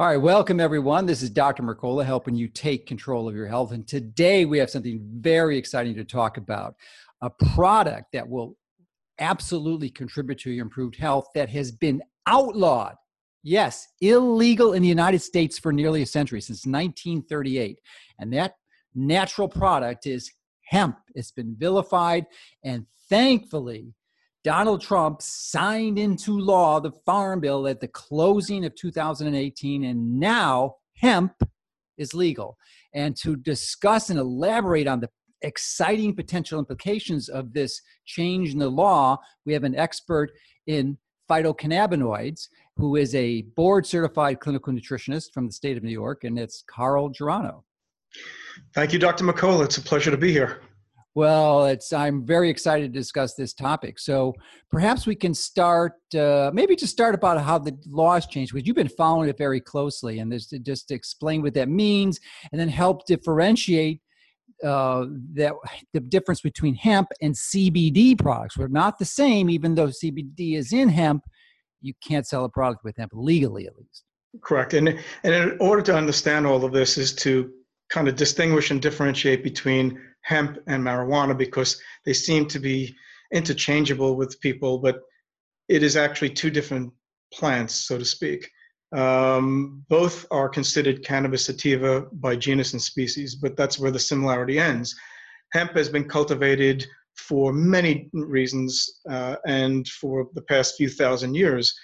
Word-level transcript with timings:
All 0.00 0.06
right, 0.06 0.16
welcome 0.16 0.60
everyone. 0.60 1.06
This 1.06 1.22
is 1.22 1.30
Dr. 1.30 1.64
Mercola 1.64 2.04
helping 2.04 2.36
you 2.36 2.46
take 2.46 2.86
control 2.86 3.28
of 3.28 3.34
your 3.34 3.48
health. 3.48 3.72
And 3.72 3.84
today 3.84 4.44
we 4.44 4.56
have 4.58 4.70
something 4.70 5.00
very 5.14 5.58
exciting 5.58 5.96
to 5.96 6.04
talk 6.04 6.36
about 6.36 6.76
a 7.20 7.28
product 7.30 8.12
that 8.12 8.28
will 8.28 8.56
absolutely 9.18 9.90
contribute 9.90 10.38
to 10.38 10.52
your 10.52 10.62
improved 10.62 10.94
health 10.94 11.26
that 11.34 11.48
has 11.48 11.72
been 11.72 12.00
outlawed. 12.28 12.94
Yes, 13.42 13.88
illegal 14.00 14.74
in 14.74 14.82
the 14.82 14.88
United 14.88 15.18
States 15.18 15.58
for 15.58 15.72
nearly 15.72 16.02
a 16.02 16.06
century, 16.06 16.42
since 16.42 16.64
1938. 16.64 17.80
And 18.20 18.32
that 18.34 18.54
natural 18.94 19.48
product 19.48 20.06
is 20.06 20.30
hemp. 20.62 20.96
It's 21.16 21.32
been 21.32 21.56
vilified, 21.58 22.26
and 22.62 22.86
thankfully, 23.08 23.94
Donald 24.44 24.80
Trump 24.80 25.20
signed 25.20 25.98
into 25.98 26.38
law 26.38 26.80
the 26.80 26.92
Farm 27.04 27.40
Bill 27.40 27.66
at 27.66 27.80
the 27.80 27.88
closing 27.88 28.64
of 28.64 28.74
2018, 28.74 29.84
and 29.84 30.20
now 30.20 30.76
hemp 30.96 31.32
is 31.96 32.14
legal. 32.14 32.56
And 32.94 33.16
to 33.16 33.36
discuss 33.36 34.10
and 34.10 34.18
elaborate 34.18 34.86
on 34.86 35.00
the 35.00 35.10
exciting 35.42 36.14
potential 36.14 36.58
implications 36.58 37.28
of 37.28 37.52
this 37.52 37.80
change 38.06 38.52
in 38.52 38.58
the 38.58 38.68
law, 38.68 39.18
we 39.44 39.52
have 39.52 39.64
an 39.64 39.76
expert 39.76 40.30
in 40.66 40.98
phytocannabinoids 41.28 42.48
who 42.76 42.96
is 42.96 43.14
a 43.14 43.42
board 43.56 43.84
certified 43.84 44.40
clinical 44.40 44.72
nutritionist 44.72 45.32
from 45.34 45.46
the 45.46 45.52
state 45.52 45.76
of 45.76 45.82
New 45.82 45.90
York, 45.90 46.24
and 46.24 46.38
it's 46.38 46.62
Carl 46.68 47.08
Germano. 47.10 47.64
Thank 48.74 48.92
you, 48.92 48.98
Dr. 48.98 49.24
Mercola. 49.24 49.64
It's 49.64 49.76
a 49.78 49.82
pleasure 49.82 50.10
to 50.10 50.16
be 50.16 50.32
here. 50.32 50.62
Well, 51.18 51.66
it's 51.66 51.92
I'm 51.92 52.24
very 52.24 52.48
excited 52.48 52.92
to 52.92 52.96
discuss 52.96 53.34
this 53.34 53.52
topic. 53.52 53.98
So 53.98 54.34
perhaps 54.70 55.04
we 55.04 55.16
can 55.16 55.34
start, 55.34 55.94
uh, 56.14 56.52
maybe 56.54 56.76
just 56.76 56.92
start 56.92 57.12
about 57.12 57.42
how 57.42 57.58
the 57.58 57.76
laws 57.88 58.24
changed, 58.28 58.54
because 58.54 58.68
you've 58.68 58.76
been 58.76 58.88
following 58.88 59.28
it 59.28 59.36
very 59.36 59.60
closely, 59.60 60.20
and 60.20 60.32
just 60.62 60.86
to, 60.86 60.94
explain 60.94 61.42
what 61.42 61.54
that 61.54 61.68
means, 61.68 62.20
and 62.52 62.60
then 62.60 62.68
help 62.68 63.04
differentiate 63.04 64.00
uh, 64.62 65.06
that 65.34 65.54
the 65.92 65.98
difference 65.98 66.40
between 66.40 66.76
hemp 66.76 67.08
and 67.20 67.34
CBD 67.34 68.16
products. 68.16 68.56
We're 68.56 68.68
not 68.68 69.00
the 69.00 69.04
same, 69.04 69.50
even 69.50 69.74
though 69.74 69.88
CBD 69.88 70.54
is 70.54 70.72
in 70.72 70.88
hemp. 70.88 71.24
You 71.82 71.94
can't 72.00 72.28
sell 72.28 72.44
a 72.44 72.48
product 72.48 72.84
with 72.84 72.96
hemp 72.96 73.10
legally, 73.12 73.66
at 73.66 73.76
least. 73.76 74.04
Correct, 74.40 74.72
and 74.72 74.88
and 75.24 75.34
in 75.34 75.56
order 75.58 75.82
to 75.82 75.96
understand 75.96 76.46
all 76.46 76.64
of 76.64 76.70
this, 76.70 76.96
is 76.96 77.12
to 77.16 77.50
kind 77.88 78.06
of 78.06 78.14
distinguish 78.14 78.70
and 78.70 78.80
differentiate 78.80 79.42
between 79.42 80.00
hemp 80.22 80.58
and 80.66 80.82
marijuana 80.82 81.36
because 81.36 81.80
they 82.04 82.12
seem 82.12 82.46
to 82.46 82.58
be 82.58 82.94
interchangeable 83.32 84.16
with 84.16 84.40
people, 84.40 84.78
but 84.78 85.00
it 85.68 85.82
is 85.82 85.96
actually 85.96 86.30
two 86.30 86.50
different 86.50 86.92
plants, 87.32 87.74
so 87.86 87.98
to 87.98 88.04
speak. 88.04 88.48
Um, 88.92 89.84
both 89.88 90.24
are 90.30 90.48
considered 90.48 91.04
cannabis 91.04 91.44
sativa 91.44 92.06
by 92.12 92.36
genus 92.36 92.72
and 92.72 92.80
species, 92.80 93.34
but 93.34 93.56
that's 93.56 93.78
where 93.78 93.90
the 93.90 93.98
similarity 93.98 94.58
ends. 94.58 94.94
Hemp 95.52 95.72
has 95.72 95.88
been 95.88 96.08
cultivated 96.08 96.86
for 97.16 97.52
many 97.52 98.08
reasons 98.12 99.00
uh, 99.10 99.36
and 99.46 99.86
for 99.88 100.28
the 100.34 100.42
past 100.42 100.76
few 100.76 100.88
thousand 100.88 101.34
years 101.34 101.74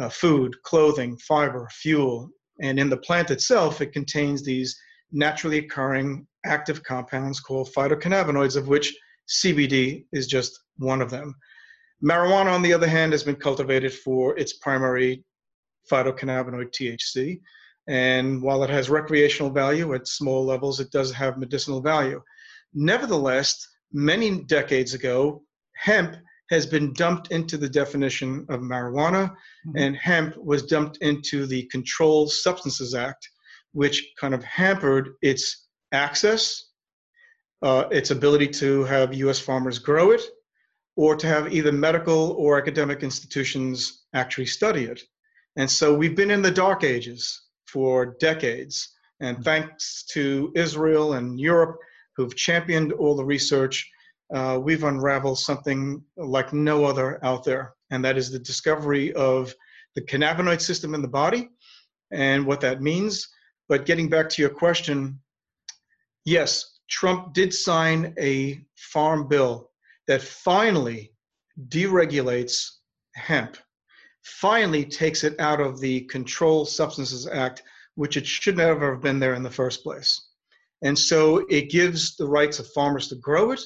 uh, 0.00 0.08
food, 0.08 0.54
clothing, 0.62 1.16
fiber, 1.18 1.68
fuel. 1.72 2.30
And 2.60 2.78
in 2.78 2.88
the 2.88 2.96
plant 2.96 3.30
itself, 3.30 3.80
it 3.80 3.92
contains 3.92 4.44
these 4.44 4.76
naturally 5.12 5.58
occurring 5.58 6.26
active 6.44 6.82
compounds 6.82 7.40
called 7.40 7.72
phytocannabinoids, 7.74 8.56
of 8.56 8.68
which 8.68 8.96
CBD 9.28 10.06
is 10.12 10.26
just 10.26 10.58
one 10.76 11.02
of 11.02 11.10
them. 11.10 11.34
Marijuana, 12.02 12.52
on 12.52 12.62
the 12.62 12.72
other 12.72 12.86
hand, 12.88 13.12
has 13.12 13.24
been 13.24 13.36
cultivated 13.36 13.92
for 13.92 14.38
its 14.38 14.54
primary 14.54 15.24
phytocannabinoid 15.90 16.70
THC. 16.70 17.40
And 17.88 18.42
while 18.42 18.62
it 18.62 18.70
has 18.70 18.90
recreational 18.90 19.50
value 19.50 19.94
at 19.94 20.06
small 20.06 20.44
levels, 20.44 20.78
it 20.78 20.90
does 20.90 21.10
have 21.12 21.38
medicinal 21.38 21.80
value. 21.80 22.22
Nevertheless, 22.74 23.66
many 23.92 24.44
decades 24.44 24.94
ago, 24.94 25.42
hemp 25.74 26.16
has 26.50 26.66
been 26.66 26.92
dumped 26.94 27.30
into 27.30 27.56
the 27.56 27.68
definition 27.68 28.46
of 28.48 28.60
marijuana, 28.60 29.28
mm-hmm. 29.30 29.76
and 29.76 29.96
hemp 29.96 30.36
was 30.36 30.62
dumped 30.62 30.98
into 30.98 31.46
the 31.46 31.64
Controlled 31.70 32.32
Substances 32.32 32.94
Act, 32.94 33.28
which 33.78 34.12
kind 34.20 34.34
of 34.34 34.42
hampered 34.42 35.10
its 35.22 35.68
access, 35.92 36.70
uh, 37.62 37.84
its 37.92 38.10
ability 38.10 38.48
to 38.48 38.82
have 38.82 39.14
US 39.14 39.38
farmers 39.38 39.78
grow 39.78 40.10
it, 40.10 40.22
or 40.96 41.14
to 41.14 41.28
have 41.28 41.52
either 41.52 41.70
medical 41.70 42.32
or 42.32 42.58
academic 42.58 43.04
institutions 43.04 44.02
actually 44.14 44.46
study 44.46 44.82
it. 44.86 45.00
And 45.54 45.70
so 45.70 45.94
we've 45.94 46.16
been 46.16 46.32
in 46.32 46.42
the 46.42 46.50
dark 46.50 46.82
ages 46.82 47.22
for 47.68 48.16
decades. 48.18 48.74
And 49.20 49.36
mm-hmm. 49.36 49.44
thanks 49.44 50.04
to 50.14 50.50
Israel 50.56 51.12
and 51.12 51.38
Europe, 51.38 51.76
who've 52.16 52.34
championed 52.34 52.90
all 52.94 53.14
the 53.14 53.30
research, 53.36 53.88
uh, 54.34 54.58
we've 54.60 54.82
unraveled 54.82 55.38
something 55.38 56.02
like 56.16 56.52
no 56.52 56.84
other 56.84 57.24
out 57.24 57.44
there. 57.44 57.74
And 57.92 58.04
that 58.04 58.18
is 58.18 58.28
the 58.28 58.40
discovery 58.40 59.12
of 59.12 59.54
the 59.94 60.02
cannabinoid 60.02 60.60
system 60.60 60.96
in 60.96 61.02
the 61.02 61.14
body 61.22 61.48
and 62.10 62.44
what 62.44 62.60
that 62.62 62.82
means. 62.82 63.28
But 63.68 63.84
getting 63.84 64.08
back 64.08 64.28
to 64.30 64.42
your 64.42 64.50
question, 64.50 65.20
yes, 66.24 66.78
Trump 66.88 67.34
did 67.34 67.52
sign 67.52 68.14
a 68.18 68.64
farm 68.76 69.28
bill 69.28 69.70
that 70.06 70.22
finally 70.22 71.12
deregulates 71.68 72.70
hemp, 73.14 73.58
finally 74.22 74.84
takes 74.84 75.22
it 75.22 75.38
out 75.38 75.60
of 75.60 75.80
the 75.80 76.02
Controlled 76.02 76.68
Substances 76.68 77.26
Act, 77.26 77.62
which 77.96 78.16
it 78.16 78.26
should 78.26 78.56
never 78.56 78.92
have 78.92 79.02
been 79.02 79.18
there 79.18 79.34
in 79.34 79.42
the 79.42 79.50
first 79.50 79.82
place. 79.82 80.28
And 80.82 80.98
so 80.98 81.44
it 81.50 81.70
gives 81.70 82.16
the 82.16 82.26
rights 82.26 82.58
of 82.58 82.68
farmers 82.68 83.08
to 83.08 83.16
grow 83.16 83.50
it. 83.50 83.60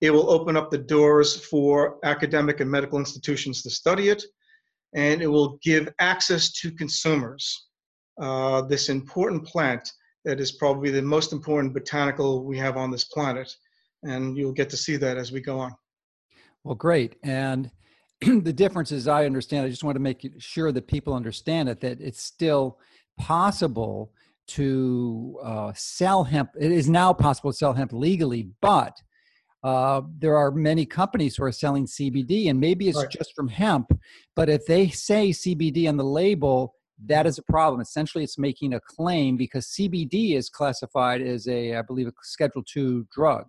It 0.00 0.10
will 0.10 0.30
open 0.30 0.56
up 0.56 0.70
the 0.70 0.78
doors 0.78 1.44
for 1.46 1.98
academic 2.02 2.60
and 2.60 2.70
medical 2.70 2.98
institutions 2.98 3.62
to 3.62 3.70
study 3.70 4.08
it. 4.08 4.24
And 4.94 5.22
it 5.22 5.26
will 5.26 5.58
give 5.62 5.92
access 5.98 6.52
to 6.52 6.72
consumers 6.72 7.68
uh, 8.20 8.62
this 8.62 8.88
important 8.88 9.44
plant 9.44 9.90
that 10.24 10.40
is 10.40 10.52
probably 10.52 10.90
the 10.90 11.02
most 11.02 11.32
important 11.32 11.74
botanical 11.74 12.44
we 12.44 12.56
have 12.58 12.76
on 12.76 12.90
this 12.90 13.04
planet. 13.04 13.54
And 14.02 14.36
you'll 14.36 14.52
get 14.52 14.70
to 14.70 14.76
see 14.76 14.96
that 14.96 15.16
as 15.16 15.32
we 15.32 15.40
go 15.40 15.58
on. 15.58 15.74
Well, 16.62 16.74
great. 16.74 17.16
And 17.22 17.70
the 18.20 18.52
difference 18.52 18.92
is, 18.92 19.08
I 19.08 19.26
understand, 19.26 19.66
I 19.66 19.68
just 19.68 19.84
want 19.84 19.96
to 19.96 20.00
make 20.00 20.26
sure 20.38 20.72
that 20.72 20.86
people 20.86 21.14
understand 21.14 21.68
it, 21.68 21.80
that 21.80 22.00
it's 22.00 22.22
still 22.22 22.78
possible 23.18 24.12
to 24.46 25.38
uh, 25.42 25.72
sell 25.74 26.24
hemp. 26.24 26.50
It 26.58 26.72
is 26.72 26.88
now 26.88 27.12
possible 27.12 27.50
to 27.50 27.56
sell 27.56 27.72
hemp 27.72 27.92
legally, 27.92 28.50
but 28.60 28.96
uh, 29.62 30.02
there 30.18 30.36
are 30.36 30.50
many 30.50 30.84
companies 30.84 31.36
who 31.36 31.44
are 31.44 31.52
selling 31.52 31.86
CBD, 31.86 32.50
and 32.50 32.60
maybe 32.60 32.88
it's 32.88 32.98
right. 32.98 33.10
just 33.10 33.34
from 33.34 33.48
hemp. 33.48 33.98
But 34.36 34.50
if 34.50 34.66
they 34.66 34.90
say 34.90 35.30
CBD 35.30 35.88
on 35.88 35.96
the 35.96 36.04
label, 36.04 36.74
that 37.06 37.26
is 37.26 37.38
a 37.38 37.42
problem. 37.42 37.80
Essentially, 37.80 38.24
it's 38.24 38.38
making 38.38 38.74
a 38.74 38.80
claim 38.80 39.36
because 39.36 39.66
CBD 39.68 40.36
is 40.36 40.48
classified 40.48 41.20
as 41.20 41.48
a, 41.48 41.76
I 41.76 41.82
believe, 41.82 42.06
a 42.06 42.12
Schedule 42.22 42.62
Two 42.62 43.06
drug, 43.12 43.46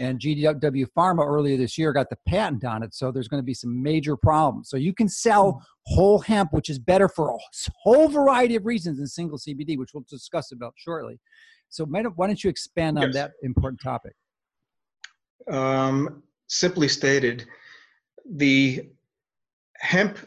and 0.00 0.18
GW 0.18 0.86
Pharma 0.96 1.26
earlier 1.26 1.56
this 1.56 1.78
year 1.78 1.92
got 1.92 2.10
the 2.10 2.18
patent 2.26 2.64
on 2.64 2.82
it. 2.82 2.94
So 2.94 3.10
there's 3.10 3.28
going 3.28 3.42
to 3.42 3.46
be 3.46 3.54
some 3.54 3.82
major 3.82 4.16
problems. 4.16 4.68
So 4.68 4.76
you 4.76 4.92
can 4.92 5.08
sell 5.08 5.52
hmm. 5.52 5.94
whole 5.94 6.18
hemp, 6.18 6.52
which 6.52 6.70
is 6.70 6.78
better 6.78 7.08
for 7.08 7.30
a 7.30 7.38
whole 7.82 8.08
variety 8.08 8.56
of 8.56 8.66
reasons 8.66 8.98
than 8.98 9.06
single 9.06 9.38
CBD, 9.38 9.78
which 9.78 9.90
we'll 9.94 10.04
discuss 10.08 10.52
about 10.52 10.74
shortly. 10.76 11.18
So 11.70 11.84
why 11.84 12.02
don't 12.02 12.42
you 12.42 12.50
expand 12.50 12.98
on 12.98 13.04
yes. 13.04 13.14
that 13.14 13.32
important 13.42 13.80
topic? 13.82 14.14
Um, 15.50 16.22
simply 16.46 16.88
stated, 16.88 17.46
the 18.30 18.88
hemp 19.76 20.18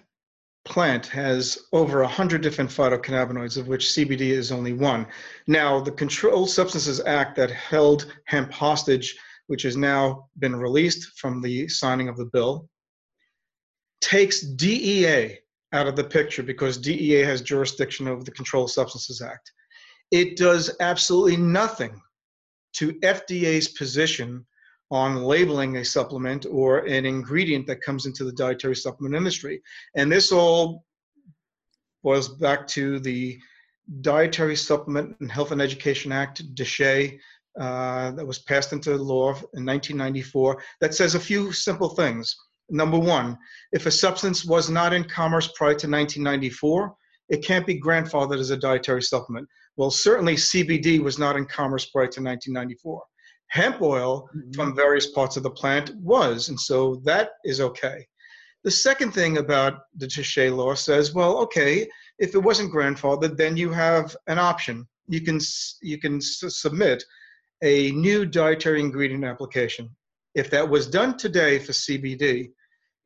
plant 0.65 1.07
has 1.07 1.57
over 1.73 2.01
100 2.01 2.41
different 2.41 2.69
phytocannabinoids, 2.69 3.57
of 3.57 3.67
which 3.67 3.87
CBD 3.87 4.21
is 4.31 4.51
only 4.51 4.73
one. 4.73 5.07
Now, 5.47 5.79
the 5.79 5.91
Controlled 5.91 6.49
Substances 6.49 6.99
Act 7.01 7.35
that 7.37 7.51
held 7.51 8.13
hemp 8.25 8.51
hostage, 8.51 9.17
which 9.47 9.63
has 9.63 9.75
now 9.75 10.27
been 10.39 10.55
released 10.55 11.19
from 11.19 11.41
the 11.41 11.67
signing 11.67 12.09
of 12.09 12.17
the 12.17 12.25
bill, 12.25 12.69
takes 14.01 14.41
DEA 14.41 15.39
out 15.73 15.87
of 15.87 15.95
the 15.95 16.03
picture 16.03 16.43
because 16.43 16.77
DEA 16.77 17.21
has 17.21 17.41
jurisdiction 17.41 18.07
over 18.07 18.23
the 18.23 18.31
Controlled 18.31 18.71
Substances 18.71 19.21
Act. 19.21 19.51
It 20.11 20.37
does 20.37 20.75
absolutely 20.79 21.37
nothing 21.37 22.01
to 22.73 22.93
FDA's 22.99 23.69
position 23.69 24.45
on 24.91 25.23
labeling 25.23 25.77
a 25.77 25.85
supplement 25.85 26.45
or 26.51 26.79
an 26.79 27.05
ingredient 27.05 27.65
that 27.65 27.81
comes 27.81 28.05
into 28.05 28.25
the 28.25 28.33
dietary 28.33 28.75
supplement 28.75 29.15
industry. 29.15 29.61
And 29.95 30.11
this 30.11 30.31
all 30.31 30.83
boils 32.03 32.27
back 32.27 32.67
to 32.67 32.99
the 32.99 33.39
Dietary 34.01 34.55
Supplement 34.55 35.17
and 35.19 35.31
Health 35.31 35.51
and 35.51 35.61
Education 35.61 36.11
Act, 36.11 36.55
DSHEA, 36.55 37.19
uh, 37.59 38.11
that 38.11 38.25
was 38.25 38.39
passed 38.39 38.71
into 38.71 38.95
law 38.95 39.29
in 39.29 39.65
1994, 39.65 40.61
that 40.79 40.93
says 40.93 41.15
a 41.15 41.19
few 41.19 41.51
simple 41.51 41.89
things. 41.89 42.35
Number 42.69 42.97
one, 42.97 43.37
if 43.73 43.85
a 43.85 43.91
substance 43.91 44.45
was 44.45 44.69
not 44.69 44.93
in 44.93 45.03
commerce 45.03 45.51
prior 45.55 45.71
to 45.71 45.89
1994, 45.89 46.95
it 47.29 47.43
can't 47.43 47.67
be 47.67 47.79
grandfathered 47.79 48.39
as 48.39 48.49
a 48.49 48.57
dietary 48.57 49.01
supplement. 49.01 49.47
Well, 49.75 49.91
certainly 49.91 50.35
CBD 50.35 50.99
was 51.01 51.19
not 51.19 51.35
in 51.35 51.45
commerce 51.45 51.85
prior 51.85 52.07
to 52.07 52.21
1994. 52.21 53.01
Hemp 53.51 53.81
oil 53.81 54.29
mm-hmm. 54.29 54.51
from 54.53 54.75
various 54.75 55.07
parts 55.07 55.35
of 55.35 55.43
the 55.43 55.49
plant 55.49 55.93
was, 55.97 56.47
and 56.47 56.57
so 56.57 57.01
that 57.03 57.31
is 57.43 57.59
okay. 57.59 58.07
The 58.63 58.71
second 58.71 59.11
thing 59.11 59.39
about 59.39 59.81
the 59.97 60.07
DSHEA 60.07 60.55
law 60.55 60.73
says, 60.73 61.13
well, 61.13 61.37
okay, 61.39 61.85
if 62.17 62.33
it 62.33 62.39
wasn't 62.39 62.73
grandfathered, 62.73 63.35
then 63.35 63.57
you 63.57 63.69
have 63.71 64.15
an 64.27 64.39
option. 64.39 64.87
You 65.07 65.19
can 65.19 65.39
you 65.81 65.97
can 65.97 66.17
s- 66.17 66.43
submit 66.47 67.03
a 67.61 67.91
new 67.91 68.25
dietary 68.25 68.79
ingredient 68.79 69.25
application. 69.25 69.89
If 70.33 70.49
that 70.51 70.69
was 70.69 70.87
done 70.87 71.17
today 71.17 71.59
for 71.59 71.73
CBD, 71.73 72.51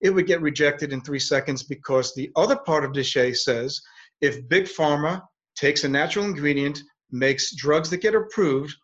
it 0.02 0.12
would 0.12 0.28
get 0.28 0.42
rejected 0.42 0.94
in 0.94 1.02
three 1.02 1.20
seconds 1.20 1.64
because 1.64 2.14
the 2.14 2.30
other 2.36 2.58
part 2.58 2.86
of 2.86 2.92
DSHEA 2.92 3.36
says 3.36 3.82
if 4.22 4.48
Big 4.48 4.66
Pharma 4.66 5.24
takes 5.56 5.86
a 5.86 5.90
natural 5.90 6.26
ingredient, 6.26 6.80
makes 7.12 7.56
drugs 7.56 7.90
that 7.90 8.02
get 8.02 8.14
approved, 8.14 8.76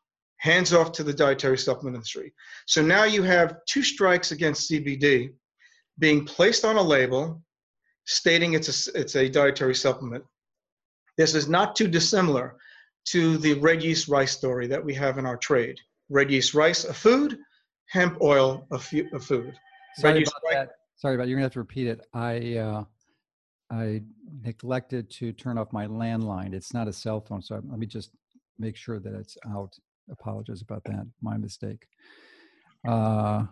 hands 0.41 0.73
off 0.73 0.91
to 0.91 1.03
the 1.03 1.13
dietary 1.13 1.57
supplement 1.57 1.95
industry. 1.95 2.33
So 2.65 2.81
now 2.81 3.03
you 3.03 3.21
have 3.21 3.57
two 3.67 3.83
strikes 3.83 4.31
against 4.31 4.71
CBD 4.71 5.33
being 5.99 6.25
placed 6.25 6.65
on 6.65 6.77
a 6.77 6.81
label 6.81 7.43
stating 8.05 8.53
it's 8.53 8.87
a, 8.87 8.99
it's 8.99 9.15
a 9.15 9.29
dietary 9.29 9.75
supplement. 9.75 10.23
This 11.15 11.35
is 11.35 11.47
not 11.47 11.75
too 11.75 11.87
dissimilar 11.87 12.55
to 13.09 13.37
the 13.37 13.53
red 13.59 13.83
yeast 13.83 14.07
rice 14.07 14.31
story 14.31 14.65
that 14.65 14.83
we 14.83 14.95
have 14.95 15.19
in 15.19 15.27
our 15.27 15.37
trade. 15.37 15.77
Red 16.09 16.31
yeast 16.31 16.55
rice, 16.55 16.85
a 16.85 16.93
food, 16.93 17.37
hemp 17.89 18.19
oil, 18.19 18.65
a, 18.71 18.79
fu- 18.79 19.07
a 19.13 19.19
food. 19.19 19.53
Sorry 19.97 20.23
about 20.23 20.41
that. 20.51 20.69
Sorry 20.95 21.13
about 21.13 21.25
it. 21.25 21.29
You're 21.29 21.37
gonna 21.37 21.45
have 21.45 21.53
to 21.53 21.59
repeat 21.59 21.85
it. 21.85 22.01
I 22.13 22.57
uh, 22.57 22.83
I 23.69 24.01
neglected 24.43 25.11
to 25.11 25.33
turn 25.33 25.59
off 25.59 25.71
my 25.71 25.85
landline. 25.85 26.53
It's 26.53 26.73
not 26.73 26.87
a 26.87 26.93
cell 26.93 27.21
phone, 27.21 27.43
so 27.43 27.61
let 27.69 27.77
me 27.77 27.85
just 27.85 28.11
make 28.57 28.75
sure 28.75 28.99
that 28.99 29.13
it's 29.13 29.37
out. 29.47 29.77
Apologize 30.09 30.61
about 30.61 30.83
that. 30.85 31.05
My 31.21 31.37
mistake. 31.37 31.85
Uh, 32.87 33.43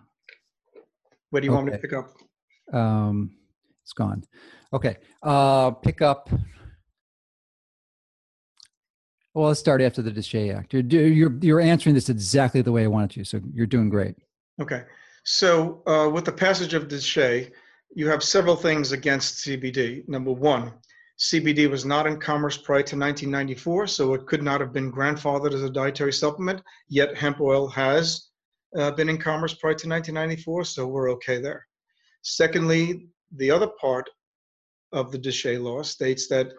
what 1.29 1.41
do 1.41 1.45
you 1.45 1.51
okay. 1.51 1.55
want 1.55 1.65
me 1.67 1.71
to 1.73 1.77
pick 1.77 1.93
up? 1.93 2.09
Um, 2.73 3.31
it's 3.83 3.93
gone. 3.93 4.23
Okay. 4.73 4.97
Uh, 5.21 5.71
pick 5.71 6.01
up. 6.01 6.29
Well, 9.33 9.47
let's 9.47 9.59
start 9.59 9.81
after 9.81 10.01
the 10.01 10.11
DSHEA 10.11 10.57
Act. 10.57 10.73
You're, 10.73 10.83
you're, 10.83 11.37
you're 11.41 11.61
answering 11.61 11.95
this 11.95 12.09
exactly 12.09 12.61
the 12.61 12.71
way 12.71 12.83
I 12.83 12.87
wanted 12.87 13.11
to, 13.11 13.23
so 13.23 13.39
you're 13.53 13.67
doing 13.67 13.89
great. 13.89 14.15
Okay. 14.59 14.83
So, 15.23 15.83
uh, 15.85 16.09
with 16.09 16.25
the 16.25 16.31
passage 16.31 16.73
of 16.73 16.87
DSHEA, 16.87 17.51
you 17.95 18.07
have 18.07 18.23
several 18.23 18.55
things 18.55 18.91
against 18.91 19.45
CBD. 19.45 20.07
Number 20.07 20.31
one, 20.31 20.73
CBD 21.19 21.69
was 21.69 21.85
not 21.85 22.07
in 22.07 22.19
commerce 22.19 22.57
prior 22.57 22.83
to 22.83 22.97
1994, 22.97 23.87
so 23.87 24.13
it 24.13 24.25
could 24.25 24.41
not 24.41 24.61
have 24.61 24.71
been 24.71 24.91
grandfathered 24.91 25.53
as 25.53 25.63
a 25.63 25.69
dietary 25.69 26.13
supplement, 26.13 26.61
yet 26.87 27.17
hemp 27.17 27.41
oil 27.41 27.67
has 27.67 28.29
uh, 28.77 28.91
been 28.91 29.09
in 29.09 29.17
commerce 29.17 29.53
prior 29.53 29.73
to 29.73 29.89
1994, 29.89 30.63
so 30.63 30.87
we're 30.87 31.11
okay 31.11 31.41
there. 31.41 31.65
Secondly, 32.21 33.07
the 33.35 33.51
other 33.51 33.67
part 33.81 34.09
of 34.93 35.11
the 35.11 35.19
DSHEA 35.19 35.61
law 35.61 35.81
states 35.81 36.27
that 36.29 36.53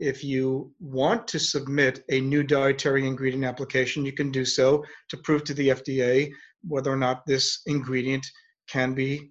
if 0.00 0.22
you 0.22 0.72
want 0.80 1.26
to 1.28 1.38
submit 1.38 2.04
a 2.10 2.20
new 2.20 2.42
dietary 2.42 3.06
ingredient 3.06 3.44
application, 3.44 4.04
you 4.04 4.12
can 4.12 4.30
do 4.30 4.44
so 4.44 4.84
to 5.08 5.16
prove 5.18 5.44
to 5.44 5.54
the 5.54 5.68
FDA 5.68 6.30
whether 6.66 6.92
or 6.92 6.96
not 6.96 7.24
this 7.26 7.60
ingredient 7.66 8.26
can 8.68 8.92
be 8.92 9.30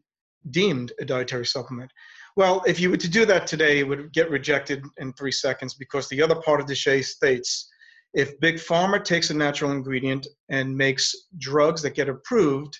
deemed 0.50 0.92
a 1.00 1.06
dietary 1.06 1.46
supplement. 1.46 1.92
Well, 2.36 2.64
if 2.66 2.80
you 2.80 2.90
were 2.90 2.98
to 2.98 3.10
do 3.10 3.26
that 3.28 3.46
today, 3.46 3.80
it 3.80 3.88
would 3.88 4.12
get 4.12 4.30
rejected 4.30 4.84
in 4.98 5.14
three 5.14 5.32
seconds 5.32 5.76
because 5.76 6.10
the 6.10 6.22
other 6.22 6.36
part 6.36 6.60
of 6.60 6.66
DSHEA 6.66 7.04
states 7.04 7.70
if 8.14 8.40
Big 8.40 8.56
Pharma 8.56 9.04
takes 9.04 9.32
a 9.32 9.34
natural 9.34 9.72
ingredient 9.72 10.28
and 10.50 10.78
makes 10.78 11.16
drugs 11.40 11.82
that 11.82 11.96
get 11.96 12.10
approved, 12.10 12.80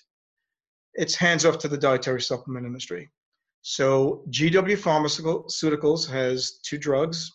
it's 0.94 1.16
hands 1.16 1.44
off 1.44 1.58
to 1.58 1.68
the 1.68 1.76
dietary 1.76 2.22
supplement 2.22 2.66
industry. 2.66 3.10
So 3.62 4.24
GW 4.30 4.76
Pharmaceuticals 4.76 6.08
has 6.08 6.60
two 6.62 6.78
drugs 6.78 7.32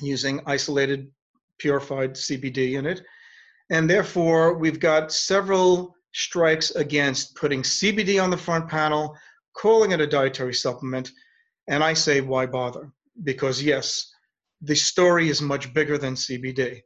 using 0.00 0.42
isolated 0.46 1.10
purified 1.58 2.14
CBD 2.14 2.74
in 2.74 2.84
it. 2.84 3.02
And 3.70 3.88
therefore, 3.88 4.58
we've 4.58 4.80
got 4.80 5.12
several 5.12 5.94
strikes 6.12 6.72
against 6.72 7.34
putting 7.36 7.62
CBD 7.62 8.22
on 8.22 8.28
the 8.28 8.36
front 8.36 8.68
panel, 8.68 9.16
calling 9.56 9.92
it 9.92 10.00
a 10.00 10.06
dietary 10.06 10.52
supplement. 10.52 11.10
And 11.72 11.82
I 11.82 11.94
say, 11.94 12.20
why 12.20 12.46
bother? 12.46 12.92
Because, 13.24 13.62
yes, 13.62 14.12
the 14.60 14.76
story 14.76 15.28
is 15.28 15.40
much 15.40 15.72
bigger 15.74 15.96
than 15.98 16.14
CBD, 16.14 16.82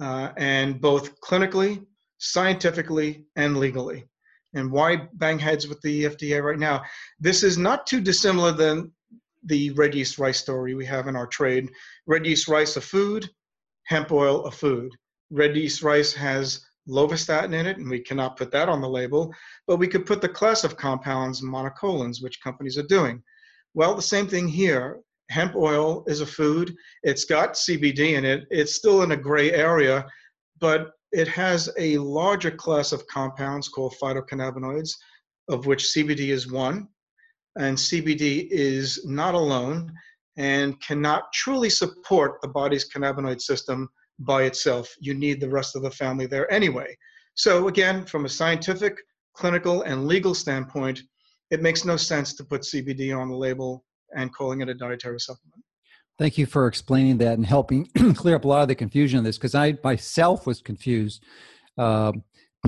uh, 0.00 0.28
and 0.36 0.80
both 0.80 1.20
clinically, 1.20 1.84
scientifically, 2.18 3.24
and 3.36 3.56
legally 3.56 4.08
and 4.54 4.70
why 4.70 5.08
bang 5.14 5.38
heads 5.38 5.68
with 5.68 5.80
the 5.82 6.04
FDA 6.04 6.42
right 6.42 6.58
now? 6.58 6.82
This 7.20 7.42
is 7.42 7.58
not 7.58 7.86
too 7.86 8.00
dissimilar 8.00 8.52
than 8.52 8.92
the 9.44 9.70
red 9.70 9.94
yeast 9.94 10.18
rice 10.18 10.38
story 10.38 10.74
we 10.74 10.86
have 10.86 11.06
in 11.06 11.16
our 11.16 11.26
trade. 11.26 11.70
Red 12.06 12.26
yeast 12.26 12.48
rice, 12.48 12.76
a 12.76 12.80
food, 12.80 13.28
hemp 13.84 14.10
oil, 14.10 14.44
a 14.46 14.50
food. 14.50 14.92
Red 15.30 15.56
yeast 15.56 15.82
rice 15.82 16.12
has 16.14 16.64
lovastatin 16.88 17.52
in 17.52 17.66
it, 17.66 17.76
and 17.76 17.90
we 17.90 18.00
cannot 18.00 18.36
put 18.36 18.50
that 18.52 18.68
on 18.68 18.80
the 18.80 18.88
label, 18.88 19.32
but 19.66 19.76
we 19.76 19.86
could 19.86 20.06
put 20.06 20.20
the 20.22 20.28
class 20.28 20.64
of 20.64 20.76
compounds, 20.76 21.42
monacolins, 21.42 22.22
which 22.22 22.42
companies 22.42 22.78
are 22.78 22.86
doing. 22.86 23.22
Well, 23.78 23.94
the 23.94 24.02
same 24.02 24.26
thing 24.26 24.48
here. 24.48 25.02
Hemp 25.30 25.54
oil 25.54 26.02
is 26.08 26.20
a 26.20 26.26
food. 26.26 26.74
It's 27.04 27.24
got 27.24 27.52
CBD 27.52 28.14
in 28.14 28.24
it. 28.24 28.44
It's 28.50 28.74
still 28.74 29.02
in 29.02 29.12
a 29.12 29.16
gray 29.16 29.52
area, 29.52 30.04
but 30.58 30.90
it 31.12 31.28
has 31.28 31.70
a 31.78 31.96
larger 31.98 32.50
class 32.50 32.90
of 32.90 33.06
compounds 33.06 33.68
called 33.68 33.94
phytocannabinoids, 34.02 34.90
of 35.48 35.66
which 35.66 35.92
CBD 35.96 36.30
is 36.30 36.50
one. 36.50 36.88
And 37.56 37.78
CBD 37.78 38.48
is 38.50 39.06
not 39.06 39.34
alone 39.34 39.92
and 40.36 40.80
cannot 40.80 41.32
truly 41.32 41.70
support 41.70 42.40
the 42.42 42.48
body's 42.48 42.90
cannabinoid 42.90 43.40
system 43.40 43.88
by 44.18 44.42
itself. 44.42 44.92
You 44.98 45.14
need 45.14 45.40
the 45.40 45.50
rest 45.50 45.76
of 45.76 45.82
the 45.82 45.90
family 45.92 46.26
there 46.26 46.52
anyway. 46.52 46.98
So, 47.34 47.68
again, 47.68 48.06
from 48.06 48.24
a 48.24 48.28
scientific, 48.28 48.98
clinical, 49.34 49.82
and 49.82 50.08
legal 50.08 50.34
standpoint, 50.34 51.00
it 51.50 51.62
makes 51.62 51.84
no 51.84 51.96
sense 51.96 52.34
to 52.34 52.44
put 52.44 52.62
CBD 52.62 53.16
on 53.16 53.28
the 53.28 53.36
label 53.36 53.84
and 54.14 54.32
calling 54.32 54.60
it 54.60 54.68
a 54.68 54.74
dietary 54.74 55.20
supplement. 55.20 55.62
Thank 56.18 56.36
you 56.36 56.46
for 56.46 56.66
explaining 56.66 57.18
that 57.18 57.34
and 57.34 57.46
helping 57.46 57.86
clear 58.14 58.34
up 58.34 58.44
a 58.44 58.48
lot 58.48 58.62
of 58.62 58.68
the 58.68 58.74
confusion 58.74 59.18
of 59.18 59.24
this 59.24 59.38
because 59.38 59.54
I 59.54 59.78
myself 59.84 60.46
was 60.46 60.60
confused 60.60 61.22
uh, 61.76 62.12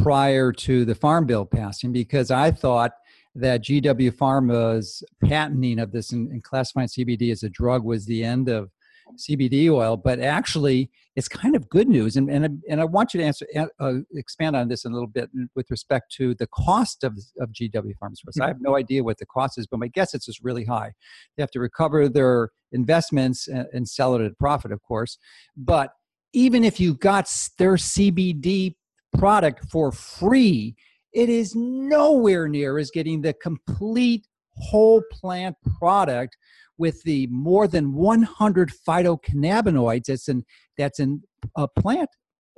prior 0.02 0.52
to 0.52 0.84
the 0.84 0.94
Farm 0.94 1.26
Bill 1.26 1.44
passing 1.44 1.92
because 1.92 2.30
I 2.30 2.52
thought 2.52 2.92
that 3.34 3.62
GW 3.62 4.12
Pharma's 4.12 5.02
patenting 5.24 5.78
of 5.78 5.92
this 5.92 6.12
and, 6.12 6.30
and 6.30 6.42
classifying 6.42 6.88
CBD 6.88 7.32
as 7.32 7.42
a 7.42 7.48
drug 7.48 7.84
was 7.84 8.06
the 8.06 8.24
end 8.24 8.48
of 8.48 8.70
CBD 9.16 9.70
oil, 9.70 9.96
but 9.96 10.20
actually 10.20 10.90
it's 11.16 11.28
kind 11.28 11.56
of 11.56 11.68
good 11.68 11.88
news. 11.88 12.16
And, 12.16 12.30
and, 12.30 12.62
and 12.68 12.80
I 12.80 12.84
want 12.84 13.12
you 13.12 13.20
to 13.20 13.26
answer, 13.26 13.46
uh, 13.78 13.94
expand 14.14 14.56
on 14.56 14.68
this 14.68 14.84
a 14.84 14.88
little 14.88 15.08
bit 15.08 15.28
with 15.54 15.70
respect 15.70 16.12
to 16.16 16.34
the 16.34 16.46
cost 16.46 17.04
of, 17.04 17.18
of 17.40 17.50
GW 17.50 17.92
Pharmaceuticals. 18.02 18.40
I 18.40 18.48
have 18.48 18.60
no 18.60 18.76
idea 18.76 19.02
what 19.02 19.18
the 19.18 19.26
cost 19.26 19.58
is, 19.58 19.66
but 19.66 19.80
my 19.80 19.88
guess 19.88 20.14
it's 20.14 20.26
just 20.26 20.42
really 20.42 20.64
high. 20.64 20.92
They 21.36 21.42
have 21.42 21.50
to 21.52 21.60
recover 21.60 22.08
their 22.08 22.50
investments 22.72 23.48
and, 23.48 23.66
and 23.72 23.88
sell 23.88 24.14
it 24.14 24.22
at 24.22 24.32
a 24.32 24.36
profit, 24.36 24.72
of 24.72 24.82
course. 24.82 25.18
But 25.56 25.90
even 26.32 26.64
if 26.64 26.78
you 26.78 26.94
got 26.94 27.30
their 27.58 27.74
CBD 27.74 28.74
product 29.16 29.68
for 29.70 29.90
free, 29.90 30.76
it 31.12 31.28
is 31.28 31.54
nowhere 31.56 32.48
near 32.48 32.78
as 32.78 32.90
getting 32.90 33.22
the 33.22 33.32
complete 33.32 34.26
whole 34.56 35.02
plant 35.12 35.56
product 35.78 36.36
with 36.80 37.02
the 37.02 37.26
more 37.28 37.68
than 37.68 37.92
100 37.92 38.72
phytocannabinoids 38.88 40.06
that's 40.06 40.28
in 40.28 40.44
that's 40.78 40.98
in 40.98 41.22
a 41.56 41.68
plant 41.68 42.08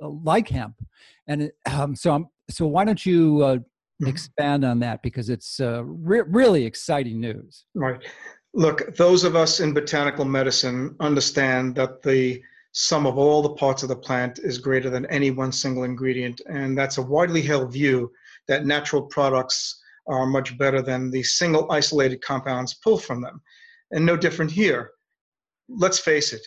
uh, 0.01 0.09
like 0.09 0.47
hemp. 0.47 0.75
And 1.27 1.51
um, 1.69 1.95
so 1.95 2.13
I'm, 2.13 2.27
so 2.49 2.65
why 2.65 2.85
don't 2.85 3.05
you 3.05 3.41
uh, 3.43 3.55
mm-hmm. 3.55 4.07
expand 4.07 4.63
on 4.63 4.79
that? 4.79 5.03
Because 5.03 5.29
it's 5.29 5.59
uh, 5.59 5.83
re- 5.83 6.23
really 6.25 6.65
exciting 6.65 7.19
news. 7.19 7.65
Right. 7.75 8.01
Look 8.53 8.95
those 8.95 9.25
of 9.25 9.35
us 9.35 9.59
in 9.59 9.73
botanical 9.73 10.25
medicine 10.25 10.95
understand 10.99 11.75
that 11.75 12.01
the 12.01 12.41
sum 12.71 13.05
of 13.05 13.17
all 13.17 13.41
the 13.41 13.53
parts 13.55 13.83
of 13.83 13.89
the 13.89 13.95
plant 13.95 14.39
is 14.39 14.57
greater 14.57 14.89
than 14.89 15.05
any 15.07 15.31
one 15.31 15.51
single 15.51 15.83
ingredient 15.83 16.41
and 16.49 16.75
that's 16.75 16.97
a 16.97 17.01
widely 17.01 17.41
held 17.41 17.71
view 17.71 18.11
that 18.47 18.65
natural 18.65 19.03
products 19.03 19.79
are 20.07 20.25
much 20.25 20.57
better 20.57 20.81
than 20.81 21.11
the 21.11 21.21
single 21.21 21.71
isolated 21.71 22.19
compounds 22.21 22.73
pulled 22.83 23.03
from 23.03 23.21
them 23.21 23.39
and 23.93 24.05
no 24.05 24.17
different 24.17 24.51
here. 24.51 24.91
Let's 25.69 25.99
face 25.99 26.33
it, 26.33 26.45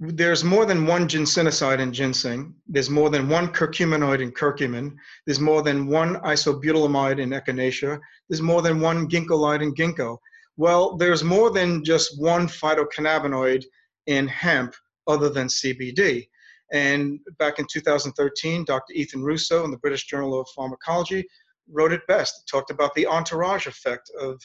there's 0.00 0.44
more 0.44 0.64
than 0.64 0.86
one 0.86 1.08
ginsenoside 1.08 1.80
in 1.80 1.92
ginseng. 1.92 2.54
There's 2.68 2.88
more 2.88 3.10
than 3.10 3.28
one 3.28 3.48
curcuminoid 3.48 4.22
in 4.22 4.30
curcumin. 4.32 4.94
There's 5.26 5.40
more 5.40 5.62
than 5.62 5.88
one 5.88 6.16
isobutylamide 6.20 7.18
in 7.18 7.30
echinacea. 7.30 7.98
There's 8.28 8.40
more 8.40 8.62
than 8.62 8.80
one 8.80 9.08
ginkgolide 9.08 9.60
in 9.60 9.74
ginkgo. 9.74 10.18
Well, 10.56 10.96
there's 10.96 11.24
more 11.24 11.50
than 11.50 11.84
just 11.84 12.20
one 12.20 12.46
phytocannabinoid 12.46 13.64
in 14.06 14.28
hemp 14.28 14.74
other 15.08 15.28
than 15.28 15.48
CBD. 15.48 16.28
And 16.72 17.18
back 17.38 17.58
in 17.58 17.66
2013, 17.70 18.64
Dr. 18.64 18.92
Ethan 18.92 19.22
Russo 19.22 19.64
in 19.64 19.70
the 19.70 19.78
British 19.78 20.06
Journal 20.06 20.40
of 20.40 20.48
Pharmacology 20.54 21.26
wrote 21.70 21.92
it 21.92 22.06
best. 22.06 22.46
Talked 22.48 22.70
about 22.70 22.94
the 22.94 23.06
entourage 23.06 23.66
effect 23.66 24.10
of 24.20 24.40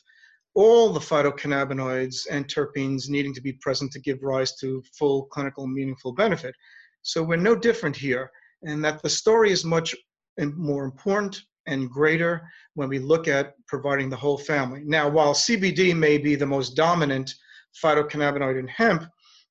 all 0.55 0.89
the 0.89 0.99
phytocannabinoids 0.99 2.27
and 2.29 2.47
terpenes 2.47 3.09
needing 3.09 3.33
to 3.33 3.41
be 3.41 3.53
present 3.53 3.91
to 3.91 3.99
give 3.99 4.21
rise 4.21 4.55
to 4.57 4.83
full 4.97 5.25
clinical 5.25 5.67
meaningful 5.67 6.13
benefit. 6.13 6.55
So 7.01 7.23
we're 7.23 7.37
no 7.37 7.55
different 7.55 7.95
here, 7.95 8.29
and 8.63 8.83
that 8.85 9.01
the 9.01 9.09
story 9.09 9.51
is 9.51 9.65
much 9.65 9.95
more 10.39 10.85
important 10.85 11.41
and 11.65 11.89
greater 11.89 12.41
when 12.75 12.89
we 12.89 12.99
look 12.99 13.27
at 13.27 13.55
providing 13.67 14.09
the 14.09 14.15
whole 14.15 14.37
family. 14.37 14.81
Now, 14.85 15.09
while 15.09 15.33
CBD 15.33 15.95
may 15.95 16.17
be 16.17 16.35
the 16.35 16.45
most 16.45 16.75
dominant 16.75 17.33
phytocannabinoid 17.81 18.59
in 18.59 18.67
hemp, 18.67 19.05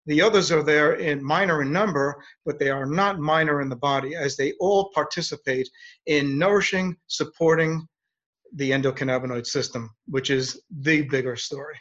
the 0.06 0.20
others 0.20 0.50
are 0.50 0.64
there 0.64 0.94
in 0.94 1.22
minor 1.22 1.62
in 1.62 1.72
number, 1.72 2.22
but 2.44 2.58
they 2.58 2.70
are 2.70 2.86
not 2.86 3.20
minor 3.20 3.60
in 3.60 3.68
the 3.68 3.76
body 3.76 4.16
as 4.16 4.36
they 4.36 4.52
all 4.58 4.90
participate 4.92 5.68
in 6.06 6.38
nourishing, 6.38 6.96
supporting 7.06 7.86
the 8.54 8.70
endocannabinoid 8.70 9.46
system, 9.46 9.90
which 10.06 10.30
is 10.30 10.60
the 10.70 11.02
bigger 11.02 11.36
story. 11.36 11.76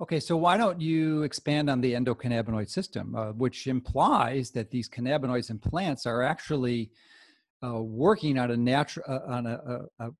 Okay, 0.00 0.20
so 0.20 0.36
why 0.36 0.56
don't 0.56 0.80
you 0.80 1.22
expand 1.22 1.70
on 1.70 1.80
the 1.80 1.94
endocannabinoid 1.94 2.68
system, 2.68 3.14
uh, 3.14 3.32
which 3.32 3.66
implies 3.66 4.50
that 4.50 4.70
these 4.70 4.88
cannabinoids 4.88 5.50
in 5.50 5.58
plants 5.58 6.04
are 6.04 6.22
actually 6.22 6.90
uh, 7.64 7.80
working 7.80 8.38
on 8.38 8.50
a 8.50 8.56
natural 8.56 9.04
uh, 9.08 9.32
on 9.32 9.46
a, 9.46 9.80
a, 9.98 10.10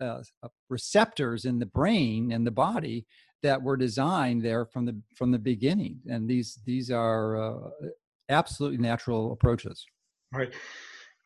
a, 0.00 0.22
a, 0.42 0.48
receptors 0.68 1.46
in 1.46 1.58
the 1.58 1.64
brain 1.66 2.32
and 2.32 2.46
the 2.46 2.50
body 2.50 3.06
that 3.42 3.62
were 3.62 3.78
designed 3.78 4.42
there 4.42 4.66
from 4.66 4.84
the 4.84 5.00
from 5.14 5.30
the 5.30 5.38
beginning. 5.38 5.98
And 6.10 6.28
these 6.28 6.58
these 6.66 6.90
are 6.90 7.36
uh, 7.36 7.70
absolutely 8.28 8.78
natural 8.78 9.32
approaches. 9.32 9.86
Right 10.30 10.52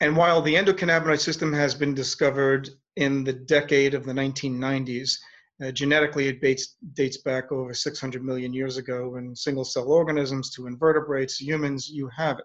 and 0.00 0.16
while 0.16 0.40
the 0.40 0.54
endocannabinoid 0.54 1.20
system 1.20 1.52
has 1.52 1.74
been 1.74 1.94
discovered 1.94 2.70
in 2.96 3.24
the 3.24 3.32
decade 3.32 3.94
of 3.94 4.04
the 4.04 4.12
1990s 4.12 5.18
uh, 5.62 5.70
genetically 5.70 6.28
it 6.28 6.40
dates, 6.40 6.76
dates 6.94 7.18
back 7.18 7.52
over 7.52 7.74
600 7.74 8.24
million 8.24 8.52
years 8.52 8.78
ago 8.78 9.16
in 9.16 9.36
single 9.36 9.64
cell 9.64 9.90
organisms 9.90 10.50
to 10.50 10.66
invertebrates 10.66 11.40
humans 11.40 11.88
you 11.88 12.08
have 12.16 12.38
it. 12.38 12.44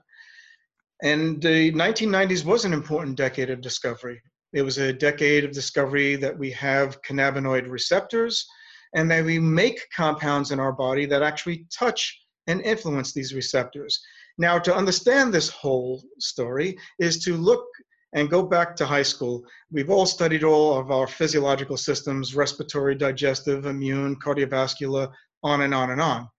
And 1.01 1.41
the 1.41 1.71
1990s 1.71 2.45
was 2.45 2.65
an 2.65 2.73
important 2.73 3.17
decade 3.17 3.49
of 3.49 3.61
discovery. 3.61 4.21
It 4.53 4.61
was 4.61 4.77
a 4.77 4.93
decade 4.93 5.43
of 5.43 5.51
discovery 5.51 6.15
that 6.17 6.37
we 6.37 6.51
have 6.51 7.01
cannabinoid 7.01 7.69
receptors 7.69 8.45
and 8.93 9.09
that 9.11 9.25
we 9.25 9.39
make 9.39 9.79
compounds 9.95 10.51
in 10.51 10.59
our 10.59 10.71
body 10.71 11.05
that 11.05 11.23
actually 11.23 11.67
touch 11.77 12.21
and 12.47 12.61
influence 12.61 13.13
these 13.13 13.33
receptors. 13.33 13.99
Now, 14.37 14.59
to 14.59 14.75
understand 14.75 15.33
this 15.33 15.49
whole 15.49 16.03
story 16.19 16.77
is 16.99 17.23
to 17.25 17.35
look 17.35 17.65
and 18.13 18.29
go 18.29 18.43
back 18.43 18.75
to 18.77 18.85
high 18.85 19.03
school. 19.03 19.43
We've 19.71 19.89
all 19.89 20.05
studied 20.05 20.43
all 20.43 20.79
of 20.79 20.89
our 20.89 21.05
physiological 21.05 21.75
systems 21.75 22.35
respiratory, 22.35 22.95
digestive, 22.95 23.65
immune, 23.65 24.15
cardiovascular, 24.15 25.11
on 25.43 25.61
and 25.61 25.73
on 25.73 25.91
and 25.91 26.01
on. 26.01 26.29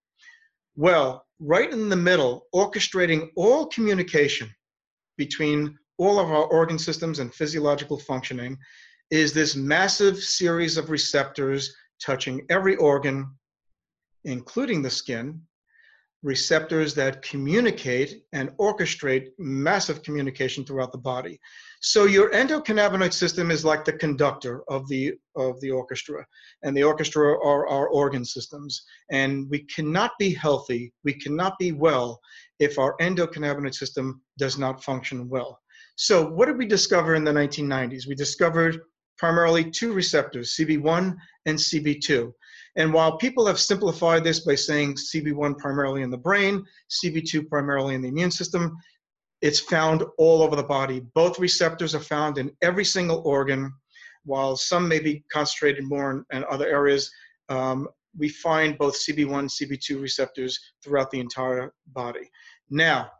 Well, 0.74 1.26
right 1.38 1.70
in 1.70 1.88
the 1.88 1.96
middle, 1.96 2.46
orchestrating 2.54 3.28
all 3.36 3.66
communication 3.66 4.50
between 5.18 5.78
all 5.98 6.18
of 6.18 6.30
our 6.30 6.44
organ 6.44 6.78
systems 6.78 7.18
and 7.18 7.32
physiological 7.32 7.98
functioning 7.98 8.58
is 9.10 9.32
this 9.32 9.54
massive 9.54 10.18
series 10.18 10.76
of 10.76 10.90
receptors 10.90 11.74
touching 12.00 12.44
every 12.50 12.76
organ, 12.76 13.30
including 14.24 14.82
the 14.82 14.90
skin, 14.90 15.40
receptors 16.22 16.94
that 16.94 17.22
communicate 17.22 18.22
and 18.32 18.50
orchestrate 18.58 19.28
massive 19.38 20.02
communication 20.02 20.64
throughout 20.64 20.92
the 20.92 20.98
body. 20.98 21.38
So 21.80 22.04
your 22.04 22.30
endocannabinoid 22.30 23.12
system 23.12 23.50
is 23.50 23.64
like 23.64 23.84
the 23.84 23.92
conductor 23.92 24.62
of 24.68 24.88
the 24.88 25.14
of 25.36 25.60
the 25.60 25.70
orchestra, 25.70 26.26
and 26.62 26.76
the 26.76 26.82
orchestra 26.82 27.32
are 27.32 27.68
our 27.68 27.88
organ 27.88 28.24
systems. 28.24 28.82
And 29.10 29.48
we 29.50 29.60
cannot 29.74 30.12
be 30.18 30.34
healthy, 30.34 30.92
we 31.04 31.14
cannot 31.14 31.58
be 31.58 31.72
well 31.72 32.18
if 32.58 32.78
our 32.78 32.96
endocannabinoid 33.00 33.74
system 33.74 34.22
does 34.38 34.58
not 34.58 34.82
function 34.82 35.28
well. 35.28 35.60
So 35.96 36.28
what 36.28 36.46
did 36.46 36.58
we 36.58 36.66
discover 36.66 37.14
in 37.14 37.24
the 37.24 37.32
1990s? 37.32 38.06
We 38.06 38.14
discovered 38.14 38.80
primarily 39.16 39.70
two 39.70 39.92
receptors, 39.92 40.54
CB1 40.58 41.16
and 41.46 41.58
CB2. 41.58 42.32
And 42.76 42.92
while 42.92 43.16
people 43.16 43.46
have 43.46 43.58
simplified 43.58 44.22
this 44.22 44.40
by 44.40 44.54
saying 44.54 44.94
CB1 44.94 45.58
primarily 45.58 46.02
in 46.02 46.10
the 46.10 46.18
brain, 46.18 46.64
CB2 46.90 47.48
primarily 47.48 47.94
in 47.94 48.02
the 48.02 48.08
immune 48.08 48.30
system, 48.30 48.76
it's 49.40 49.60
found 49.60 50.04
all 50.18 50.42
over 50.42 50.56
the 50.56 50.62
body. 50.62 51.00
Both 51.14 51.38
receptors 51.38 51.94
are 51.94 52.00
found 52.00 52.38
in 52.38 52.50
every 52.62 52.84
single 52.84 53.22
organ, 53.24 53.72
while 54.24 54.56
some 54.56 54.88
may 54.88 54.98
be 54.98 55.24
concentrated 55.32 55.84
more 55.84 56.10
in, 56.10 56.24
in 56.36 56.44
other 56.50 56.66
areas. 56.66 57.10
Um, 57.48 57.88
we 58.18 58.28
find 58.28 58.78
both 58.78 58.98
CB1 58.98 59.50
CB2 59.50 60.00
receptors 60.00 60.58
throughout 60.82 61.10
the 61.10 61.20
entire 61.20 61.72
body. 61.88 62.30
Now, 62.70 63.10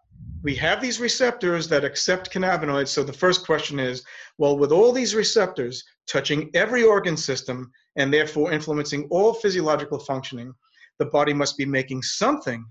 we 0.42 0.54
have 0.54 0.80
these 0.80 1.00
receptors 1.00 1.66
that 1.68 1.84
accept 1.84 2.32
cannabinoids. 2.32 2.88
So 2.88 3.02
the 3.02 3.12
first 3.12 3.44
question 3.44 3.80
is, 3.80 4.04
well, 4.38 4.56
with 4.56 4.70
all 4.70 4.92
these 4.92 5.14
receptors 5.14 5.82
touching 6.06 6.50
every 6.54 6.84
organ 6.84 7.16
system 7.16 7.72
and 7.96 8.14
therefore 8.14 8.52
influencing 8.52 9.08
all 9.10 9.34
physiological 9.34 9.98
functioning, 9.98 10.54
the 11.00 11.06
body 11.06 11.32
must 11.32 11.56
be 11.56 11.66
making 11.66 12.02
something 12.02 12.64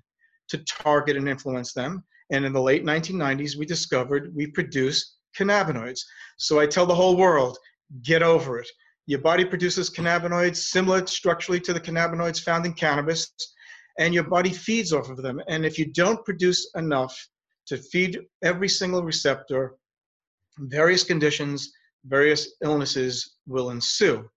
to 0.48 0.60
target 0.60 1.18
and 1.18 1.28
influence 1.28 1.74
them. 1.74 2.04
And 2.32 2.46
in 2.46 2.54
the 2.54 2.62
late 2.62 2.86
1990s, 2.86 3.58
we 3.58 3.66
discovered 3.66 4.34
we 4.34 4.48
produce 4.48 5.18
cannabinoids. 5.38 6.00
So 6.38 6.60
I 6.60 6.68
tell 6.68 6.86
the 6.86 6.96
whole 6.96 7.18
world, 7.18 7.58
get 8.04 8.24
over 8.24 8.60
it. 8.60 8.70
Your 9.06 9.20
body 9.20 9.46
produces 9.46 9.90
cannabinoids 9.90 10.58
similar 10.58 11.06
structurally 11.06 11.60
to 11.60 11.74
the 11.74 11.82
cannabinoids 11.82 12.42
found 12.42 12.66
in 12.66 12.74
cannabis, 12.74 13.32
and 14.00 14.14
your 14.14 14.24
body 14.24 14.52
feeds 14.52 14.94
off 14.94 15.10
of 15.10 15.18
them. 15.18 15.42
And 15.48 15.66
if 15.66 15.78
you 15.78 15.92
don't 15.92 16.24
produce 16.26 16.72
enough, 16.76 17.16
to 17.68 17.78
feed 17.78 18.20
every 18.44 18.70
single 18.70 19.04
receptor, 19.04 19.76
various 20.58 21.04
conditions, 21.04 21.72
various 22.06 22.56
illnesses 22.64 23.38
will 23.48 23.72
ensue. 23.72 24.30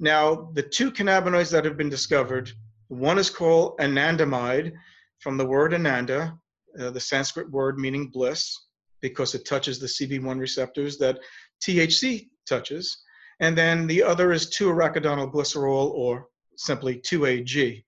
Now, 0.00 0.50
the 0.54 0.62
two 0.62 0.90
cannabinoids 0.90 1.50
that 1.52 1.64
have 1.64 1.76
been 1.76 1.88
discovered, 1.88 2.50
one 2.88 3.18
is 3.18 3.30
called 3.30 3.78
anandamide, 3.78 4.72
from 5.20 5.36
the 5.36 5.46
word 5.46 5.72
ananda, 5.72 6.36
uh, 6.80 6.90
the 6.90 7.00
Sanskrit 7.00 7.48
word 7.50 7.78
meaning 7.78 8.08
bliss, 8.08 8.58
because 9.00 9.34
it 9.34 9.46
touches 9.46 9.78
the 9.78 9.86
CB1 9.86 10.38
receptors 10.38 10.98
that 10.98 11.20
THC 11.62 12.28
touches. 12.48 13.02
And 13.40 13.56
then 13.56 13.86
the 13.86 14.02
other 14.02 14.32
is 14.32 14.50
2-arachidonyl 14.50 15.32
glycerol, 15.32 15.90
or 15.92 16.26
simply 16.56 16.96
2AG, 16.98 17.84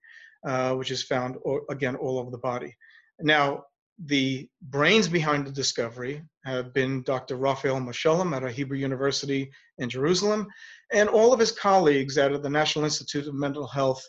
uh, 0.47 0.75
which 0.75 0.91
is 0.91 1.03
found, 1.03 1.37
or, 1.43 1.63
again, 1.71 1.97
all 1.97 2.19
over 2.19 2.31
the 2.31 2.39
body. 2.39 2.77
Now, 3.21 3.65
the 3.99 4.49
brains 4.63 5.09
behind 5.09 5.47
the 5.47 5.53
discovery 5.53 6.23
have 6.45 6.75
been 6.75 7.03
Dr. 7.03 7.37
Raphael 7.37 7.81
Mechoulam 7.81 8.35
at 8.35 8.45
a 8.45 8.51
Hebrew 8.51 8.77
University 8.77 9.51
in 9.79 9.89
Jerusalem, 9.89 10.49
and 10.93 11.09
all 11.09 11.33
of 11.33 11.41
his 11.41 11.53
colleagues 11.53 12.19
of 12.19 12.43
the 12.43 12.51
National 12.51 12.85
Institute 12.85 13.27
of 13.27 13.35
Mental 13.35 13.67
Health, 13.67 14.05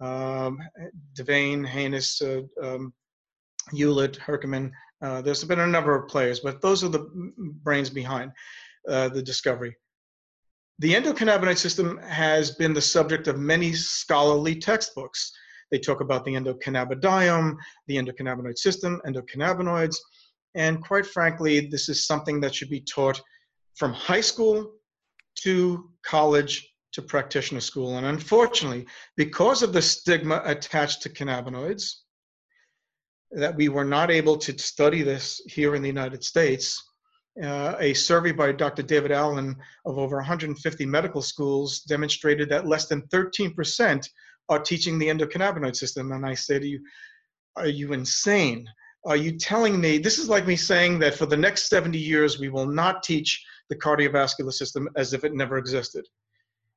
um, 0.00 0.58
Devane, 1.14 1.66
Haynes, 1.66 2.20
uh, 2.22 2.42
um, 2.62 2.92
Howlett, 3.70 4.16
Herkimer. 4.16 4.70
Uh, 5.02 5.22
there's 5.22 5.44
been 5.44 5.60
a 5.60 5.66
number 5.66 5.94
of 5.94 6.08
players, 6.08 6.40
but 6.40 6.60
those 6.60 6.82
are 6.84 6.88
the 6.88 7.08
brains 7.62 7.90
behind 7.90 8.32
uh, 8.88 9.08
the 9.08 9.22
discovery. 9.22 9.76
The 10.80 10.94
endocannabinoid 10.94 11.58
system 11.58 11.98
has 11.98 12.52
been 12.52 12.72
the 12.72 12.80
subject 12.80 13.28
of 13.28 13.38
many 13.38 13.72
scholarly 13.74 14.56
textbooks. 14.56 15.32
They 15.70 15.78
talk 15.78 16.00
about 16.00 16.24
the 16.24 16.32
endocannabinoidome, 16.32 17.56
the 17.86 17.96
endocannabinoid 17.96 18.58
system, 18.58 19.00
endocannabinoids. 19.06 19.96
And 20.54 20.82
quite 20.82 21.06
frankly, 21.06 21.68
this 21.68 21.88
is 21.88 22.06
something 22.06 22.40
that 22.40 22.54
should 22.54 22.70
be 22.70 22.80
taught 22.80 23.20
from 23.76 23.92
high 23.92 24.20
school 24.20 24.72
to 25.42 25.90
college 26.04 26.66
to 26.92 27.02
practitioner 27.02 27.60
school. 27.60 27.96
And 27.98 28.06
unfortunately, 28.06 28.86
because 29.16 29.62
of 29.62 29.72
the 29.72 29.82
stigma 29.82 30.42
attached 30.44 31.02
to 31.02 31.08
cannabinoids, 31.08 31.94
that 33.32 33.54
we 33.54 33.68
were 33.68 33.84
not 33.84 34.10
able 34.10 34.36
to 34.36 34.58
study 34.58 35.02
this 35.02 35.40
here 35.46 35.74
in 35.74 35.82
the 35.82 35.88
United 35.88 36.24
States. 36.24 36.82
Uh, 37.40 37.76
a 37.78 37.94
survey 37.94 38.32
by 38.32 38.50
Dr. 38.50 38.82
David 38.82 39.12
Allen 39.12 39.54
of 39.86 39.98
over 39.98 40.16
150 40.16 40.84
medical 40.84 41.22
schools 41.22 41.80
demonstrated 41.80 42.48
that 42.48 42.66
less 42.66 42.86
than 42.86 43.02
13% 43.02 44.08
are 44.50 44.58
teaching 44.58 44.98
the 44.98 45.06
endocannabinoid 45.06 45.76
system. 45.76 46.12
And 46.12 46.26
I 46.26 46.34
say 46.34 46.58
to 46.58 46.66
you, 46.66 46.80
are 47.56 47.68
you 47.68 47.92
insane? 47.92 48.68
Are 49.06 49.16
you 49.16 49.38
telling 49.38 49.80
me 49.80 49.96
this 49.96 50.18
is 50.18 50.28
like 50.28 50.46
me 50.46 50.56
saying 50.56 50.98
that 50.98 51.14
for 51.14 51.24
the 51.24 51.36
next 51.36 51.68
70 51.68 51.96
years 51.98 52.38
we 52.38 52.50
will 52.50 52.66
not 52.66 53.02
teach 53.02 53.42
the 53.70 53.76
cardiovascular 53.76 54.52
system 54.52 54.88
as 54.96 55.14
if 55.14 55.24
it 55.24 55.34
never 55.34 55.56
existed? 55.56 56.06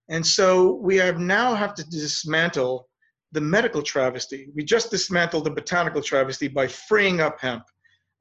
And 0.09 0.25
so 0.25 0.75
we 0.75 0.95
have 0.97 1.19
now 1.19 1.55
have 1.55 1.73
to 1.75 1.83
dismantle 1.89 2.87
the 3.31 3.41
medical 3.41 3.81
travesty. 3.81 4.49
We 4.55 4.63
just 4.63 4.91
dismantled 4.91 5.45
the 5.45 5.51
botanical 5.51 6.01
travesty 6.01 6.47
by 6.47 6.67
freeing 6.67 7.19
up 7.19 7.39
hemp. 7.41 7.63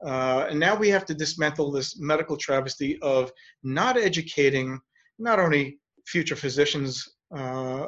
Uh, 0.03 0.47
and 0.49 0.59
now 0.59 0.75
we 0.75 0.89
have 0.89 1.05
to 1.05 1.13
dismantle 1.13 1.71
this 1.71 1.99
medical 1.99 2.35
travesty 2.35 2.99
of 3.01 3.31
not 3.61 3.95
educating 3.95 4.79
not 5.19 5.39
only 5.39 5.77
future 6.05 6.35
physicians 6.35 7.07
uh, 7.35 7.87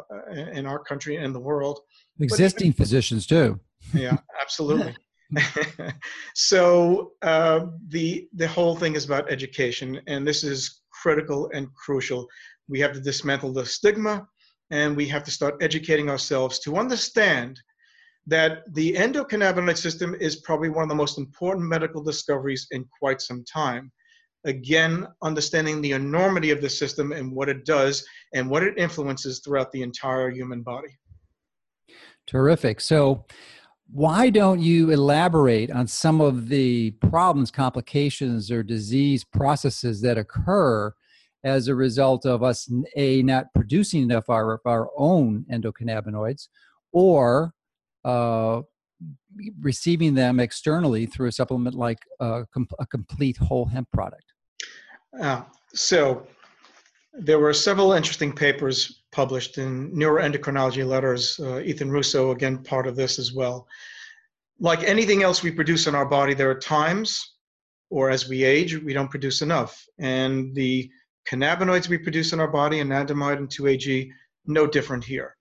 in 0.54 0.66
our 0.66 0.80
country 0.80 1.18
and 1.18 1.34
the 1.34 1.40
world, 1.40 1.80
existing 2.20 2.68
even, 2.68 2.78
physicians 2.78 3.28
too. 3.28 3.60
yeah, 3.94 4.18
absolutely. 4.42 4.96
so 6.36 7.14
uh, 7.22 7.66
the 7.88 8.28
the 8.34 8.48
whole 8.48 8.76
thing 8.76 8.96
is 8.96 9.06
about 9.06 9.32
education, 9.32 10.00
and 10.08 10.26
this 10.28 10.44
is 10.44 10.82
critical 10.92 11.50
and 11.54 11.68
crucial. 11.74 12.28
We 12.68 12.80
have 12.80 12.94
to 12.94 13.02
dismantle 13.02 13.54
the 13.54 13.66
stigma, 13.66 14.28
and 14.72 14.96
we 14.96 15.08
have 15.08 15.24
to 15.24 15.32
start 15.32 15.56
educating 15.62 16.10
ourselves 16.10 16.60
to 16.60 16.78
understand 16.78 17.60
that 18.28 18.64
the 18.74 18.94
endocannabinoid 18.94 19.78
system 19.78 20.16
is 20.20 20.38
probably 20.38 20.70
one 20.70 20.84
of 20.84 20.90
the 20.90 20.96
most 20.96 21.18
important 21.18 21.68
medical 21.68 22.04
discoveries 22.04 22.68
in 22.72 22.86
quite 23.00 23.22
some 23.22 23.44
time. 23.44 23.92
Again, 24.46 25.08
understanding 25.22 25.82
the 25.82 25.94
enormity 25.94 26.52
of 26.52 26.62
the 26.62 26.70
system 26.70 27.12
and 27.12 27.32
what 27.32 27.50
it 27.50 27.66
does 27.66 28.06
and 28.34 28.50
what 28.50 28.64
it 28.64 28.78
influences 28.78 29.40
throughout 29.40 29.72
the 29.72 29.82
entire 29.82 30.30
human 30.30 30.62
body. 30.62 30.98
Terrific. 32.28 32.80
So, 32.80 33.26
why 33.92 34.32
don't 34.32 34.60
you 34.60 34.90
elaborate 34.90 35.70
on 35.70 35.86
some 35.86 36.20
of 36.20 36.50
the 36.50 36.92
problems, 36.92 37.52
complications, 37.52 38.50
or 38.50 38.64
disease 38.64 39.24
processes 39.24 40.02
that 40.02 40.18
occur 40.18 40.92
as 41.44 41.68
a 41.68 41.76
result 41.76 42.26
of 42.26 42.42
us 42.42 42.68
a 42.96 43.22
not 43.22 43.46
producing 43.54 44.02
enough 44.02 44.30
our, 44.30 44.60
our 44.66 44.90
own 44.98 45.46
endocannabinoids 45.52 46.48
or 46.92 47.54
uh, 48.04 48.62
receiving 49.60 50.16
them 50.16 50.40
externally 50.40 51.06
through 51.06 51.28
a 51.28 51.32
supplement 51.32 51.76
like 51.76 52.00
uh, 52.20 52.44
a 52.80 52.88
complete 52.88 53.38
whole 53.38 53.66
hemp 53.66 53.88
product? 53.92 54.34
Uh, 55.22 55.44
so 55.74 56.28
there 57.14 57.40
were 57.40 57.54
several 57.54 57.94
interesting 57.94 58.34
papers 58.34 59.04
published 59.12 59.58
in 59.58 59.92
neuroendocrinology 59.92 60.86
letters. 60.86 61.40
Uh, 61.40 61.60
Ethan 61.60 61.90
Russo, 61.90 62.32
again, 62.32 62.58
part 62.58 62.88
of 62.88 62.96
this 62.96 63.18
as 63.18 63.34
well. 63.34 63.68
Like 64.60 64.84
anything 64.84 65.24
else 65.24 65.42
we 65.42 65.52
produce 65.52 65.88
in 65.88 65.96
our 65.96 66.06
body, 66.06 66.34
there 66.34 66.50
are 66.50 66.60
times, 66.60 67.36
or 67.90 68.10
as 68.10 68.28
we 68.28 68.44
age, 68.44 68.78
we 68.82 68.94
don't 68.94 69.12
produce 69.12 69.42
enough. 69.42 69.86
And 70.00 70.54
the 70.56 70.90
cannabinoids 71.30 71.88
we 71.88 71.98
produce 71.98 72.34
in 72.34 72.40
our 72.40 72.48
body, 72.48 72.80
anandamide 72.80 73.38
and 73.38 73.50
2-AG, 73.50 74.12
no 74.46 74.68
different 74.68 75.04
here. 75.04 75.36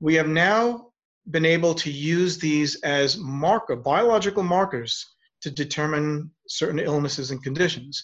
We 0.00 0.14
have 0.14 0.28
now 0.28 0.88
been 1.30 1.46
able 1.46 1.74
to 1.74 1.90
use 1.90 2.38
these 2.38 2.76
as 2.82 3.16
marker, 3.18 3.76
biological 3.76 4.42
markers 4.42 5.06
to 5.40 5.50
determine 5.50 6.30
certain 6.48 6.78
illnesses 6.78 7.30
and 7.30 7.42
conditions. 7.42 8.02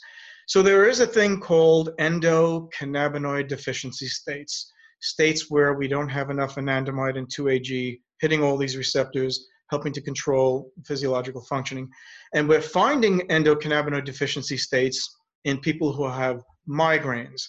So 0.51 0.63
there 0.63 0.89
is 0.89 0.99
a 0.99 1.07
thing 1.07 1.39
called 1.39 1.91
endocannabinoid 2.01 3.47
deficiency 3.47 4.09
states, 4.09 4.73
states 5.01 5.49
where 5.49 5.75
we 5.75 5.87
don't 5.87 6.09
have 6.09 6.29
enough 6.29 6.57
anandamide 6.57 7.17
and 7.17 7.29
2-AG 7.29 8.01
hitting 8.21 8.43
all 8.43 8.57
these 8.57 8.77
receptors, 8.77 9.47
helping 9.71 9.93
to 9.93 10.01
control 10.01 10.73
physiological 10.85 11.45
functioning. 11.49 11.89
And 12.35 12.49
we're 12.49 12.63
finding 12.63 13.21
endocannabinoid 13.29 14.05
deficiency 14.05 14.57
states 14.57 15.09
in 15.45 15.61
people 15.61 15.93
who 15.93 16.09
have 16.09 16.43
migraines, 16.69 17.43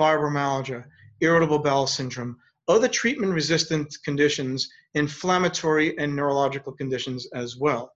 fibromyalgia, 0.00 0.82
irritable 1.20 1.58
bowel 1.58 1.86
syndrome, 1.86 2.38
other 2.68 2.88
treatment 2.88 3.34
resistant 3.34 3.94
conditions, 4.02 4.66
inflammatory 4.94 5.94
and 5.98 6.16
neurological 6.16 6.72
conditions 6.72 7.28
as 7.34 7.58
well. 7.58 7.92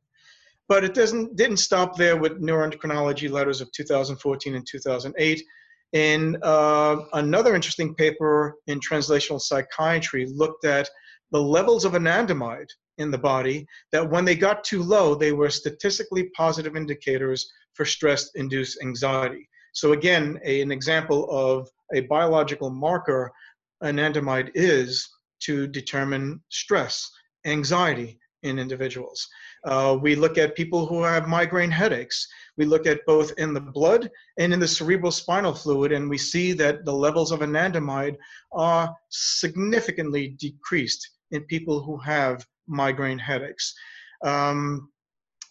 But 0.70 0.84
it 0.84 0.94
doesn't 0.94 1.34
didn't 1.34 1.56
stop 1.56 1.96
there 1.96 2.16
with 2.16 2.40
neuroendocrinology 2.40 3.28
letters 3.28 3.60
of 3.60 3.72
2014 3.72 4.54
and 4.54 4.64
2008. 4.64 5.42
In 5.94 6.38
uh, 6.44 6.96
another 7.14 7.56
interesting 7.56 7.92
paper 7.96 8.54
in 8.68 8.78
translational 8.78 9.40
psychiatry, 9.40 10.26
looked 10.26 10.64
at 10.64 10.88
the 11.32 11.42
levels 11.42 11.84
of 11.84 11.94
anandamide 11.94 12.68
in 12.98 13.10
the 13.10 13.18
body 13.18 13.66
that 13.90 14.08
when 14.08 14.24
they 14.24 14.36
got 14.36 14.62
too 14.62 14.84
low, 14.84 15.16
they 15.16 15.32
were 15.32 15.50
statistically 15.50 16.30
positive 16.36 16.76
indicators 16.76 17.50
for 17.74 17.84
stress 17.84 18.30
induced 18.36 18.78
anxiety. 18.80 19.48
So, 19.72 19.90
again, 19.90 20.38
a, 20.44 20.60
an 20.60 20.70
example 20.70 21.28
of 21.30 21.68
a 21.92 22.02
biological 22.02 22.70
marker 22.70 23.32
anandamide 23.82 24.52
is 24.54 25.08
to 25.40 25.66
determine 25.66 26.40
stress, 26.48 27.10
anxiety 27.44 28.20
in 28.44 28.60
individuals. 28.60 29.26
Uh, 29.64 29.98
we 30.00 30.14
look 30.14 30.38
at 30.38 30.56
people 30.56 30.86
who 30.86 31.02
have 31.02 31.28
migraine 31.28 31.70
headaches. 31.70 32.26
We 32.56 32.64
look 32.64 32.86
at 32.86 33.04
both 33.06 33.32
in 33.38 33.52
the 33.52 33.60
blood 33.60 34.10
and 34.38 34.52
in 34.52 34.60
the 34.60 34.68
cerebral 34.68 35.12
spinal 35.12 35.54
fluid, 35.54 35.92
and 35.92 36.08
we 36.08 36.18
see 36.18 36.52
that 36.54 36.84
the 36.84 36.92
levels 36.92 37.30
of 37.30 37.40
anandamide 37.40 38.16
are 38.52 38.94
significantly 39.10 40.36
decreased 40.38 41.08
in 41.30 41.42
people 41.44 41.82
who 41.82 41.98
have 41.98 42.46
migraine 42.66 43.18
headaches. 43.18 43.74
Um, 44.24 44.90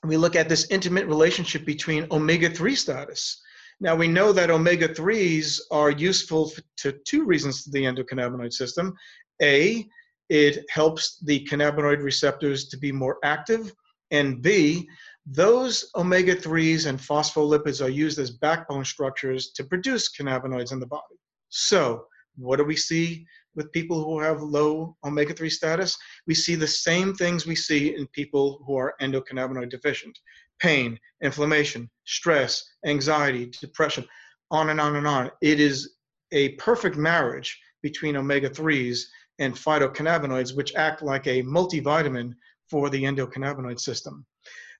we 0.03 0.17
look 0.17 0.35
at 0.35 0.49
this 0.49 0.67
intimate 0.69 1.07
relationship 1.07 1.65
between 1.65 2.07
omega 2.11 2.49
3 2.49 2.75
status. 2.75 3.41
Now, 3.81 3.95
we 3.95 4.07
know 4.07 4.31
that 4.33 4.49
omega 4.49 4.89
3s 4.89 5.59
are 5.71 5.91
useful 5.91 6.51
to 6.77 6.93
two 7.05 7.25
reasons 7.25 7.63
to 7.63 7.71
the 7.71 7.83
endocannabinoid 7.83 8.53
system. 8.53 8.93
A, 9.41 9.87
it 10.29 10.65
helps 10.69 11.19
the 11.19 11.45
cannabinoid 11.45 12.03
receptors 12.03 12.67
to 12.69 12.77
be 12.77 12.91
more 12.91 13.17
active 13.23 13.73
and 14.11 14.41
B, 14.41 14.89
those 15.25 15.91
omega 15.95 16.35
3s 16.35 16.87
and 16.87 16.97
phospholipids 16.99 17.83
are 17.83 17.89
used 17.89 18.17
as 18.19 18.31
backbone 18.31 18.85
structures 18.85 19.51
to 19.51 19.63
produce 19.63 20.15
cannabinoids 20.15 20.71
in 20.71 20.79
the 20.79 20.87
body. 20.87 21.19
So, 21.49 22.05
what 22.35 22.57
do 22.57 22.63
we 22.63 22.75
see 22.75 23.25
with 23.55 23.71
people 23.71 24.03
who 24.03 24.19
have 24.19 24.41
low 24.41 24.95
omega 25.03 25.33
3 25.33 25.49
status? 25.49 25.97
We 26.25 26.33
see 26.33 26.55
the 26.55 26.67
same 26.67 27.13
things 27.13 27.45
we 27.45 27.55
see 27.55 27.95
in 27.95 28.07
people 28.07 28.63
who 28.65 28.75
are 28.77 28.95
endocannabinoid 29.01 29.69
deficient 29.69 30.17
pain, 30.59 30.99
inflammation, 31.21 31.89
stress, 32.05 32.63
anxiety, 32.85 33.51
depression, 33.61 34.05
on 34.51 34.69
and 34.69 34.81
on 34.81 34.95
and 34.95 35.07
on. 35.07 35.31
It 35.41 35.59
is 35.59 35.95
a 36.31 36.49
perfect 36.55 36.97
marriage 36.97 37.59
between 37.81 38.17
omega 38.17 38.49
3s 38.49 39.03
and 39.39 39.53
phytocannabinoids, 39.53 40.55
which 40.55 40.75
act 40.75 41.01
like 41.01 41.27
a 41.27 41.43
multivitamin 41.43 42.33
for 42.69 42.89
the 42.89 43.03
endocannabinoid 43.03 43.79
system. 43.79 44.25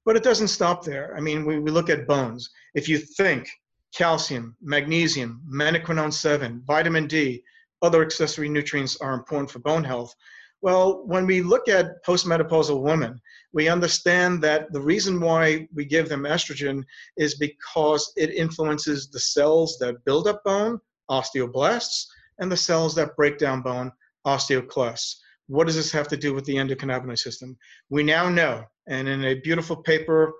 But 0.06 0.16
it 0.16 0.24
doesn't 0.24 0.48
stop 0.48 0.84
there. 0.84 1.16
I 1.18 1.22
mean, 1.22 1.46
we, 1.46 1.60
we 1.60 1.72
look 1.72 1.90
at 1.90 2.08
bones. 2.08 2.50
If 2.74 2.88
you 2.88 2.98
think 2.98 3.50
calcium, 3.96 4.56
magnesium, 4.62 5.42
menaquinone 5.52 6.14
7, 6.14 6.64
vitamin 6.66 7.08
D, 7.08 7.44
other 7.82 8.02
accessory 8.02 8.50
nutrients 8.50 8.98
are 8.98 9.14
important 9.14 9.52
for 9.52 9.60
bone 9.60 9.84
health. 9.84 10.14
Well, 10.62 11.06
when 11.06 11.26
we 11.26 11.42
look 11.42 11.70
at 11.70 12.04
postmenopausal 12.06 12.82
women, 12.82 13.20
we 13.54 13.70
understand 13.70 14.44
that 14.44 14.72
the 14.74 14.82
reason 14.82 15.22
why 15.22 15.68
we 15.74 15.86
give 15.86 16.10
them 16.10 16.24
estrogen 16.24 16.84
is 17.16 17.38
because 17.38 18.12
it 18.18 18.32
influences 18.32 19.10
the 19.10 19.20
cells 19.20 19.78
that 19.80 20.04
build 20.04 20.28
up 20.28 20.44
bone, 20.44 20.80
osteoblasts, 21.10 22.06
and 22.40 22.52
the 22.52 22.58
cells 22.58 22.94
that 22.96 23.16
break 23.16 23.38
down 23.38 23.62
bone, 23.62 23.92
osteoclasts. 24.28 25.16
What 25.50 25.66
does 25.66 25.76
this 25.76 25.92
have 25.92 26.08
to 26.10 26.18
do 26.18 26.36
with 26.36 26.46
the 26.46 26.56
endocannabinoid 26.56 27.18
system? 27.18 27.58
We 27.90 28.04
now 28.04 28.30
know, 28.30 28.66
and 28.88 29.08
in 29.08 29.26
a 29.26 29.40
beautiful 29.40 29.78
paper 29.78 30.32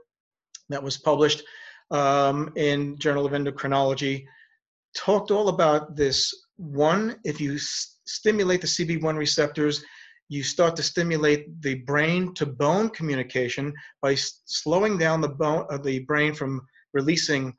that 0.70 0.84
was 0.84 0.98
published 0.98 1.42
um, 1.90 2.54
in 2.56 2.96
Journal 3.00 3.26
of 3.26 3.32
Endocrinology, 3.32 4.26
talked 4.96 5.32
all 5.32 5.50
about 5.50 5.96
this. 5.96 6.32
One, 6.58 7.16
if 7.24 7.42
you 7.42 7.58
stimulate 7.58 8.62
the 8.62 8.68
CB1 8.68 9.18
receptors, 9.18 9.84
you 10.28 10.44
start 10.44 10.76
to 10.76 10.84
stimulate 10.84 11.60
the 11.64 11.76
brain 11.86 12.36
to 12.36 12.46
bone 12.46 12.90
communication 12.90 13.74
by 14.04 14.14
slowing 14.14 15.00
down 15.00 15.22
the 15.22 15.30
bone 15.30 15.66
uh, 15.72 15.80
the 15.80 16.00
brain 16.02 16.36
from 16.36 16.62
releasing 16.94 17.52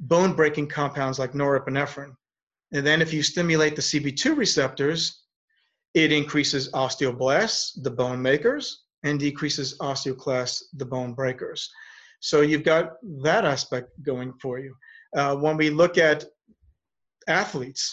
bone 0.00 0.34
breaking 0.34 0.68
compounds 0.68 1.18
like 1.18 1.32
norepinephrine. 1.32 2.12
And 2.72 2.86
then 2.86 3.00
if 3.00 3.14
you 3.14 3.22
stimulate 3.22 3.74
the 3.74 3.82
CB2 3.82 4.36
receptors, 4.36 5.19
it 5.94 6.12
increases 6.12 6.70
osteoblasts, 6.72 7.82
the 7.82 7.90
bone 7.90 8.20
makers, 8.22 8.84
and 9.02 9.18
decreases 9.18 9.76
osteoclasts, 9.78 10.62
the 10.74 10.84
bone 10.84 11.14
breakers. 11.14 11.70
So 12.20 12.42
you've 12.42 12.64
got 12.64 12.92
that 13.22 13.44
aspect 13.44 13.90
going 14.02 14.34
for 14.40 14.58
you. 14.58 14.74
Uh, 15.16 15.36
when 15.36 15.56
we 15.56 15.70
look 15.70 15.98
at 15.98 16.24
athletes, 17.26 17.92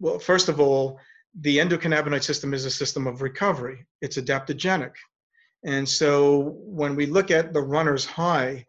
well, 0.00 0.18
first 0.18 0.48
of 0.48 0.60
all, 0.60 0.98
the 1.40 1.58
endocannabinoid 1.58 2.22
system 2.22 2.52
is 2.52 2.64
a 2.64 2.70
system 2.70 3.06
of 3.06 3.22
recovery. 3.22 3.86
It's 4.02 4.16
adaptogenic. 4.16 4.92
And 5.64 5.88
so 5.88 6.56
when 6.58 6.96
we 6.96 7.06
look 7.06 7.30
at 7.30 7.52
the 7.52 7.60
runner's 7.60 8.04
high, 8.04 8.64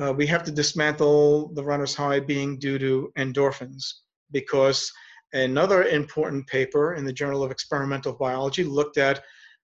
uh, 0.00 0.12
we 0.12 0.26
have 0.26 0.42
to 0.44 0.50
dismantle 0.50 1.52
the 1.54 1.64
runner's 1.64 1.94
high 1.94 2.20
being 2.20 2.58
due 2.58 2.78
to 2.78 3.12
endorphins 3.18 3.84
because 4.32 4.92
Another 5.32 5.84
important 5.84 6.46
paper 6.46 6.94
in 6.94 7.04
the 7.04 7.12
Journal 7.12 7.42
of 7.42 7.50
Experimental 7.50 8.12
Biology 8.12 8.64
looked 8.64 8.98
at 8.98 9.22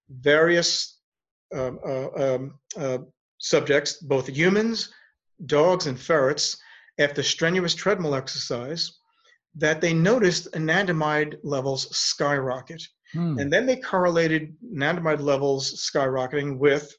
various 0.08 0.98
um, 1.54 1.78
uh, 1.84 2.08
um, 2.10 2.58
uh, 2.76 2.98
subjects, 3.38 3.94
both 3.94 4.28
humans, 4.28 4.92
dogs, 5.46 5.86
and 5.86 5.98
ferrets, 5.98 6.56
after 6.98 7.22
strenuous 7.22 7.74
treadmill 7.74 8.14
exercise, 8.14 8.98
that 9.54 9.80
they 9.80 9.92
noticed 9.92 10.50
anandamide 10.52 11.36
levels 11.42 11.94
skyrocket. 11.96 12.82
Hmm. 13.12 13.38
And 13.38 13.52
then 13.52 13.66
they 13.66 13.76
correlated 13.76 14.54
anandamide 14.74 15.20
levels 15.20 15.90
skyrocketing 15.90 16.58
with 16.58 16.94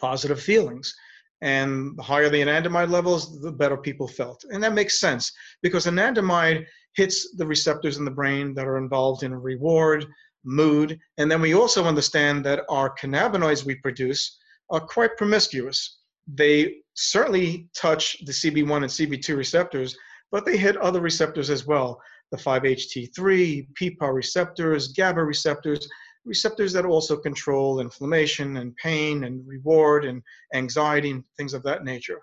positive 0.00 0.40
feelings. 0.40 0.94
And 1.42 1.96
the 1.96 2.02
higher 2.02 2.28
the 2.28 2.40
anandamide 2.40 2.90
levels, 2.90 3.40
the 3.40 3.52
better 3.52 3.76
people 3.76 4.08
felt. 4.08 4.44
And 4.50 4.62
that 4.62 4.72
makes 4.72 5.00
sense 5.00 5.32
because 5.62 5.86
anandamide 5.86 6.64
hits 6.94 7.36
the 7.36 7.46
receptors 7.46 7.98
in 7.98 8.04
the 8.04 8.10
brain 8.10 8.54
that 8.54 8.66
are 8.66 8.78
involved 8.78 9.24
in 9.24 9.34
reward, 9.34 10.06
mood, 10.44 10.98
and 11.18 11.30
then 11.30 11.40
we 11.40 11.54
also 11.54 11.84
understand 11.84 12.44
that 12.44 12.64
our 12.68 12.94
cannabinoids 12.96 13.64
we 13.64 13.74
produce 13.76 14.38
are 14.70 14.80
quite 14.80 15.16
promiscuous. 15.16 15.98
They 16.26 16.76
certainly 16.94 17.68
touch 17.74 18.16
the 18.24 18.32
CB1 18.32 18.76
and 18.76 18.84
CB2 18.84 19.36
receptors, 19.36 19.96
but 20.30 20.44
they 20.44 20.56
hit 20.56 20.76
other 20.78 21.00
receptors 21.00 21.50
as 21.50 21.66
well 21.66 22.00
the 22.30 22.36
5-HT3, 22.38 23.68
PPAR 23.80 24.14
receptors, 24.14 24.88
GABA 24.88 25.22
receptors, 25.22 25.88
receptors 26.24 26.72
that 26.72 26.84
also 26.84 27.16
control 27.16 27.80
inflammation 27.80 28.56
and 28.58 28.76
pain 28.76 29.24
and 29.24 29.46
reward 29.46 30.04
and 30.04 30.22
anxiety 30.54 31.10
and 31.10 31.24
things 31.36 31.54
of 31.54 31.62
that 31.62 31.84
nature. 31.84 32.20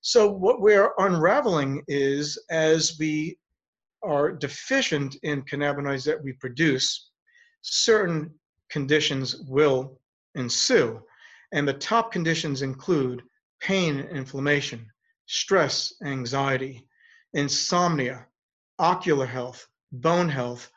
So, 0.00 0.30
what 0.30 0.60
we're 0.60 0.92
unraveling 0.98 1.82
is 1.88 2.38
as 2.50 2.96
we 2.98 3.38
are 4.02 4.32
deficient 4.32 5.16
in 5.22 5.42
cannabinoids 5.42 6.04
that 6.04 6.22
we 6.22 6.34
produce, 6.34 7.10
certain 7.62 8.30
conditions 8.68 9.36
will 9.48 9.98
ensue. 10.34 11.00
And 11.52 11.66
the 11.66 11.74
top 11.74 12.12
conditions 12.12 12.62
include 12.62 13.22
pain 13.60 14.00
inflammation, 14.00 14.86
stress, 15.26 15.94
anxiety, 16.04 16.86
insomnia, 17.32 18.26
ocular 18.78 19.26
health, 19.26 19.66
bone 19.92 20.28
health, 20.28 20.70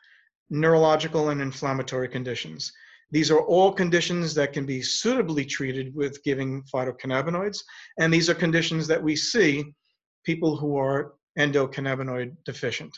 neurological 0.50 1.30
and 1.30 1.40
inflammatory 1.40 2.08
conditions. 2.08 2.72
These 3.10 3.30
are 3.30 3.40
all 3.40 3.72
conditions 3.72 4.34
that 4.34 4.52
can 4.52 4.66
be 4.66 4.82
suitably 4.82 5.44
treated 5.44 5.94
with 5.94 6.22
giving 6.24 6.62
phytocannabinoids, 6.72 7.58
and 7.98 8.12
these 8.12 8.28
are 8.28 8.34
conditions 8.34 8.86
that 8.88 9.02
we 9.02 9.16
see 9.16 9.64
people 10.24 10.56
who 10.56 10.76
are 10.76 11.14
endocannabinoid 11.38 12.36
deficient. 12.44 12.96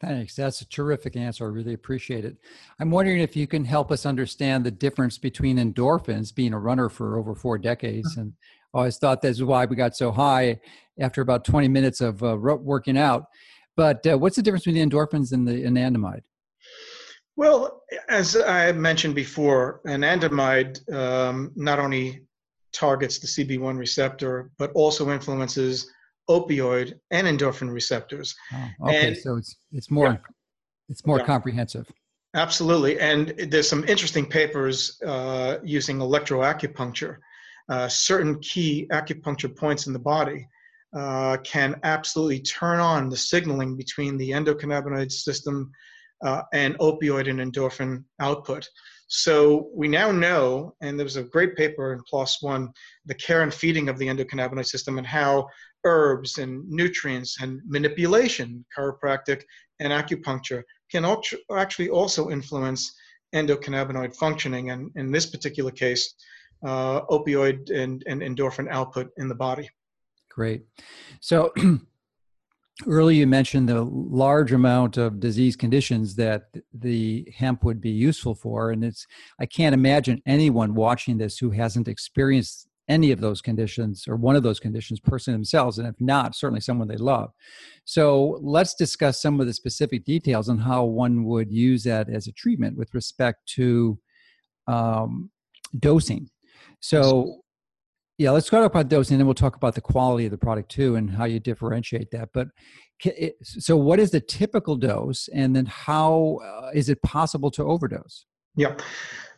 Thanks. 0.00 0.34
That's 0.34 0.60
a 0.60 0.68
terrific 0.68 1.14
answer. 1.14 1.44
I 1.44 1.48
really 1.48 1.74
appreciate 1.74 2.24
it. 2.24 2.36
I'm 2.80 2.90
wondering 2.90 3.20
if 3.20 3.36
you 3.36 3.46
can 3.46 3.64
help 3.64 3.92
us 3.92 4.04
understand 4.04 4.64
the 4.64 4.70
difference 4.72 5.16
between 5.16 5.58
endorphins, 5.58 6.34
being 6.34 6.52
a 6.52 6.58
runner 6.58 6.88
for 6.88 7.16
over 7.16 7.36
four 7.36 7.56
decades, 7.56 8.16
and 8.16 8.32
always 8.74 8.98
thought 8.98 9.22
that's 9.22 9.40
why 9.40 9.64
we 9.64 9.76
got 9.76 9.94
so 9.94 10.10
high 10.10 10.58
after 10.98 11.20
about 11.20 11.44
20 11.44 11.68
minutes 11.68 12.00
of 12.00 12.20
uh, 12.24 12.36
working 12.36 12.98
out. 12.98 13.26
But 13.76 14.04
uh, 14.04 14.18
what's 14.18 14.34
the 14.34 14.42
difference 14.42 14.64
between 14.64 14.90
the 14.90 14.96
endorphins 14.96 15.32
and 15.32 15.46
the 15.46 15.62
anandamide? 15.62 16.22
Well, 17.36 17.82
as 18.08 18.36
I 18.36 18.72
mentioned 18.72 19.14
before, 19.14 19.80
anandamide 19.86 20.92
um, 20.92 21.52
not 21.56 21.78
only 21.78 22.24
targets 22.72 23.18
the 23.18 23.26
CB1 23.26 23.78
receptor, 23.78 24.50
but 24.58 24.70
also 24.74 25.10
influences 25.10 25.90
opioid 26.28 26.94
and 27.10 27.26
endorphin 27.26 27.72
receptors. 27.72 28.34
Oh, 28.52 28.88
okay, 28.88 29.08
and, 29.08 29.16
so 29.16 29.36
it's 29.36 29.56
it's 29.72 29.90
more 29.90 30.06
yeah. 30.06 30.16
it's 30.88 31.06
more 31.06 31.18
yeah. 31.18 31.26
comprehensive. 31.26 31.90
Absolutely, 32.34 32.98
and 32.98 33.34
there's 33.48 33.68
some 33.68 33.84
interesting 33.84 34.26
papers 34.26 35.00
uh, 35.02 35.58
using 35.62 35.98
electroacupuncture. 35.98 37.16
Uh, 37.68 37.88
certain 37.88 38.38
key 38.40 38.86
acupuncture 38.90 39.54
points 39.54 39.86
in 39.86 39.92
the 39.92 39.98
body 39.98 40.46
uh, 40.96 41.36
can 41.44 41.78
absolutely 41.84 42.40
turn 42.40 42.80
on 42.80 43.08
the 43.08 43.16
signaling 43.16 43.76
between 43.76 44.16
the 44.16 44.30
endocannabinoid 44.30 45.10
system 45.10 45.70
uh, 46.24 46.42
and 46.52 46.78
opioid 46.78 47.28
and 47.28 47.40
endorphin 47.40 48.04
output. 48.20 48.68
So 49.08 49.68
we 49.74 49.88
now 49.88 50.10
know, 50.10 50.74
and 50.80 50.98
there 50.98 51.04
was 51.04 51.16
a 51.16 51.22
great 51.22 51.54
paper 51.54 51.92
in 51.92 52.00
PLOS 52.10 52.38
One, 52.40 52.72
the 53.04 53.14
care 53.14 53.42
and 53.42 53.52
feeding 53.52 53.88
of 53.88 53.98
the 53.98 54.06
endocannabinoid 54.06 54.66
system 54.66 54.98
and 54.98 55.06
how 55.06 55.48
herbs 55.84 56.38
and 56.38 56.66
nutrients 56.68 57.42
and 57.42 57.60
manipulation, 57.66 58.64
chiropractic 58.76 59.42
and 59.80 59.92
acupuncture, 59.92 60.62
can 60.90 61.04
actually 61.54 61.90
also 61.90 62.30
influence 62.30 62.94
endocannabinoid 63.34 64.14
functioning, 64.16 64.70
and 64.70 64.90
in 64.96 65.10
this 65.10 65.26
particular 65.26 65.70
case, 65.70 66.14
uh, 66.64 67.02
opioid 67.06 67.70
and, 67.70 68.04
and 68.06 68.22
endorphin 68.22 68.68
output 68.70 69.10
in 69.16 69.28
the 69.28 69.34
body. 69.34 69.68
Great. 70.30 70.64
So 71.20 71.52
earlier 72.86 73.18
you 73.18 73.26
mentioned 73.26 73.68
the 73.68 73.82
large 73.82 74.52
amount 74.52 74.96
of 74.96 75.20
disease 75.20 75.56
conditions 75.56 76.14
that 76.16 76.44
the 76.72 77.26
hemp 77.36 77.64
would 77.64 77.80
be 77.80 77.90
useful 77.90 78.34
for 78.34 78.70
and 78.70 78.82
it's 78.82 79.06
i 79.38 79.46
can't 79.46 79.74
imagine 79.74 80.22
anyone 80.26 80.74
watching 80.74 81.18
this 81.18 81.38
who 81.38 81.50
hasn't 81.50 81.86
experienced 81.86 82.68
any 82.88 83.12
of 83.12 83.20
those 83.20 83.40
conditions 83.40 84.06
or 84.08 84.16
one 84.16 84.36
of 84.36 84.42
those 84.42 84.60
conditions 84.60 85.00
person 85.00 85.32
themselves 85.32 85.78
and 85.78 85.88
if 85.88 85.94
not 86.00 86.34
certainly 86.34 86.60
someone 86.60 86.88
they 86.88 86.96
love. 86.96 87.30
So 87.84 88.38
let's 88.42 88.74
discuss 88.74 89.22
some 89.22 89.40
of 89.40 89.46
the 89.46 89.54
specific 89.54 90.04
details 90.04 90.48
on 90.48 90.58
how 90.58 90.84
one 90.84 91.24
would 91.24 91.50
use 91.50 91.84
that 91.84 92.08
as 92.10 92.26
a 92.26 92.32
treatment 92.32 92.76
with 92.76 92.92
respect 92.94 93.46
to 93.54 93.98
um, 94.66 95.30
dosing. 95.78 96.28
So 96.80 97.41
yeah, 98.18 98.30
let's 98.30 98.48
talk 98.48 98.64
about 98.64 98.88
those, 98.88 99.10
and 99.10 99.18
then 99.18 99.26
we'll 99.26 99.34
talk 99.34 99.56
about 99.56 99.74
the 99.74 99.80
quality 99.80 100.26
of 100.26 100.30
the 100.30 100.38
product 100.38 100.70
too, 100.70 100.96
and 100.96 101.10
how 101.10 101.24
you 101.24 101.40
differentiate 101.40 102.10
that. 102.10 102.30
But 102.32 102.48
so, 103.42 103.76
what 103.76 103.98
is 103.98 104.10
the 104.10 104.20
typical 104.20 104.76
dose, 104.76 105.28
and 105.34 105.56
then 105.56 105.66
how 105.66 106.38
uh, 106.44 106.70
is 106.74 106.88
it 106.88 107.02
possible 107.02 107.50
to 107.52 107.64
overdose? 107.64 108.26
Yeah, 108.54 108.76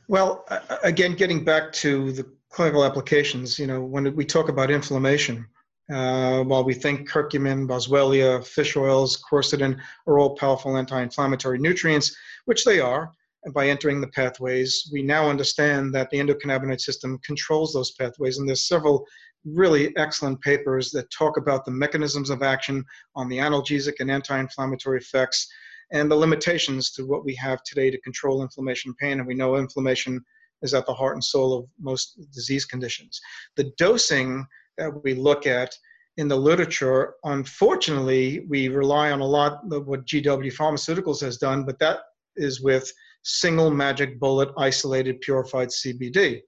well, 0.09 0.45
again, 0.83 1.15
getting 1.15 1.45
back 1.45 1.73
to 1.75 2.13
the 2.13 2.27
clinical 2.51 2.85
applications, 2.85 3.59
you 3.59 3.67
know, 3.67 3.81
when 3.81 4.15
we 4.15 4.25
talk 4.25 4.49
about 4.49 4.71
inflammation, 4.71 5.47
uh, 5.91 6.43
while 6.43 6.65
we 6.65 6.75
think 6.75 7.09
curcumin, 7.09 7.67
boswellia, 7.67 8.45
fish 8.47 8.77
oils, 8.77 9.23
quercetin 9.23 9.79
are 10.07 10.19
all 10.19 10.37
powerful 10.37 10.77
anti-inflammatory 10.77 11.59
nutrients, 11.59 12.17
which 12.45 12.65
they 12.65 12.81
are, 12.81 13.13
by 13.53 13.69
entering 13.69 14.01
the 14.01 14.09
pathways. 14.09 14.89
We 14.93 15.03
now 15.03 15.29
understand 15.29 15.95
that 15.95 16.11
the 16.11 16.19
endocannabinoid 16.19 16.81
system 16.81 17.19
controls 17.25 17.73
those 17.73 17.93
pathways, 17.93 18.39
and 18.39 18.49
there's 18.49 18.69
several 18.69 19.07
really 19.45 19.95
excellent 19.97 20.41
papers 20.41 20.91
that 20.93 21.11
talk 21.11 21.37
about 21.37 21.65
the 21.65 21.71
mechanisms 21.71 22.31
of 22.31 22.43
action 22.43 22.85
on 23.15 23.29
the 23.29 23.39
analgesic 23.39 23.95
and 24.01 24.11
anti-inflammatory 24.11 24.99
effects 24.99 25.47
and 25.93 26.11
the 26.11 26.17
limitations 26.17 26.91
to 26.93 27.05
what 27.05 27.25
we 27.25 27.35
have 27.35 27.63
today 27.63 27.91
to 27.91 28.01
control 28.01 28.43
inflammation 28.43 28.91
and 28.91 28.97
pain. 28.97 29.19
And 29.19 29.27
we 29.27 29.35
know 29.35 29.57
inflammation 29.57 30.25
is 30.63 30.73
at 30.73 30.87
the 30.87 30.95
heart 30.95 31.15
and 31.15 31.23
soul 31.23 31.59
of 31.59 31.67
most 31.79 32.19
disease 32.33 32.65
conditions. 32.65 33.21
The 33.57 33.71
dosing 33.77 34.47
that 34.79 34.91
we 35.05 35.15
look 35.15 35.47
at 35.47 35.77
in 36.17 36.29
the 36.29 36.37
literature, 36.37 37.15
unfortunately, 37.25 38.47
we 38.49 38.69
rely 38.69 39.11
on 39.11 39.21
a 39.21 39.27
lot 39.27 39.61
of 39.71 39.87
what 39.87 40.07
GW 40.07 40.55
Pharmaceuticals 40.55 41.21
has 41.21 41.37
done, 41.37 41.65
but 41.65 41.79
that 41.81 41.99
is 42.37 42.63
with 42.63 42.91
single 43.25 43.71
magic 43.71 44.21
bullet 44.21 44.51
isolated 44.57 45.21
purified 45.21 45.69
CBD. 45.69 46.43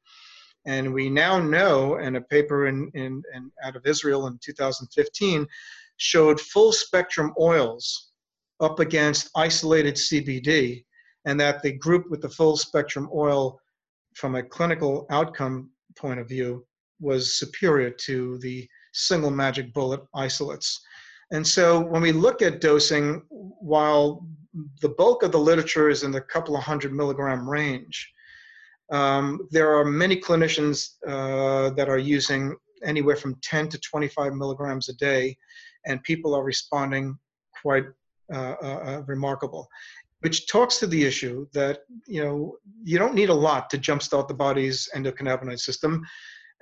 And 0.67 0.93
we 0.93 1.09
now 1.09 1.39
know, 1.39 1.97
and 1.97 2.17
a 2.17 2.21
paper 2.21 2.67
in, 2.67 2.91
in, 2.95 3.23
in, 3.35 3.51
out 3.62 3.77
of 3.77 3.87
Israel 3.87 4.27
in 4.27 4.39
2015 4.43 5.47
showed 5.97 6.41
full 6.41 6.73
spectrum 6.73 7.33
oils 7.41 8.11
up 8.61 8.81
against 8.81 9.31
isolated 9.37 9.95
CBD, 9.95 10.85
and 11.25 11.39
that 11.41 11.62
the 11.62 11.73
group 11.73 12.11
with 12.11 12.21
the 12.21 12.29
full 12.29 12.57
spectrum 12.57 13.09
oil, 13.15 13.61
from 14.15 14.35
a 14.35 14.43
clinical 14.43 15.07
outcome 15.11 15.71
point 15.97 16.19
of 16.21 16.29
view, 16.29 16.67
was 17.01 17.39
superior 17.39 17.91
to 17.91 18.39
the 18.39 18.69
single 18.93 19.31
magic 19.31 19.73
bullet 19.73 20.01
isolates. 20.15 20.81
And 21.33 21.47
so 21.47 21.81
when 21.81 22.03
we 22.03 22.12
look 22.12 22.41
at 22.41 22.61
dosing, 22.61 23.23
while 23.29 24.27
the 24.81 24.88
bulk 24.88 25.23
of 25.23 25.33
the 25.33 25.38
literature 25.38 25.88
is 25.88 26.03
in 26.03 26.11
the 26.11 26.21
couple 26.21 26.57
of 26.57 26.62
hundred 26.62 26.92
milligram 26.92 27.49
range, 27.49 28.12
um, 28.92 29.49
there 29.51 29.77
are 29.77 29.85
many 29.85 30.16
clinicians 30.16 30.95
uh, 31.07 31.71
that 31.71 31.88
are 31.88 31.99
using 31.99 32.55
anywhere 32.85 33.16
from 33.16 33.35
10 33.42 33.69
to 33.71 33.79
25 33.79 34.35
milligrams 34.35 34.88
a 34.88 34.95
day, 34.95 35.37
and 35.87 36.03
people 36.03 36.35
are 36.35 36.45
responding 36.45 37.19
quite 37.61 37.85
uh, 38.33 38.55
uh, 38.62 38.66
uh 38.66 39.03
remarkable. 39.07 39.69
Which 40.21 40.47
talks 40.49 40.79
to 40.79 40.87
the 40.87 41.05
issue 41.05 41.47
that 41.53 41.81
you 42.07 42.23
know 42.23 42.57
you 42.83 42.99
don't 42.99 43.14
need 43.14 43.29
a 43.29 43.35
lot 43.35 43.71
to 43.71 43.79
jumpstart 43.79 44.29
the 44.29 44.35
body's 44.35 44.88
endocannabinoid 44.95 45.61
system, 45.61 46.05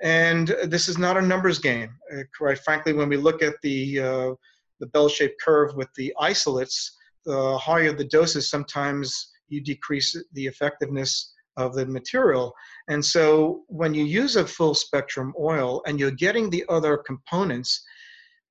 and 0.01 0.55
this 0.65 0.89
is 0.89 0.97
not 0.97 1.17
a 1.17 1.21
numbers 1.21 1.59
game. 1.59 1.95
Uh, 2.13 2.23
quite 2.37 2.59
frankly, 2.59 2.93
when 2.93 3.09
we 3.09 3.17
look 3.17 3.41
at 3.41 3.55
the 3.61 3.99
uh, 3.99 4.31
the 4.79 4.87
bell-shaped 4.87 5.39
curve 5.41 5.75
with 5.75 5.87
the 5.95 6.13
isolates, 6.19 6.97
the 7.25 7.57
higher 7.57 7.93
the 7.93 8.05
doses, 8.05 8.49
sometimes 8.49 9.31
you 9.47 9.61
decrease 9.61 10.15
the 10.33 10.45
effectiveness 10.45 11.33
of 11.57 11.73
the 11.73 11.85
material. 11.85 12.53
And 12.87 13.03
so 13.03 13.63
when 13.67 13.93
you 13.93 14.03
use 14.03 14.35
a 14.35 14.45
full 14.45 14.73
spectrum 14.73 15.33
oil 15.39 15.81
and 15.85 15.99
you're 15.99 16.11
getting 16.11 16.49
the 16.49 16.65
other 16.69 16.97
components, 16.97 17.83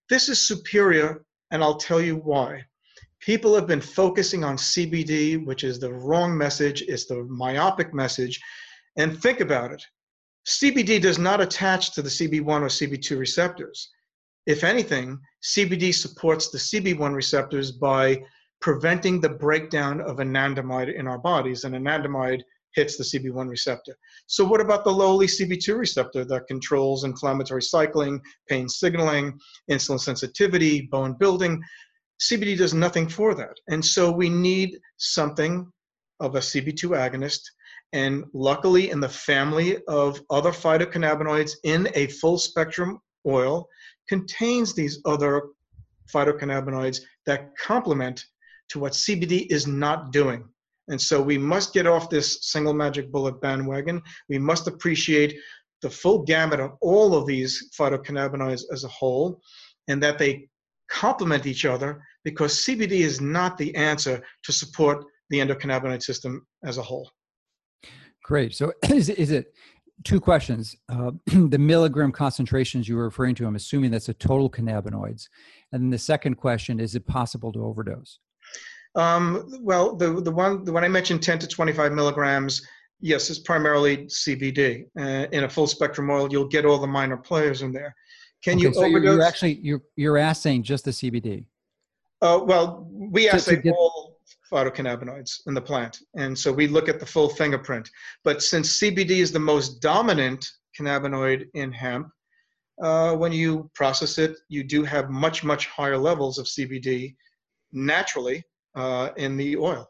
this 0.09 0.29
is 0.29 0.47
superior, 0.47 1.25
and 1.51 1.63
I'll 1.63 1.77
tell 1.77 2.01
you 2.01 2.17
why. 2.17 2.63
People 3.21 3.55
have 3.55 3.67
been 3.67 3.81
focusing 3.81 4.45
on 4.45 4.57
CBD, 4.57 5.45
which 5.45 5.65
is 5.65 5.79
the 5.79 5.93
wrong 5.93 6.37
message, 6.37 6.83
it's 6.83 7.07
the 7.07 7.25
myopic 7.25 7.95
message. 7.95 8.41
And 8.97 9.21
think 9.21 9.41
about 9.41 9.73
it 9.73 9.83
CBD 10.47 11.01
does 11.01 11.19
not 11.19 11.41
attach 11.41 11.93
to 11.93 12.03
the 12.03 12.09
CB1 12.09 12.61
or 12.61 12.67
CB2 12.67 13.19
receptors. 13.19 13.91
If 14.47 14.63
anything, 14.63 15.19
CBD 15.43 15.95
supports 15.95 16.51
the 16.51 16.59
CB1 16.59 17.15
receptors 17.15 17.73
by 17.73 18.23
preventing 18.65 19.21
the 19.21 19.29
breakdown 19.29 20.01
of 20.01 20.17
anandamide 20.17 20.99
in 20.99 21.07
our 21.07 21.19
bodies. 21.19 21.65
And 21.65 21.75
anandamide 21.75 22.41
hits 22.75 22.97
the 22.97 23.05
CB1 23.05 23.47
receptor. 23.47 23.95
So, 24.27 24.43
what 24.43 24.63
about 24.63 24.85
the 24.85 24.91
lowly 24.91 25.27
CB2 25.27 25.77
receptor 25.77 26.25
that 26.25 26.47
controls 26.47 27.05
inflammatory 27.05 27.61
cycling, 27.61 28.23
pain 28.49 28.67
signaling, 28.67 29.39
insulin 29.71 30.01
sensitivity, 30.01 30.89
bone 30.91 31.15
building? 31.21 31.63
CBD 32.23 32.57
does 32.57 32.73
nothing 32.73 33.07
for 33.07 33.35
that. 33.35 33.55
And 33.69 33.85
so, 33.85 34.11
we 34.11 34.31
need 34.31 34.79
something 34.97 35.71
of 36.21 36.35
a 36.35 36.41
CB2 36.41 36.97
agonist. 36.97 37.43
And 37.93 38.25
luckily, 38.33 38.89
in 38.89 38.99
the 38.99 39.11
family 39.11 39.77
of 39.89 40.23
other 40.31 40.53
phytocannabinoids 40.53 41.53
in 41.65 41.91
a 41.95 42.07
full 42.07 42.39
spectrum 42.39 42.99
oil, 43.27 43.69
contains 44.09 44.73
these 44.73 45.03
other 45.05 45.51
phytocannabinoids 46.11 47.03
that 47.27 47.55
complement 47.59 48.25
to 48.71 48.79
what 48.79 48.93
CBD 48.93 49.47
is 49.51 49.67
not 49.67 50.13
doing. 50.13 50.45
And 50.89 51.01
so 51.01 51.21
we 51.23 51.39
must 51.39 51.73
get 51.73 51.87
off 51.87 52.11
this 52.11 52.39
single 52.43 52.75
magic 52.75 53.11
bullet 53.11 53.41
bandwagon. 53.41 54.03
We 54.29 54.39
must 54.39 54.67
appreciate 54.67 55.39
the 55.83 55.91
full 55.91 56.23
gamut 56.23 56.61
of 56.61 56.73
all 56.81 57.15
of 57.15 57.27
these 57.27 57.71
phytocannabinoids 57.79 58.63
as 58.73 58.85
a 58.85 58.89
whole, 58.89 59.41
and 59.89 60.03
that 60.03 60.19
they 60.19 60.49
complement 60.89 61.47
each 61.47 61.65
other 61.65 62.03
because 62.25 62.65
CBD 62.65 63.01
is 63.01 63.21
not 63.21 63.57
the 63.59 63.75
answer 63.75 64.23
to 64.45 64.53
support 64.53 65.05
the 65.31 65.39
endocannabinoid 65.39 66.03
system 66.03 66.47
as 66.65 66.79
a 66.79 66.83
whole. 66.83 67.11
Great. 68.23 68.55
So 68.55 68.73
is, 68.91 69.09
is 69.09 69.31
it 69.31 69.55
two 70.05 70.21
questions? 70.21 70.77
Uh, 70.89 71.13
the 71.27 71.59
milligram 71.59 72.13
concentrations 72.13 72.89
you 72.89 72.97
were 72.97 73.05
referring 73.05 73.35
to, 73.37 73.47
I'm 73.47 73.57
assuming 73.57 73.91
that's 73.91 74.09
a 74.09 74.15
total 74.15 74.51
cannabinoids. 74.51 75.29
And 75.73 75.83
then 75.83 75.91
the 75.91 75.99
second 75.99 76.37
question, 76.37 76.81
is 76.81 76.95
it 76.95 77.07
possible 77.07 77.53
to 77.53 77.65
overdose? 77.65 78.19
Um, 78.95 79.59
well, 79.61 79.97
the 79.97 80.21
the 80.21 80.31
one 80.31 80.65
the 80.65 80.73
one 80.73 80.85
I 80.85 80.89
mentioned, 80.89 81.23
10 81.23 81.41
to 81.41 81.47
25 81.47 81.93
milligrams, 81.93 82.67
yes, 83.01 83.31
is 83.31 83.39
primarily 83.39 84.07
CBD. 84.07 84.87
Uh, 84.99 85.27
in 85.33 85.45
a 85.45 85.49
full 85.49 85.67
spectrum 85.67 86.11
oil, 86.11 86.31
you'll 86.31 86.49
get 86.49 86.65
all 86.65 86.79
the 86.79 86.87
minor 86.87 87.17
players 87.17 87.63
in 87.63 87.73
there. 87.73 87.95
Can 88.43 88.55
okay, 88.57 88.69
you 88.69 88.75
so 88.75 88.85
overdose? 88.85 89.03
You're, 89.05 89.15
you're, 89.15 89.23
actually 89.23 89.55
you're 89.63 89.83
you're 89.97 90.17
assaying 90.19 90.63
just 90.63 90.85
the 90.85 90.91
CBD. 90.91 91.47
Uh, 92.23 92.41
well, 92.43 92.87
we 92.91 93.29
assay 93.29 93.57
get... 93.57 93.75
all 93.75 94.21
phytocannabinoids 94.51 95.41
in 95.47 95.55
the 95.55 95.61
plant, 95.61 96.01
and 96.17 96.39
so 96.39 96.53
we 96.53 96.69
look 96.69 96.89
at 96.89 97.01
the 97.01 97.07
full 97.07 97.29
fingerprint. 97.29 97.91
But 98.23 98.43
since 98.43 98.79
CBD 98.79 99.11
is 99.11 99.33
the 99.33 99.41
most 99.41 99.81
dominant 99.81 100.49
cannabinoid 100.79 101.49
in 101.55 101.73
hemp, 101.73 102.09
uh, 102.83 103.17
when 103.17 103.33
you 103.33 103.71
process 103.75 104.19
it, 104.19 104.37
you 104.49 104.63
do 104.63 104.85
have 104.85 105.11
much 105.11 105.43
much 105.43 105.67
higher 105.67 105.99
levels 105.99 106.39
of 106.39 106.47
CBD 106.47 107.17
naturally 107.73 108.45
uh, 108.75 109.11
in 109.17 109.37
the 109.37 109.57
oil. 109.57 109.89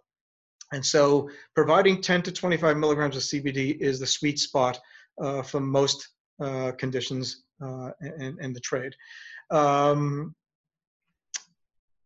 And 0.73 0.85
so 0.85 1.31
providing 1.55 2.01
10 2.01 2.23
to 2.23 2.33
25 2.33 2.77
milligrams 2.77 3.17
of 3.17 3.23
CBD 3.23 3.79
is 3.81 4.01
the 4.01 4.07
sweet 4.07 4.39
spot 4.39 4.81
uh, 5.23 5.43
for 5.43 5.61
most 5.61 6.09
uh, 6.43 6.73
conditions 6.73 7.45
uh, 7.63 7.91
in, 8.01 8.37
in, 8.41 8.53
the 8.53 8.61
trade. 8.61 8.93
Um, 9.51 10.35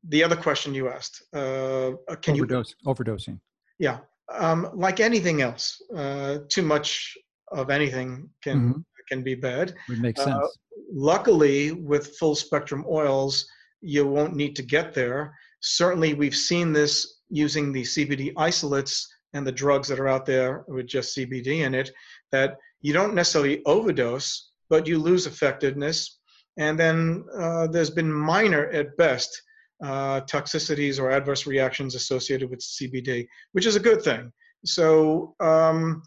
the 0.06 0.22
other 0.22 0.36
question 0.36 0.74
you 0.74 0.88
asked, 0.88 1.22
uh, 1.32 1.92
can 2.20 2.34
you 2.34 2.42
Overdose, 2.42 2.74
you 2.80 2.92
overdosing? 2.92 3.40
Yeah, 3.78 3.98
um, 4.34 4.70
like 4.74 5.00
anything 5.00 5.40
else, 5.40 5.80
uh, 5.96 6.38
too 6.48 6.62
much 6.62 7.16
of 7.50 7.70
anything 7.70 8.28
can 8.42 8.58
mm-hmm. 8.58 8.80
can 9.08 9.22
be 9.22 9.34
bad. 9.34 9.74
Would 9.88 10.00
make 10.00 10.18
sense. 10.18 10.58
luckily, 10.92 11.72
with 11.72 12.16
full 12.18 12.34
spectrum 12.34 12.84
oils, 12.88 13.46
you 13.80 14.06
won't 14.06 14.36
need 14.36 14.54
to 14.56 14.62
get 14.62 14.92
there 14.92 15.34
Certainly, 15.60 16.14
we've 16.14 16.36
seen 16.36 16.72
this 16.72 17.20
using 17.28 17.72
the 17.72 17.82
CBD 17.82 18.32
isolates 18.36 19.08
and 19.34 19.46
the 19.46 19.52
drugs 19.52 19.88
that 19.88 20.00
are 20.00 20.08
out 20.08 20.24
there 20.24 20.64
with 20.68 20.86
just 20.86 21.16
CBD 21.16 21.64
in 21.64 21.74
it, 21.74 21.90
that 22.32 22.56
you 22.80 22.92
don't 22.92 23.14
necessarily 23.14 23.62
overdose, 23.66 24.50
but 24.70 24.86
you 24.86 24.98
lose 24.98 25.26
effectiveness. 25.26 26.18
And 26.56 26.78
then 26.78 27.24
uh, 27.38 27.66
there's 27.68 27.90
been 27.90 28.12
minor 28.12 28.68
at 28.70 28.96
best 28.96 29.42
uh, 29.82 30.22
toxicities 30.22 30.98
or 30.98 31.10
adverse 31.10 31.46
reactions 31.46 31.94
associated 31.94 32.50
with 32.50 32.60
CBD, 32.60 33.26
which 33.52 33.66
is 33.66 33.76
a 33.76 33.80
good 33.80 34.02
thing. 34.02 34.32
So 34.64 35.34
um, 35.40 36.02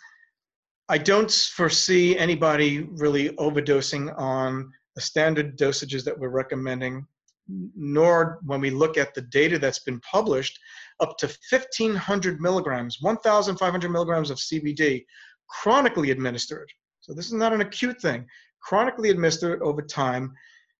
I 0.89 0.97
don't 0.97 1.31
foresee 1.31 2.17
anybody 2.17 2.79
really 2.91 3.29
overdosing 3.37 4.17
on 4.19 4.71
the 4.95 5.01
standard 5.01 5.57
dosages 5.57 6.03
that 6.03 6.19
we're 6.19 6.29
recommending 6.29 7.05
nor 7.75 8.39
when 8.43 8.61
we 8.61 8.69
look 8.69 8.97
at 8.97 9.13
the 9.13 9.21
data 9.21 9.59
that's 9.59 9.79
been 9.79 9.99
published, 10.01 10.59
up 10.99 11.17
to 11.17 11.27
1,500 11.49 12.39
milligrams, 12.39 12.97
1,500 13.01 13.89
milligrams 13.89 14.29
of 14.29 14.37
CBD 14.37 15.03
chronically 15.49 16.11
administered. 16.11 16.69
So 17.01 17.13
this 17.13 17.25
is 17.27 17.33
not 17.33 17.53
an 17.53 17.61
acute 17.61 18.01
thing. 18.01 18.25
Chronically 18.61 19.09
administered 19.09 19.61
over 19.61 19.81
time 19.81 20.33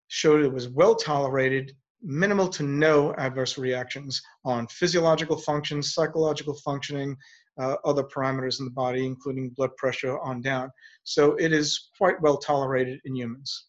showed 0.08 0.44
it 0.44 0.54
was 0.54 0.70
well 0.70 0.96
tolerated, 0.96 1.76
minimal 2.02 2.48
to 2.50 2.64
no 2.64 3.14
adverse 3.16 3.58
reactions 3.58 4.22
on 4.46 4.68
physiological 4.68 5.38
functions, 5.38 5.94
psychological 5.94 6.54
functioning, 6.56 7.18
uh, 7.60 7.76
other 7.86 8.04
parameters 8.04 8.60
in 8.60 8.66
the 8.66 8.72
body, 8.72 9.06
including 9.06 9.50
blood 9.50 9.76
pressure 9.78 10.20
on 10.20 10.42
down. 10.42 10.70
So 11.04 11.36
it 11.36 11.52
is 11.52 11.90
quite 11.98 12.22
well 12.22 12.38
tolerated 12.38 13.00
in 13.06 13.16
humans. 13.16 13.68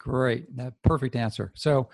Great. 0.00 0.56
That 0.56 0.72
perfect 0.82 1.14
answer. 1.14 1.52
So 1.54 1.90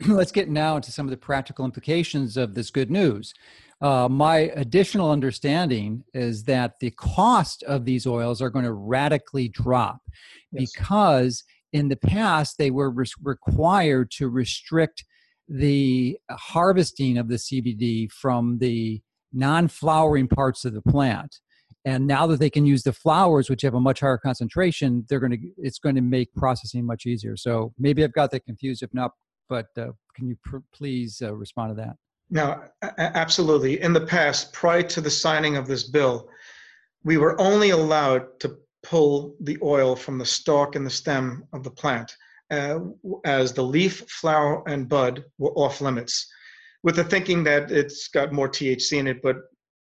let's 0.06 0.30
get 0.30 0.48
now 0.48 0.76
into 0.76 0.92
some 0.92 1.06
of 1.06 1.10
the 1.10 1.16
practical 1.16 1.64
implications 1.64 2.36
of 2.36 2.54
this 2.54 2.70
good 2.70 2.90
news. 2.90 3.34
Uh, 3.80 4.08
my 4.08 4.50
additional 4.54 5.10
understanding 5.10 6.04
is 6.14 6.44
that 6.44 6.78
the 6.80 6.92
cost 6.92 7.64
of 7.64 7.84
these 7.84 8.06
oils 8.06 8.40
are 8.40 8.50
going 8.50 8.64
to 8.64 8.72
radically 8.72 9.48
drop 9.48 10.00
yes. 10.52 10.70
because 10.72 11.44
in 11.72 11.88
the 11.88 11.96
past 11.96 12.58
they 12.58 12.70
were 12.70 12.90
required 12.90 14.10
to 14.12 14.28
restrict 14.28 15.04
the 15.48 16.16
harvesting 16.30 17.18
of 17.18 17.28
the 17.28 17.36
CBD 17.36 18.10
from 18.10 18.58
the 18.58 19.00
non 19.32 19.66
flowering 19.66 20.28
parts 20.28 20.64
of 20.64 20.74
the 20.74 20.82
plant 20.82 21.40
and 21.88 22.06
now 22.06 22.26
that 22.26 22.38
they 22.38 22.50
can 22.50 22.66
use 22.66 22.82
the 22.82 22.92
flowers 22.92 23.48
which 23.48 23.62
have 23.62 23.74
a 23.74 23.80
much 23.80 24.00
higher 24.00 24.18
concentration 24.18 25.06
they're 25.08 25.20
going 25.20 25.32
to 25.32 25.38
it's 25.56 25.78
going 25.78 25.94
to 25.94 26.02
make 26.02 26.32
processing 26.34 26.84
much 26.84 27.06
easier. 27.06 27.34
So 27.36 27.72
maybe 27.78 28.04
i've 28.04 28.12
got 28.12 28.30
that 28.32 28.44
confused. 28.44 28.82
If 28.82 28.92
not 28.92 29.12
but 29.48 29.66
uh, 29.78 29.92
can 30.14 30.28
you 30.28 30.36
pr- 30.44 30.66
please 30.72 31.22
uh, 31.22 31.34
respond 31.34 31.70
to 31.70 31.82
that? 31.82 31.96
No 32.30 32.62
absolutely. 32.98 33.80
In 33.80 33.92
the 33.94 34.06
past 34.16 34.52
prior 34.52 34.82
to 34.94 35.00
the 35.00 35.10
signing 35.10 35.56
of 35.56 35.66
this 35.66 35.84
bill 35.84 36.28
we 37.04 37.16
were 37.16 37.40
only 37.40 37.70
allowed 37.70 38.24
to 38.40 38.56
pull 38.82 39.34
the 39.40 39.58
oil 39.62 39.96
from 39.96 40.18
the 40.18 40.26
stalk 40.26 40.76
and 40.76 40.84
the 40.84 40.90
stem 41.02 41.44
of 41.52 41.64
the 41.64 41.70
plant 41.70 42.14
uh, 42.50 42.78
as 43.24 43.52
the 43.52 43.62
leaf 43.62 44.04
flower 44.20 44.62
and 44.68 44.88
bud 44.88 45.24
were 45.38 45.54
off 45.62 45.80
limits 45.80 46.14
with 46.82 46.96
the 46.96 47.04
thinking 47.12 47.42
that 47.44 47.70
it's 47.70 48.08
got 48.08 48.32
more 48.32 48.48
thc 48.48 48.92
in 48.92 49.08
it 49.08 49.20
but 49.20 49.36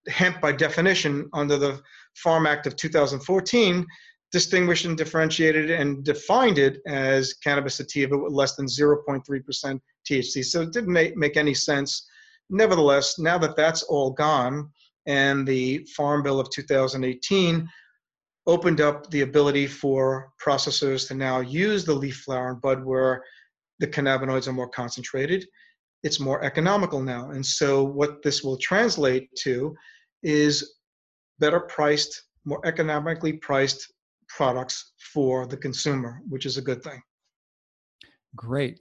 hemp 0.07 0.41
by 0.41 0.51
definition 0.51 1.29
under 1.33 1.57
the 1.57 1.81
Farm 2.17 2.45
Act 2.45 2.67
of 2.67 2.75
2014 2.75 3.85
distinguished 4.31 4.85
and 4.85 4.97
differentiated 4.97 5.71
and 5.71 6.03
defined 6.03 6.57
it 6.57 6.81
as 6.85 7.33
cannabis 7.35 7.75
sativa 7.75 8.17
with 8.17 8.33
less 8.33 8.55
than 8.55 8.65
0.3% 8.65 9.79
THC. 10.09 10.43
So 10.43 10.61
it 10.61 10.73
didn't 10.73 10.91
make, 10.91 11.15
make 11.15 11.37
any 11.37 11.53
sense. 11.53 12.07
Nevertheless, 12.49 13.19
now 13.19 13.37
that 13.37 13.55
that's 13.55 13.83
all 13.83 14.11
gone 14.11 14.69
and 15.05 15.47
the 15.47 15.87
Farm 15.95 16.21
Bill 16.23 16.39
of 16.39 16.49
2018 16.49 17.69
opened 18.45 18.81
up 18.81 19.09
the 19.09 19.21
ability 19.21 19.67
for 19.67 20.29
processors 20.43 21.07
to 21.07 21.13
now 21.13 21.39
use 21.39 21.85
the 21.85 21.93
leaf 21.93 22.17
flower 22.17 22.51
and 22.51 22.61
bud 22.61 22.83
where 22.83 23.23
the 23.79 23.87
cannabinoids 23.87 24.47
are 24.47 24.53
more 24.53 24.69
concentrated, 24.69 25.45
it's 26.03 26.19
more 26.19 26.43
economical 26.43 27.01
now. 27.01 27.31
And 27.31 27.45
so 27.45 27.83
what 27.83 28.21
this 28.23 28.43
will 28.43 28.57
translate 28.57 29.29
to 29.39 29.75
is 30.23 30.76
better 31.39 31.59
priced, 31.59 32.23
more 32.45 32.65
economically 32.65 33.33
priced 33.33 33.93
products 34.27 34.93
for 35.13 35.45
the 35.45 35.57
consumer, 35.57 36.21
which 36.27 36.45
is 36.45 36.57
a 36.57 36.61
good 36.61 36.83
thing. 36.83 37.01
Great. 38.35 38.79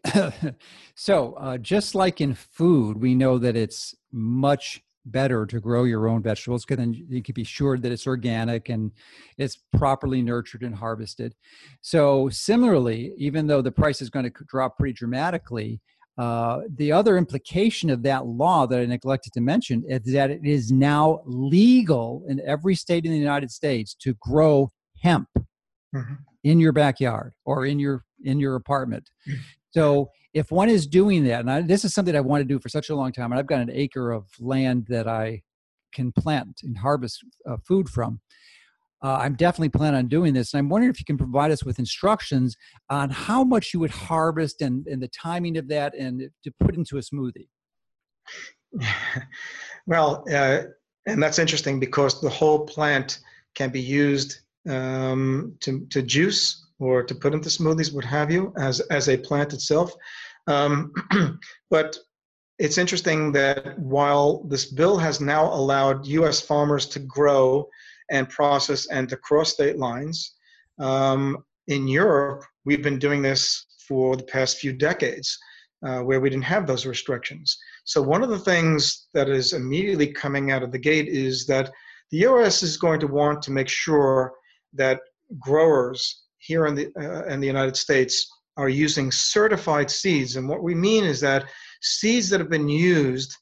so, 0.94 1.34
uh, 1.34 1.56
just 1.58 1.94
like 1.94 2.20
in 2.20 2.34
food, 2.34 2.98
we 2.98 3.14
know 3.14 3.38
that 3.38 3.56
it's 3.56 3.94
much 4.12 4.82
better 5.06 5.46
to 5.46 5.60
grow 5.60 5.84
your 5.84 6.08
own 6.08 6.20
vegetables 6.20 6.64
because 6.64 6.78
then 6.78 6.92
you 7.08 7.22
can 7.22 7.32
be 7.32 7.44
sure 7.44 7.78
that 7.78 7.92
it's 7.92 8.06
organic 8.06 8.68
and 8.68 8.90
it's 9.38 9.58
properly 9.76 10.20
nurtured 10.20 10.62
and 10.62 10.74
harvested. 10.74 11.34
So, 11.80 12.28
similarly, 12.28 13.12
even 13.16 13.46
though 13.46 13.62
the 13.62 13.72
price 13.72 14.02
is 14.02 14.10
going 14.10 14.30
to 14.30 14.44
drop 14.46 14.76
pretty 14.76 14.92
dramatically, 14.92 15.80
uh, 16.18 16.60
the 16.76 16.92
other 16.92 17.18
implication 17.18 17.90
of 17.90 18.02
that 18.02 18.26
law 18.26 18.66
that 18.66 18.80
I 18.80 18.86
neglected 18.86 19.32
to 19.34 19.40
mention 19.40 19.84
is 19.86 20.12
that 20.12 20.30
it 20.30 20.44
is 20.44 20.72
now 20.72 21.20
legal 21.26 22.24
in 22.26 22.40
every 22.46 22.74
state 22.74 23.04
in 23.04 23.12
the 23.12 23.18
United 23.18 23.50
States 23.50 23.94
to 24.00 24.14
grow 24.14 24.72
hemp 25.02 25.28
mm-hmm. 25.36 26.14
in 26.42 26.58
your 26.58 26.72
backyard 26.72 27.34
or 27.44 27.66
in 27.66 27.78
your 27.78 28.02
in 28.24 28.40
your 28.40 28.54
apartment. 28.54 29.10
Mm-hmm. 29.28 29.40
So 29.70 30.10
if 30.32 30.50
one 30.50 30.70
is 30.70 30.86
doing 30.86 31.24
that, 31.24 31.40
and 31.40 31.50
I, 31.50 31.60
this 31.60 31.84
is 31.84 31.92
something 31.92 32.16
I 32.16 32.20
want 32.20 32.40
to 32.40 32.46
do 32.46 32.58
for 32.58 32.70
such 32.70 32.88
a 32.88 32.94
long 32.94 33.12
time, 33.12 33.30
and 33.32 33.38
I've 33.38 33.46
got 33.46 33.60
an 33.60 33.70
acre 33.70 34.10
of 34.10 34.24
land 34.40 34.86
that 34.88 35.06
I 35.06 35.42
can 35.92 36.12
plant 36.12 36.60
and 36.62 36.78
harvest 36.78 37.22
uh, 37.48 37.56
food 37.66 37.88
from. 37.88 38.20
Uh, 39.06 39.18
I'm 39.18 39.34
definitely 39.36 39.68
planning 39.68 39.98
on 39.98 40.08
doing 40.08 40.34
this. 40.34 40.52
And 40.52 40.58
I'm 40.58 40.68
wondering 40.68 40.90
if 40.90 40.98
you 40.98 41.04
can 41.04 41.16
provide 41.16 41.52
us 41.52 41.62
with 41.62 41.78
instructions 41.78 42.56
on 42.90 43.08
how 43.08 43.44
much 43.44 43.72
you 43.72 43.78
would 43.78 43.92
harvest 43.92 44.62
and, 44.62 44.84
and 44.88 45.00
the 45.00 45.06
timing 45.06 45.56
of 45.58 45.68
that 45.68 45.94
and 45.94 46.28
to 46.42 46.50
put 46.58 46.74
into 46.74 46.98
a 46.98 47.00
smoothie. 47.00 47.48
Well, 49.88 50.24
uh, 50.34 50.62
and 51.06 51.22
that's 51.22 51.38
interesting 51.38 51.78
because 51.78 52.20
the 52.20 52.28
whole 52.28 52.66
plant 52.66 53.20
can 53.54 53.70
be 53.70 53.80
used 53.80 54.40
um, 54.68 55.54
to, 55.60 55.86
to 55.90 56.02
juice 56.02 56.66
or 56.80 57.04
to 57.04 57.14
put 57.14 57.32
into 57.32 57.48
smoothies, 57.48 57.94
what 57.94 58.04
have 58.04 58.32
you, 58.32 58.52
as, 58.58 58.80
as 58.90 59.08
a 59.08 59.16
plant 59.16 59.52
itself. 59.52 59.94
Um, 60.48 60.92
but 61.70 61.96
it's 62.58 62.78
interesting 62.78 63.30
that 63.30 63.78
while 63.78 64.42
this 64.48 64.64
bill 64.64 64.98
has 64.98 65.20
now 65.20 65.44
allowed 65.54 66.04
US 66.08 66.40
farmers 66.40 66.86
to 66.86 66.98
grow 66.98 67.68
and 68.10 68.28
process 68.28 68.86
and 68.86 69.08
to 69.08 69.16
cross 69.16 69.52
state 69.52 69.78
lines. 69.78 70.34
Um, 70.78 71.44
in 71.68 71.88
Europe, 71.88 72.44
we've 72.64 72.82
been 72.82 72.98
doing 72.98 73.22
this 73.22 73.66
for 73.88 74.16
the 74.16 74.22
past 74.24 74.58
few 74.58 74.72
decades, 74.72 75.38
uh, 75.84 76.00
where 76.00 76.20
we 76.20 76.30
didn't 76.30 76.44
have 76.44 76.66
those 76.66 76.86
restrictions. 76.86 77.56
So 77.84 78.02
one 78.02 78.22
of 78.22 78.30
the 78.30 78.38
things 78.38 79.08
that 79.14 79.28
is 79.28 79.52
immediately 79.52 80.12
coming 80.12 80.50
out 80.50 80.62
of 80.62 80.72
the 80.72 80.78
gate 80.78 81.08
is 81.08 81.46
that 81.46 81.72
the 82.10 82.18
US 82.18 82.62
is 82.62 82.76
going 82.76 83.00
to 83.00 83.06
want 83.06 83.42
to 83.42 83.52
make 83.52 83.68
sure 83.68 84.32
that 84.74 85.00
growers 85.40 86.24
here 86.38 86.66
in 86.66 86.74
the 86.74 86.92
uh, 86.96 87.24
in 87.26 87.40
the 87.40 87.46
United 87.46 87.76
States 87.76 88.30
are 88.56 88.68
using 88.68 89.10
certified 89.10 89.90
seeds. 89.90 90.36
And 90.36 90.48
what 90.48 90.62
we 90.62 90.74
mean 90.74 91.04
is 91.04 91.20
that 91.20 91.46
seeds 91.82 92.28
that 92.30 92.40
have 92.40 92.50
been 92.50 92.68
used 92.68 93.36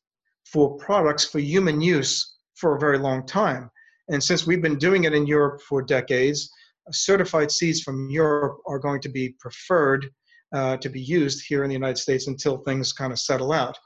for 0.45 0.77
products 0.77 1.25
for 1.25 1.39
human 1.39 1.81
use 1.81 2.37
for 2.55 2.77
a 2.77 2.81
very 2.81 2.99
long 2.99 3.27
time. 3.27 3.71
And 4.09 4.23
since 4.23 4.47
we've 4.47 4.63
been 4.63 4.79
doing 4.79 5.05
it 5.05 5.15
in 5.15 5.27
Europe 5.27 5.63
for 5.63 5.83
decades, 5.83 6.51
certified 6.91 7.51
seeds 7.51 7.81
from 7.83 8.11
Europe 8.11 8.59
are 8.67 8.79
going 8.79 9.01
to 9.01 9.09
be 9.09 9.35
preferred 9.41 10.11
uh, 10.55 10.77
to 10.79 10.89
be 10.89 11.01
used 11.01 11.45
here 11.47 11.65
in 11.65 11.69
the 11.69 11.75
United 11.75 11.99
States 11.99 12.29
until 12.29 12.59
things 12.59 12.93
kind 12.93 13.13
of 13.13 13.19
settle 13.19 13.53
out. 13.53 13.77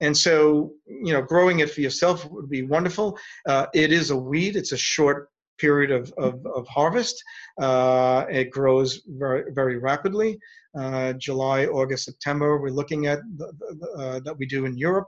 And 0.00 0.16
so, 0.16 0.72
you 0.86 1.12
know, 1.12 1.22
growing 1.22 1.60
it 1.60 1.70
for 1.70 1.80
yourself 1.80 2.28
would 2.30 2.50
be 2.50 2.62
wonderful. 2.62 3.18
Uh, 3.46 3.66
it 3.74 3.92
is 3.92 4.10
a 4.10 4.16
weed, 4.16 4.56
it's 4.56 4.72
a 4.72 4.76
short 4.76 5.28
period 5.58 5.90
of, 5.90 6.12
of, 6.18 6.44
of 6.46 6.66
harvest. 6.68 7.22
Uh, 7.60 8.26
it 8.28 8.50
grows 8.50 9.02
very, 9.06 9.50
very 9.52 9.78
rapidly. 9.78 10.38
Uh, 10.78 11.14
July, 11.14 11.64
August, 11.66 12.04
September, 12.04 12.60
we're 12.60 12.68
looking 12.68 13.06
at 13.06 13.20
the, 13.38 13.52
the, 13.80 14.02
uh, 14.02 14.20
that 14.20 14.36
we 14.36 14.44
do 14.46 14.66
in 14.66 14.76
Europe. 14.76 15.06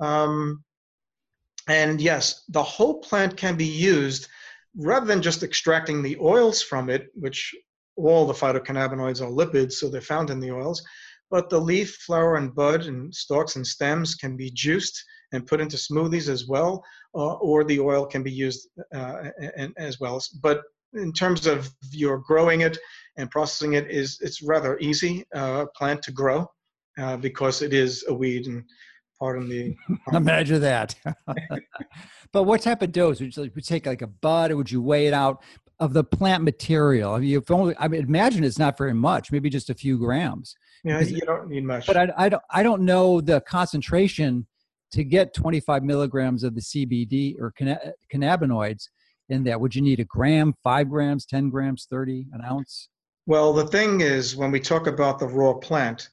Um, 0.00 0.62
and 1.68 2.00
yes, 2.00 2.44
the 2.48 2.62
whole 2.62 3.00
plant 3.00 3.36
can 3.36 3.56
be 3.56 3.66
used 3.66 4.28
rather 4.76 5.06
than 5.06 5.22
just 5.22 5.42
extracting 5.42 6.02
the 6.02 6.16
oils 6.18 6.62
from 6.62 6.90
it, 6.90 7.08
which 7.14 7.54
all 7.96 8.26
the 8.26 8.34
phytocannabinoids 8.34 9.20
are 9.20 9.30
lipids, 9.30 9.72
so 9.72 9.88
they're 9.88 10.00
found 10.00 10.30
in 10.30 10.40
the 10.40 10.52
oils. 10.52 10.82
But 11.30 11.50
the 11.50 11.60
leaf, 11.60 11.96
flower, 11.96 12.36
and 12.36 12.54
bud, 12.54 12.86
and 12.86 13.12
stalks 13.14 13.56
and 13.56 13.66
stems 13.66 14.14
can 14.14 14.36
be 14.36 14.50
juiced 14.50 15.02
and 15.32 15.46
put 15.46 15.60
into 15.60 15.76
smoothies 15.76 16.28
as 16.28 16.46
well, 16.46 16.84
uh, 17.14 17.34
or 17.34 17.64
the 17.64 17.80
oil 17.80 18.06
can 18.06 18.22
be 18.22 18.30
used 18.30 18.68
uh, 18.94 19.30
and, 19.56 19.72
as 19.76 19.98
well. 19.98 20.22
But 20.40 20.62
in 20.94 21.12
terms 21.12 21.46
of 21.46 21.70
your 21.90 22.18
growing 22.18 22.60
it 22.60 22.78
and 23.16 23.30
processing 23.30 23.72
it, 23.72 23.90
is 23.90 24.18
it's 24.20 24.42
rather 24.42 24.78
easy 24.78 25.24
uh, 25.34 25.66
plant 25.76 26.02
to 26.02 26.12
grow 26.12 26.48
uh, 26.98 27.16
because 27.16 27.60
it 27.60 27.72
is 27.72 28.04
a 28.08 28.14
weed 28.14 28.46
and 28.46 28.62
Pardon 29.18 29.48
the. 29.48 29.76
Imagine 30.12 30.60
that. 30.62 30.94
but 32.32 32.42
what 32.44 32.62
type 32.62 32.82
of 32.82 32.92
dose 32.92 33.20
would 33.20 33.36
you, 33.36 33.42
would 33.42 33.52
you 33.54 33.62
take? 33.62 33.86
Like 33.86 34.02
a 34.02 34.06
bud, 34.06 34.50
or 34.50 34.56
would 34.56 34.70
you 34.70 34.82
weigh 34.82 35.06
it 35.06 35.14
out 35.14 35.42
of 35.80 35.92
the 35.92 36.04
plant 36.04 36.44
material? 36.44 37.14
I 37.14 37.20
mean, 37.20 37.38
if 37.38 37.50
only 37.50 37.74
I 37.78 37.88
mean, 37.88 38.02
imagine 38.02 38.44
it's 38.44 38.58
not 38.58 38.76
very 38.76 38.94
much, 38.94 39.32
maybe 39.32 39.48
just 39.48 39.70
a 39.70 39.74
few 39.74 39.98
grams. 39.98 40.54
Yeah, 40.84 41.00
you 41.00 41.20
don't 41.20 41.48
need 41.48 41.64
much. 41.64 41.86
But 41.86 41.96
I, 41.96 42.12
I 42.16 42.28
don't 42.28 42.42
I 42.50 42.62
don't 42.62 42.82
know 42.82 43.20
the 43.20 43.40
concentration 43.40 44.46
to 44.92 45.04
get 45.04 45.34
25 45.34 45.82
milligrams 45.82 46.44
of 46.44 46.54
the 46.54 46.60
CBD 46.60 47.40
or 47.40 47.52
cannabinoids 48.12 48.88
in 49.28 49.44
that. 49.44 49.60
Would 49.60 49.74
you 49.74 49.82
need 49.82 50.00
a 50.00 50.04
gram, 50.04 50.54
five 50.62 50.88
grams, 50.88 51.26
10 51.26 51.50
grams, 51.50 51.86
30, 51.90 52.26
an 52.32 52.42
ounce? 52.44 52.88
Well, 53.26 53.52
the 53.52 53.66
thing 53.66 54.00
is, 54.00 54.36
when 54.36 54.52
we 54.52 54.60
talk 54.60 54.86
about 54.86 55.18
the 55.18 55.26
raw 55.26 55.54
plant, 55.54 56.10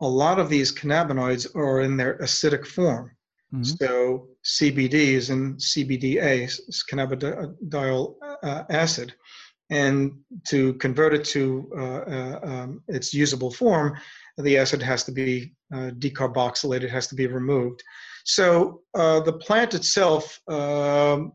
a 0.00 0.08
lot 0.08 0.38
of 0.38 0.48
these 0.48 0.72
cannabinoids 0.72 1.54
are 1.54 1.80
in 1.80 1.96
their 1.96 2.18
acidic 2.18 2.66
form. 2.66 3.10
Mm-hmm. 3.52 3.62
So 3.62 4.28
CBD 4.44 4.92
is 4.92 5.30
in 5.30 5.56
CBDA, 5.56 6.60
cannabidiol 6.90 8.14
uh, 8.42 8.64
acid. 8.70 9.14
And 9.70 10.12
to 10.48 10.74
convert 10.74 11.14
it 11.14 11.24
to 11.26 11.70
uh, 11.76 11.80
uh, 11.80 12.40
um, 12.42 12.82
its 12.88 13.14
usable 13.14 13.52
form, 13.52 13.96
the 14.38 14.58
acid 14.58 14.82
has 14.82 15.04
to 15.04 15.12
be 15.12 15.52
uh, 15.72 15.90
decarboxylated, 15.98 16.88
has 16.88 17.06
to 17.08 17.14
be 17.14 17.26
removed. 17.26 17.82
So 18.24 18.82
uh, 18.94 19.20
the 19.20 19.34
plant 19.34 19.74
itself, 19.74 20.40
um, 20.48 21.32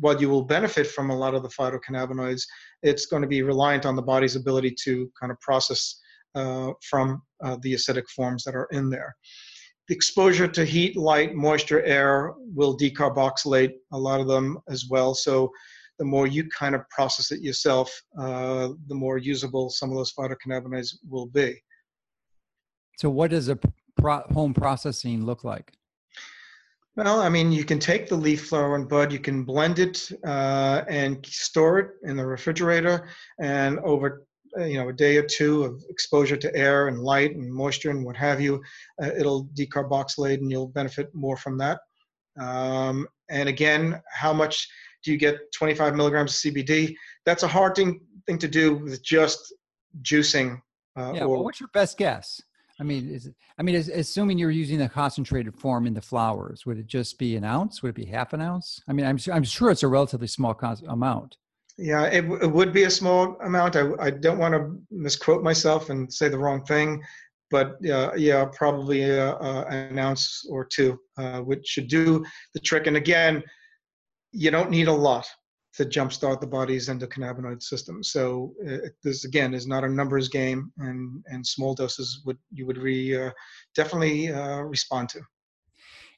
while 0.00 0.20
you 0.20 0.28
will 0.28 0.42
benefit 0.42 0.86
from 0.86 1.10
a 1.10 1.16
lot 1.16 1.34
of 1.34 1.42
the 1.42 1.48
phytocannabinoids, 1.48 2.42
it's 2.82 3.06
going 3.06 3.22
to 3.22 3.28
be 3.28 3.42
reliant 3.42 3.86
on 3.86 3.96
the 3.96 4.02
body's 4.02 4.36
ability 4.36 4.74
to 4.84 5.10
kind 5.18 5.32
of 5.32 5.40
process 5.40 6.00
from 6.34 7.22
uh, 7.44 7.56
the 7.62 7.74
acidic 7.74 8.08
forms 8.14 8.44
that 8.44 8.54
are 8.54 8.68
in 8.72 8.90
there. 8.90 9.14
The 9.88 9.94
exposure 9.94 10.46
to 10.48 10.64
heat, 10.64 10.96
light, 10.96 11.34
moisture, 11.34 11.82
air 11.82 12.34
will 12.54 12.76
decarboxylate 12.76 13.72
a 13.92 13.98
lot 13.98 14.20
of 14.20 14.28
them 14.28 14.58
as 14.68 14.86
well. 14.90 15.14
So 15.14 15.50
the 15.98 16.04
more 16.04 16.26
you 16.26 16.48
kind 16.48 16.74
of 16.74 16.88
process 16.90 17.32
it 17.32 17.40
yourself, 17.40 17.90
uh, 18.18 18.68
the 18.86 18.94
more 18.94 19.18
usable 19.18 19.70
some 19.70 19.90
of 19.90 19.96
those 19.96 20.12
phytocannabinoids 20.12 20.96
will 21.08 21.26
be. 21.26 21.60
So, 22.98 23.10
what 23.10 23.30
does 23.30 23.48
a 23.48 23.58
pro- 23.96 24.26
home 24.32 24.54
processing 24.54 25.24
look 25.24 25.44
like? 25.44 25.72
Well, 26.96 27.20
I 27.20 27.28
mean, 27.28 27.52
you 27.52 27.64
can 27.64 27.78
take 27.78 28.08
the 28.08 28.16
leaf, 28.16 28.48
flower, 28.48 28.74
and 28.74 28.88
bud, 28.88 29.12
you 29.12 29.20
can 29.20 29.44
blend 29.44 29.78
it 29.78 30.10
uh, 30.26 30.82
and 30.88 31.24
store 31.24 31.78
it 31.78 31.90
in 32.02 32.16
the 32.16 32.26
refrigerator, 32.26 33.08
and 33.40 33.78
over 33.80 34.08
uh, 34.16 34.24
you 34.56 34.78
know 34.78 34.88
a 34.88 34.92
day 34.92 35.16
or 35.16 35.22
two 35.22 35.64
of 35.64 35.82
exposure 35.88 36.36
to 36.36 36.54
air 36.56 36.88
and 36.88 37.00
light 37.00 37.34
and 37.34 37.52
moisture 37.52 37.90
and 37.90 38.04
what 38.04 38.16
have 38.16 38.40
you, 38.40 38.62
uh, 39.02 39.10
it'll 39.18 39.46
decarboxylate 39.58 40.38
and 40.38 40.50
you'll 40.50 40.68
benefit 40.68 41.14
more 41.14 41.36
from 41.36 41.58
that. 41.58 41.80
Um, 42.40 43.06
and 43.30 43.48
again, 43.48 44.00
how 44.12 44.32
much 44.32 44.68
do 45.04 45.12
you 45.12 45.18
get? 45.18 45.38
25 45.56 45.94
milligrams 45.96 46.32
of 46.32 46.52
CBD. 46.52 46.94
That's 47.24 47.42
a 47.42 47.48
hard 47.48 47.74
thing 47.74 48.00
thing 48.26 48.38
to 48.38 48.48
do 48.48 48.76
with 48.76 49.02
just 49.02 49.54
juicing. 50.02 50.60
Uh, 50.96 51.12
yeah. 51.14 51.24
Or, 51.24 51.28
well, 51.28 51.44
what's 51.44 51.60
your 51.60 51.70
best 51.72 51.96
guess? 51.96 52.40
I 52.80 52.84
mean, 52.84 53.10
is 53.10 53.26
it, 53.26 53.34
I 53.58 53.62
mean, 53.62 53.74
is, 53.74 53.88
assuming 53.88 54.38
you're 54.38 54.50
using 54.50 54.78
the 54.78 54.88
concentrated 54.88 55.54
form 55.56 55.86
in 55.86 55.94
the 55.94 56.00
flowers, 56.00 56.64
would 56.64 56.78
it 56.78 56.86
just 56.86 57.18
be 57.18 57.34
an 57.34 57.44
ounce? 57.44 57.82
Would 57.82 57.90
it 57.90 57.94
be 57.96 58.04
half 58.04 58.32
an 58.32 58.40
ounce? 58.40 58.80
I 58.86 58.92
mean, 58.92 59.04
I'm 59.04 59.18
I'm 59.32 59.44
sure 59.44 59.70
it's 59.70 59.82
a 59.82 59.88
relatively 59.88 60.28
small 60.28 60.56
amount. 60.86 61.36
Yeah, 61.78 62.06
it, 62.06 62.24
it 62.42 62.50
would 62.50 62.72
be 62.72 62.84
a 62.84 62.90
small 62.90 63.38
amount. 63.40 63.76
I, 63.76 63.90
I 64.00 64.10
don't 64.10 64.38
want 64.38 64.52
to 64.52 64.76
misquote 64.90 65.44
myself 65.44 65.90
and 65.90 66.12
say 66.12 66.28
the 66.28 66.38
wrong 66.38 66.64
thing, 66.64 67.00
but 67.52 67.76
uh, 67.86 68.12
yeah, 68.16 68.44
probably 68.52 69.18
uh, 69.18 69.34
uh, 69.34 69.64
an 69.68 69.98
ounce 69.98 70.44
or 70.50 70.64
two, 70.64 70.98
uh, 71.16 71.40
which 71.40 71.66
should 71.66 71.86
do 71.86 72.24
the 72.54 72.60
trick. 72.60 72.88
And 72.88 72.96
again, 72.96 73.44
you 74.32 74.50
don't 74.50 74.70
need 74.70 74.88
a 74.88 74.92
lot 74.92 75.26
to 75.74 75.84
jumpstart 75.84 76.40
the 76.40 76.46
body's 76.48 76.88
endocannabinoid 76.88 77.62
system. 77.62 78.02
So 78.02 78.54
uh, 78.68 78.88
this 79.04 79.24
again 79.24 79.54
is 79.54 79.68
not 79.68 79.84
a 79.84 79.88
numbers 79.88 80.28
game, 80.28 80.72
and 80.78 81.22
and 81.26 81.46
small 81.46 81.74
doses 81.74 82.22
would 82.26 82.38
you 82.52 82.66
would 82.66 82.78
re, 82.78 83.16
uh, 83.16 83.30
definitely 83.76 84.32
respond 84.64 85.10
to. 85.10 85.20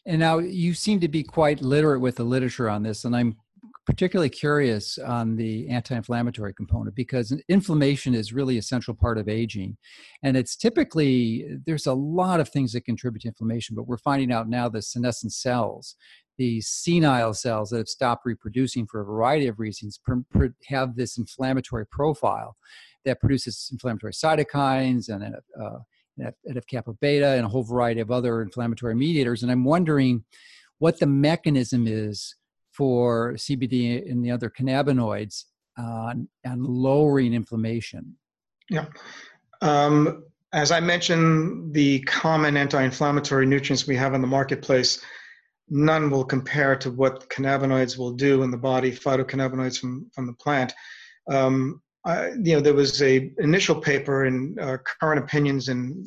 And 0.06 0.20
now 0.20 0.38
you 0.38 0.72
seem 0.72 0.98
to 1.00 1.08
be 1.08 1.22
quite 1.22 1.60
literate 1.60 2.00
with 2.00 2.16
the 2.16 2.24
literature 2.24 2.70
on 2.70 2.82
this, 2.82 3.04
and 3.04 3.14
I'm 3.14 3.36
particularly 3.90 4.30
curious 4.30 4.98
on 4.98 5.34
the 5.34 5.68
anti-inflammatory 5.68 6.54
component 6.54 6.94
because 6.94 7.32
inflammation 7.48 8.14
is 8.14 8.32
really 8.32 8.56
a 8.56 8.62
central 8.62 8.94
part 8.94 9.18
of 9.18 9.28
aging 9.28 9.76
and 10.22 10.36
it's 10.36 10.54
typically 10.54 11.44
there's 11.66 11.88
a 11.88 11.92
lot 11.92 12.38
of 12.38 12.48
things 12.48 12.72
that 12.72 12.82
contribute 12.82 13.20
to 13.20 13.26
inflammation 13.26 13.74
but 13.74 13.88
we're 13.88 13.98
finding 13.98 14.30
out 14.30 14.48
now 14.48 14.68
the 14.68 14.80
senescent 14.80 15.32
cells 15.32 15.96
these 16.38 16.68
senile 16.68 17.34
cells 17.34 17.70
that 17.70 17.78
have 17.78 17.88
stopped 17.88 18.24
reproducing 18.24 18.86
for 18.86 19.00
a 19.00 19.04
variety 19.04 19.48
of 19.48 19.58
reasons 19.58 19.98
have 20.68 20.94
this 20.94 21.18
inflammatory 21.18 21.84
profile 21.84 22.56
that 23.04 23.18
produces 23.18 23.70
inflammatory 23.72 24.12
cytokines 24.12 25.08
and 25.08 25.34
uh, 25.60 25.78
NF 26.48 26.66
kappa 26.68 26.92
beta 26.92 27.30
and 27.30 27.44
a 27.44 27.48
whole 27.48 27.64
variety 27.64 28.00
of 28.00 28.10
other 28.10 28.42
inflammatory 28.42 28.94
mediators. 28.94 29.42
And 29.42 29.50
I'm 29.50 29.64
wondering 29.64 30.24
what 30.78 30.98
the 30.98 31.06
mechanism 31.06 31.86
is 31.86 32.36
for 32.72 33.34
CBD 33.34 34.10
and 34.10 34.24
the 34.24 34.30
other 34.30 34.50
cannabinoids 34.50 35.44
uh, 35.78 36.14
and 36.44 36.66
lowering 36.66 37.34
inflammation. 37.34 38.16
Yeah. 38.68 38.86
Um, 39.62 40.24
as 40.52 40.72
I 40.72 40.80
mentioned, 40.80 41.74
the 41.74 42.00
common 42.00 42.56
anti 42.56 42.82
inflammatory 42.82 43.46
nutrients 43.46 43.86
we 43.86 43.96
have 43.96 44.14
in 44.14 44.20
the 44.20 44.26
marketplace, 44.26 45.02
none 45.68 46.10
will 46.10 46.24
compare 46.24 46.74
to 46.76 46.90
what 46.90 47.28
cannabinoids 47.28 47.96
will 47.96 48.12
do 48.12 48.42
in 48.42 48.50
the 48.50 48.56
body, 48.56 48.90
phytocannabinoids 48.90 49.78
from, 49.78 50.10
from 50.14 50.26
the 50.26 50.32
plant. 50.34 50.72
Um, 51.30 51.80
you 52.06 52.54
know, 52.54 52.60
there 52.60 52.74
was 52.74 53.02
a 53.02 53.30
initial 53.38 53.74
paper 53.74 54.24
in 54.24 54.56
uh, 54.58 54.78
Current 55.00 55.22
Opinions 55.22 55.68
in 55.68 56.04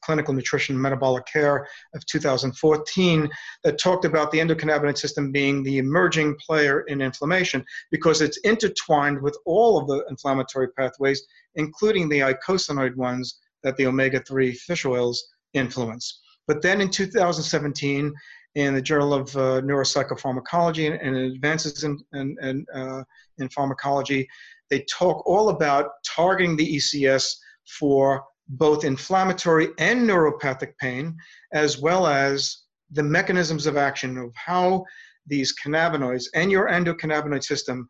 Clinical 0.00 0.34
Nutrition 0.34 0.74
and 0.74 0.82
Metabolic 0.82 1.24
Care 1.26 1.68
of 1.94 2.04
2014 2.06 3.28
that 3.62 3.78
talked 3.78 4.04
about 4.04 4.32
the 4.32 4.38
endocannabinoid 4.38 4.98
system 4.98 5.30
being 5.30 5.62
the 5.62 5.78
emerging 5.78 6.36
player 6.44 6.80
in 6.82 7.00
inflammation 7.00 7.64
because 7.92 8.22
it's 8.22 8.38
intertwined 8.38 9.20
with 9.20 9.38
all 9.44 9.78
of 9.78 9.86
the 9.86 10.04
inflammatory 10.10 10.68
pathways, 10.72 11.22
including 11.54 12.08
the 12.08 12.20
eicosanoid 12.20 12.96
ones 12.96 13.38
that 13.62 13.76
the 13.76 13.86
omega-3 13.86 14.56
fish 14.56 14.84
oils 14.84 15.28
influence. 15.54 16.22
But 16.48 16.60
then 16.62 16.80
in 16.80 16.90
2017, 16.90 18.12
in 18.56 18.74
the 18.74 18.80
Journal 18.80 19.12
of 19.12 19.36
uh, 19.36 19.60
Neuropsychopharmacology 19.60 20.90
and, 20.90 21.00
and 21.00 21.16
Advances 21.34 21.84
in, 21.84 21.98
in, 22.14 22.36
in, 22.40 22.66
uh, 22.74 23.04
in 23.38 23.48
Pharmacology, 23.50 24.26
they 24.70 24.84
talk 24.90 25.26
all 25.26 25.50
about 25.50 25.90
targeting 26.04 26.56
the 26.56 26.76
ECS 26.76 27.34
for 27.78 28.24
both 28.48 28.84
inflammatory 28.84 29.68
and 29.78 30.08
neuropathic 30.08 30.76
pain, 30.78 31.16
as 31.52 31.78
well 31.78 32.06
as 32.06 32.62
the 32.92 33.02
mechanisms 33.02 33.66
of 33.66 33.76
action 33.76 34.16
of 34.16 34.32
how 34.34 34.84
these 35.26 35.54
cannabinoids 35.62 36.26
and 36.34 36.50
your 36.50 36.68
endocannabinoid 36.68 37.42
system 37.42 37.88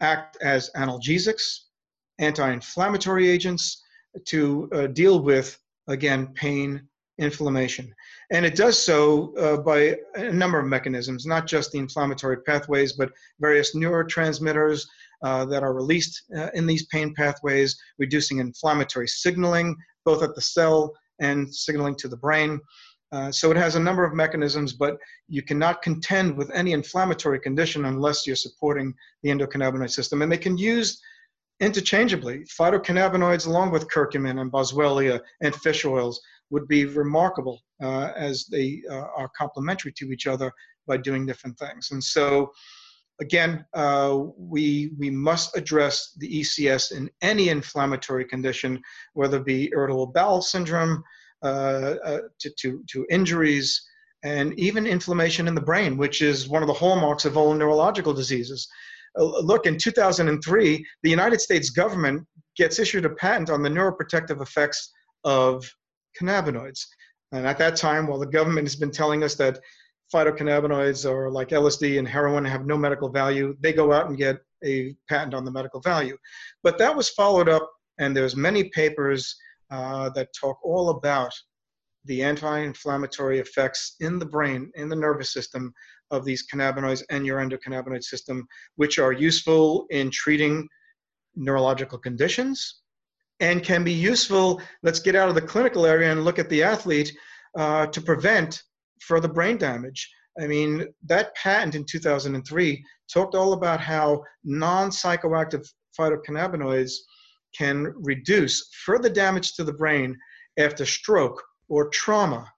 act 0.00 0.36
as 0.42 0.70
analgesics, 0.76 1.58
anti 2.18 2.50
inflammatory 2.50 3.28
agents 3.28 3.82
to 4.26 4.68
uh, 4.72 4.86
deal 4.88 5.20
with, 5.20 5.58
again, 5.86 6.26
pain, 6.34 6.82
inflammation. 7.18 7.94
And 8.32 8.44
it 8.44 8.56
does 8.56 8.78
so 8.78 9.34
uh, 9.36 9.58
by 9.58 9.96
a 10.16 10.32
number 10.32 10.58
of 10.58 10.66
mechanisms, 10.66 11.24
not 11.24 11.46
just 11.46 11.70
the 11.70 11.78
inflammatory 11.78 12.38
pathways, 12.42 12.94
but 12.94 13.12
various 13.40 13.76
neurotransmitters 13.76 14.84
uh, 15.22 15.44
that 15.46 15.62
are 15.62 15.74
released 15.74 16.22
uh, 16.36 16.48
in 16.54 16.66
these 16.66 16.86
pain 16.86 17.14
pathways, 17.14 17.76
reducing 17.98 18.38
inflammatory 18.38 19.08
signaling, 19.08 19.76
both 20.04 20.22
at 20.22 20.34
the 20.34 20.40
cell 20.40 20.92
and 21.20 21.52
signaling 21.54 21.94
to 21.96 22.08
the 22.08 22.16
brain. 22.16 22.60
Uh, 23.12 23.30
so 23.30 23.50
it 23.50 23.56
has 23.56 23.76
a 23.76 23.80
number 23.80 24.04
of 24.04 24.14
mechanisms, 24.14 24.72
but 24.72 24.96
you 25.28 25.42
cannot 25.42 25.82
contend 25.82 26.34
with 26.34 26.50
any 26.54 26.72
inflammatory 26.72 27.38
condition 27.38 27.84
unless 27.84 28.26
you're 28.26 28.34
supporting 28.34 28.94
the 29.22 29.30
endocannabinoid 29.30 29.90
system. 29.90 30.22
And 30.22 30.32
they 30.32 30.38
can 30.38 30.56
use 30.56 31.00
interchangeably. 31.60 32.44
Phytocannabinoids, 32.58 33.46
along 33.46 33.70
with 33.70 33.88
curcumin 33.88 34.40
and 34.40 34.50
boswellia 34.50 35.20
and 35.42 35.54
fish 35.56 35.84
oils, 35.84 36.20
would 36.50 36.66
be 36.68 36.86
remarkable 36.86 37.60
uh, 37.82 38.12
as 38.16 38.46
they 38.46 38.82
uh, 38.90 39.06
are 39.16 39.30
complementary 39.36 39.92
to 39.92 40.10
each 40.10 40.26
other 40.26 40.50
by 40.86 40.96
doing 40.96 41.26
different 41.26 41.58
things. 41.58 41.90
And 41.92 42.02
so 42.02 42.50
again, 43.22 43.64
uh, 43.72 44.18
we, 44.36 44.90
we 44.98 45.08
must 45.08 45.56
address 45.56 46.12
the 46.18 46.40
ECS 46.40 46.92
in 46.92 47.08
any 47.22 47.48
inflammatory 47.48 48.24
condition, 48.24 48.82
whether 49.14 49.38
it 49.38 49.46
be 49.46 49.70
irritable 49.72 50.06
bowel 50.06 50.42
syndrome, 50.42 51.02
uh, 51.42 51.94
uh, 52.04 52.18
to, 52.40 52.50
to, 52.58 52.84
to 52.90 53.06
injuries, 53.10 53.80
and 54.24 54.58
even 54.58 54.86
inflammation 54.86 55.48
in 55.48 55.54
the 55.54 55.60
brain, 55.60 55.96
which 55.96 56.20
is 56.20 56.48
one 56.48 56.62
of 56.62 56.68
the 56.68 56.74
hallmarks 56.74 57.24
of 57.24 57.36
all 57.36 57.54
neurological 57.54 58.12
diseases. 58.12 58.68
Uh, 59.18 59.24
look, 59.40 59.66
in 59.66 59.78
2003, 59.78 60.86
the 61.02 61.10
United 61.10 61.40
States 61.40 61.70
government 61.70 62.26
gets 62.56 62.78
issued 62.78 63.04
a 63.04 63.10
patent 63.10 63.50
on 63.50 63.62
the 63.62 63.68
neuroprotective 63.68 64.42
effects 64.42 64.92
of 65.24 65.64
cannabinoids. 66.20 66.84
And 67.32 67.46
at 67.46 67.58
that 67.58 67.76
time, 67.76 68.06
while 68.06 68.18
the 68.18 68.26
government 68.26 68.66
has 68.66 68.76
been 68.76 68.90
telling 68.90 69.22
us 69.22 69.36
that 69.36 69.58
phytocannabinoids 70.12 71.10
or 71.10 71.30
like 71.30 71.48
LSD 71.48 71.98
and 71.98 72.06
heroin 72.06 72.44
have 72.44 72.66
no 72.66 72.76
medical 72.76 73.08
value, 73.08 73.56
they 73.60 73.72
go 73.72 73.92
out 73.92 74.08
and 74.08 74.16
get 74.16 74.38
a 74.64 74.94
patent 75.08 75.34
on 75.34 75.44
the 75.44 75.50
medical 75.50 75.80
value. 75.80 76.16
But 76.62 76.78
that 76.78 76.94
was 76.94 77.08
followed 77.08 77.48
up, 77.48 77.70
and 77.98 78.16
there's 78.16 78.36
many 78.36 78.64
papers 78.70 79.36
uh, 79.70 80.10
that 80.10 80.28
talk 80.38 80.58
all 80.64 80.90
about 80.90 81.32
the 82.04 82.22
anti-inflammatory 82.22 83.38
effects 83.38 83.96
in 84.00 84.18
the 84.18 84.26
brain, 84.26 84.70
in 84.74 84.88
the 84.88 84.96
nervous 84.96 85.32
system 85.32 85.72
of 86.10 86.24
these 86.24 86.46
cannabinoids 86.46 87.02
and 87.10 87.24
your 87.24 87.38
endocannabinoid 87.38 88.02
system, 88.02 88.46
which 88.76 88.98
are 88.98 89.12
useful 89.12 89.86
in 89.90 90.10
treating 90.10 90.68
neurological 91.34 91.98
conditions 91.98 92.82
and 93.40 93.64
can 93.64 93.82
be 93.82 93.92
useful. 93.92 94.60
Let's 94.82 95.00
get 95.00 95.16
out 95.16 95.28
of 95.28 95.34
the 95.34 95.42
clinical 95.42 95.86
area 95.86 96.12
and 96.12 96.24
look 96.24 96.38
at 96.38 96.48
the 96.48 96.62
athlete 96.62 97.12
uh, 97.56 97.86
to 97.86 98.00
prevent 98.00 98.62
further 99.06 99.28
brain 99.28 99.58
damage. 99.58 100.10
I 100.40 100.46
mean, 100.46 100.86
that 101.06 101.34
patent 101.34 101.74
in 101.74 101.84
2003 101.84 102.84
talked 103.12 103.34
all 103.34 103.52
about 103.52 103.80
how 103.80 104.22
non 104.44 104.90
psychoactive 104.90 105.68
phytocannabinoids 105.98 106.94
can 107.56 107.92
reduce 107.96 108.70
further 108.84 109.10
damage 109.10 109.54
to 109.54 109.64
the 109.64 109.72
brain 109.72 110.16
after 110.58 110.86
stroke 110.86 111.42
or 111.68 111.88
trauma 111.88 112.50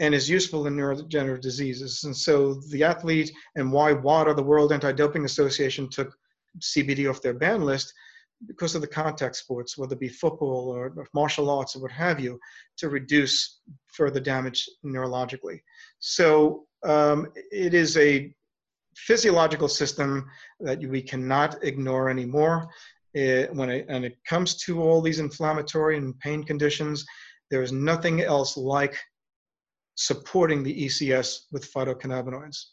and 0.00 0.14
is 0.14 0.28
useful 0.28 0.66
in 0.66 0.76
neurodegenerative 0.76 1.40
diseases. 1.40 2.02
And 2.04 2.16
so 2.16 2.54
the 2.70 2.82
athlete 2.82 3.30
and 3.54 3.70
why 3.70 3.92
WADA, 3.92 4.34
the 4.34 4.42
World 4.42 4.72
Anti-Doping 4.72 5.24
Association, 5.24 5.88
took 5.88 6.12
CBD 6.60 7.08
off 7.08 7.22
their 7.22 7.34
ban 7.34 7.64
list 7.64 7.92
because 8.46 8.74
of 8.74 8.80
the 8.80 8.86
contact 8.86 9.36
sports, 9.36 9.76
whether 9.78 9.94
it 9.94 10.00
be 10.00 10.08
football 10.08 10.70
or 10.70 10.92
martial 11.14 11.50
arts 11.50 11.76
or 11.76 11.82
what 11.82 11.92
have 11.92 12.20
you, 12.20 12.38
to 12.76 12.88
reduce 12.88 13.60
further 13.86 14.20
damage 14.20 14.68
neurologically. 14.84 15.60
So 15.98 16.66
um, 16.84 17.28
it 17.50 17.74
is 17.74 17.96
a 17.96 18.34
physiological 18.96 19.68
system 19.68 20.26
that 20.60 20.78
we 20.80 21.02
cannot 21.02 21.62
ignore 21.64 22.10
anymore. 22.10 22.68
It, 23.14 23.54
when 23.54 23.70
it, 23.70 23.86
and 23.88 24.04
it 24.04 24.16
comes 24.26 24.56
to 24.64 24.82
all 24.82 25.00
these 25.00 25.20
inflammatory 25.20 25.96
and 25.96 26.18
pain 26.18 26.42
conditions, 26.42 27.04
there 27.50 27.62
is 27.62 27.72
nothing 27.72 28.22
else 28.22 28.56
like 28.56 28.96
supporting 29.94 30.62
the 30.62 30.86
ECS 30.86 31.42
with 31.52 31.72
phytocannabinoids. 31.72 32.64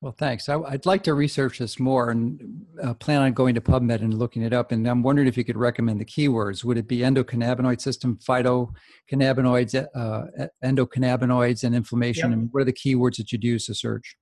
Well, 0.00 0.14
thanks. 0.18 0.48
I, 0.48 0.56
would 0.56 0.86
like 0.86 1.02
to 1.04 1.14
research 1.14 1.58
this 1.58 1.78
more 1.78 2.10
and 2.10 2.64
uh, 2.82 2.94
plan 2.94 3.20
on 3.20 3.34
going 3.34 3.54
to 3.54 3.60
PubMed 3.60 4.00
and 4.00 4.14
looking 4.14 4.42
it 4.42 4.54
up. 4.54 4.72
And 4.72 4.86
I'm 4.86 5.02
wondering 5.02 5.28
if 5.28 5.36
you 5.36 5.44
could 5.44 5.58
recommend 5.58 6.00
the 6.00 6.06
keywords. 6.06 6.64
Would 6.64 6.78
it 6.78 6.88
be 6.88 6.98
endocannabinoid 6.98 7.82
system, 7.82 8.18
phytocannabinoids, 8.26 9.86
uh, 9.94 10.48
endocannabinoids, 10.64 11.64
and 11.64 11.74
inflammation? 11.74 12.30
Yep. 12.30 12.38
And 12.38 12.48
what 12.50 12.62
are 12.62 12.64
the 12.64 12.72
keywords 12.72 13.18
that 13.18 13.30
you'd 13.30 13.44
use 13.44 13.66
to 13.66 13.74
search? 13.74 14.16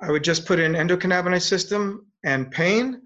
I 0.00 0.10
would 0.10 0.24
just 0.24 0.46
put 0.46 0.60
in 0.60 0.72
endocannabinoid 0.72 1.42
system 1.42 2.06
and 2.24 2.50
pain, 2.50 3.02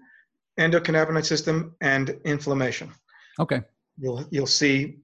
endocannabinoid 0.57 1.25
system 1.25 1.75
and 1.81 2.17
inflammation. 2.23 2.89
Okay. 3.37 3.61
You'll 3.97 4.25
you'll 4.31 4.47
see. 4.47 4.99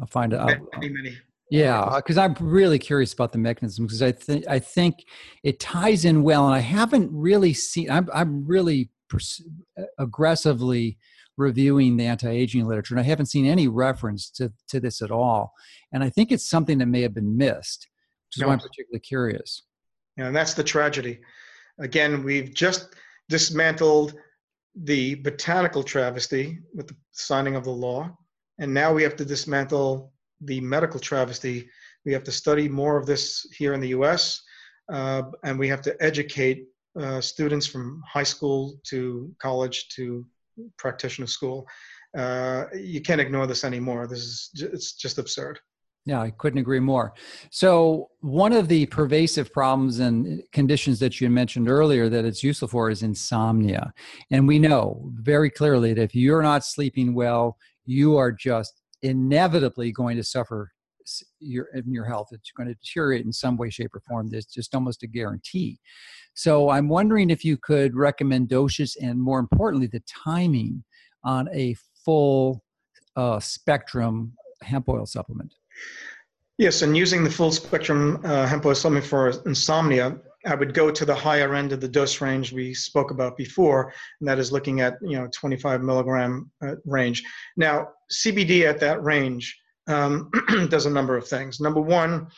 I'll 0.00 0.06
find 0.06 0.32
it 0.32 0.40
out. 0.40 0.56
Many, 0.76 0.88
many 0.88 1.18
yeah, 1.50 1.92
because 1.96 2.18
uh, 2.18 2.22
I'm 2.22 2.34
really 2.40 2.78
curious 2.78 3.12
about 3.12 3.32
the 3.32 3.38
mechanism 3.38 3.86
because 3.86 4.02
I 4.02 4.12
think 4.12 4.46
I 4.48 4.58
think 4.58 5.04
it 5.42 5.60
ties 5.60 6.04
in 6.04 6.22
well, 6.22 6.46
and 6.46 6.54
I 6.54 6.60
haven't 6.60 7.10
really 7.12 7.54
seen. 7.54 7.90
I'm 7.90 8.08
I'm 8.12 8.46
really 8.46 8.90
pers- 9.08 9.42
aggressively 9.98 10.98
reviewing 11.36 11.96
the 11.96 12.06
anti-aging 12.06 12.66
literature, 12.66 12.94
and 12.94 13.00
I 13.00 13.04
haven't 13.04 13.26
seen 13.26 13.46
any 13.46 13.68
reference 13.68 14.30
to 14.32 14.52
to 14.68 14.80
this 14.80 15.00
at 15.00 15.10
all. 15.10 15.52
And 15.92 16.04
I 16.04 16.10
think 16.10 16.30
it's 16.30 16.48
something 16.48 16.78
that 16.78 16.86
may 16.86 17.00
have 17.02 17.14
been 17.14 17.36
missed, 17.36 17.88
which 18.28 18.42
is 18.42 18.44
why 18.46 18.52
I'm 18.52 18.58
particularly 18.58 19.00
curious. 19.00 19.62
Yeah, 20.16 20.26
and 20.26 20.36
that's 20.36 20.54
the 20.54 20.64
tragedy. 20.64 21.20
Again, 21.80 22.24
we've 22.24 22.52
just 22.52 22.94
dismantled 23.28 24.14
the 24.74 25.14
botanical 25.16 25.82
travesty 25.82 26.58
with 26.74 26.88
the 26.88 26.96
signing 27.12 27.56
of 27.56 27.64
the 27.64 27.70
law, 27.70 28.14
and 28.58 28.74
now 28.74 28.92
we 28.92 29.02
have 29.02 29.16
to 29.16 29.24
dismantle 29.24 30.12
the 30.42 30.60
medical 30.60 31.00
travesty. 31.00 31.68
We 32.04 32.12
have 32.12 32.24
to 32.24 32.32
study 32.32 32.68
more 32.68 32.96
of 32.96 33.06
this 33.06 33.46
here 33.56 33.74
in 33.74 33.80
the 33.80 33.88
US, 33.88 34.42
uh, 34.92 35.22
and 35.44 35.58
we 35.58 35.68
have 35.68 35.82
to 35.82 35.96
educate 36.02 36.66
uh, 36.98 37.20
students 37.20 37.66
from 37.66 38.02
high 38.06 38.24
school 38.24 38.78
to 38.84 39.32
college 39.40 39.88
to 39.90 40.26
practitioner 40.76 41.26
school. 41.26 41.66
Uh, 42.16 42.64
you 42.74 43.00
can't 43.00 43.20
ignore 43.20 43.46
this 43.46 43.64
anymore. 43.64 44.06
This 44.06 44.20
is 44.20 44.50
it's 44.54 44.94
just 44.94 45.18
absurd. 45.18 45.60
Yeah, 46.08 46.22
I 46.22 46.30
couldn't 46.30 46.60
agree 46.60 46.80
more. 46.80 47.12
So, 47.50 48.08
one 48.20 48.54
of 48.54 48.68
the 48.68 48.86
pervasive 48.86 49.52
problems 49.52 49.98
and 49.98 50.42
conditions 50.52 50.98
that 51.00 51.20
you 51.20 51.28
mentioned 51.28 51.68
earlier 51.68 52.08
that 52.08 52.24
it's 52.24 52.42
useful 52.42 52.66
for 52.66 52.88
is 52.88 53.02
insomnia. 53.02 53.92
And 54.30 54.48
we 54.48 54.58
know 54.58 55.10
very 55.16 55.50
clearly 55.50 55.92
that 55.92 56.02
if 56.02 56.14
you're 56.14 56.40
not 56.40 56.64
sleeping 56.64 57.14
well, 57.14 57.58
you 57.84 58.16
are 58.16 58.32
just 58.32 58.80
inevitably 59.02 59.92
going 59.92 60.16
to 60.16 60.24
suffer 60.24 60.72
your 61.40 61.66
in 61.74 61.92
your 61.92 62.04
health. 62.04 62.28
It's 62.32 62.50
going 62.52 62.68
to 62.68 62.74
deteriorate 62.74 63.24
in 63.24 63.32
some 63.32 63.56
way, 63.56 63.70
shape, 63.70 63.94
or 63.94 64.00
form. 64.00 64.28
It's 64.32 64.46
just 64.46 64.74
almost 64.74 65.02
a 65.02 65.06
guarantee. 65.06 65.78
So, 66.34 66.70
I'm 66.70 66.88
wondering 66.88 67.30
if 67.30 67.44
you 67.44 67.56
could 67.56 67.96
recommend 67.96 68.48
doses 68.48 68.96
and, 69.00 69.20
more 69.20 69.38
importantly, 69.38 69.88
the 69.88 70.02
timing 70.24 70.84
on 71.24 71.48
a 71.52 71.76
full 72.04 72.62
uh, 73.16 73.40
spectrum 73.40 74.34
hemp 74.62 74.88
oil 74.88 75.06
supplement. 75.06 75.54
Yes, 76.58 76.82
and 76.82 76.96
using 76.96 77.22
the 77.22 77.30
full 77.30 77.52
spectrum 77.52 78.20
uh, 78.24 78.46
hemp 78.46 78.66
oil 78.66 78.74
supplement 78.74 79.06
for 79.06 79.30
insomnia, 79.46 80.18
I 80.46 80.54
would 80.54 80.74
go 80.74 80.90
to 80.90 81.04
the 81.04 81.14
higher 81.14 81.54
end 81.54 81.72
of 81.72 81.80
the 81.80 81.88
dose 81.88 82.20
range 82.20 82.52
we 82.52 82.74
spoke 82.74 83.10
about 83.10 83.36
before, 83.36 83.92
and 84.20 84.28
that 84.28 84.38
is 84.38 84.52
looking 84.52 84.80
at 84.80 84.94
you 85.02 85.18
know 85.18 85.28
25 85.32 85.82
milligram 85.82 86.50
uh, 86.62 86.74
range. 86.84 87.22
Now, 87.56 87.88
CBD 88.12 88.68
at 88.68 88.80
that 88.80 89.02
range 89.02 89.58
um, 89.86 90.30
does 90.68 90.86
a 90.86 90.90
number 90.90 91.16
of 91.16 91.26
things. 91.26 91.60
Number 91.60 91.80
one, 91.80 92.28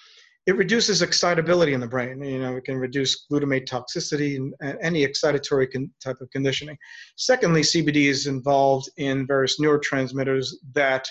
it 0.47 0.57
reduces 0.57 1.03
excitability 1.03 1.75
in 1.75 1.81
the 1.81 1.87
brain. 1.87 2.23
You 2.23 2.41
know, 2.41 2.57
it 2.57 2.65
can 2.65 2.77
reduce 2.77 3.27
glutamate 3.31 3.69
toxicity 3.69 4.37
and, 4.37 4.55
and 4.61 4.79
any 4.81 5.07
excitatory 5.07 5.71
con- 5.71 5.91
type 6.03 6.21
of 6.21 6.31
conditioning. 6.31 6.77
Secondly, 7.17 7.61
CBD 7.61 8.07
is 8.07 8.27
involved 8.27 8.91
in 8.97 9.27
various 9.27 9.61
neurotransmitters 9.61 10.55
that 10.75 11.09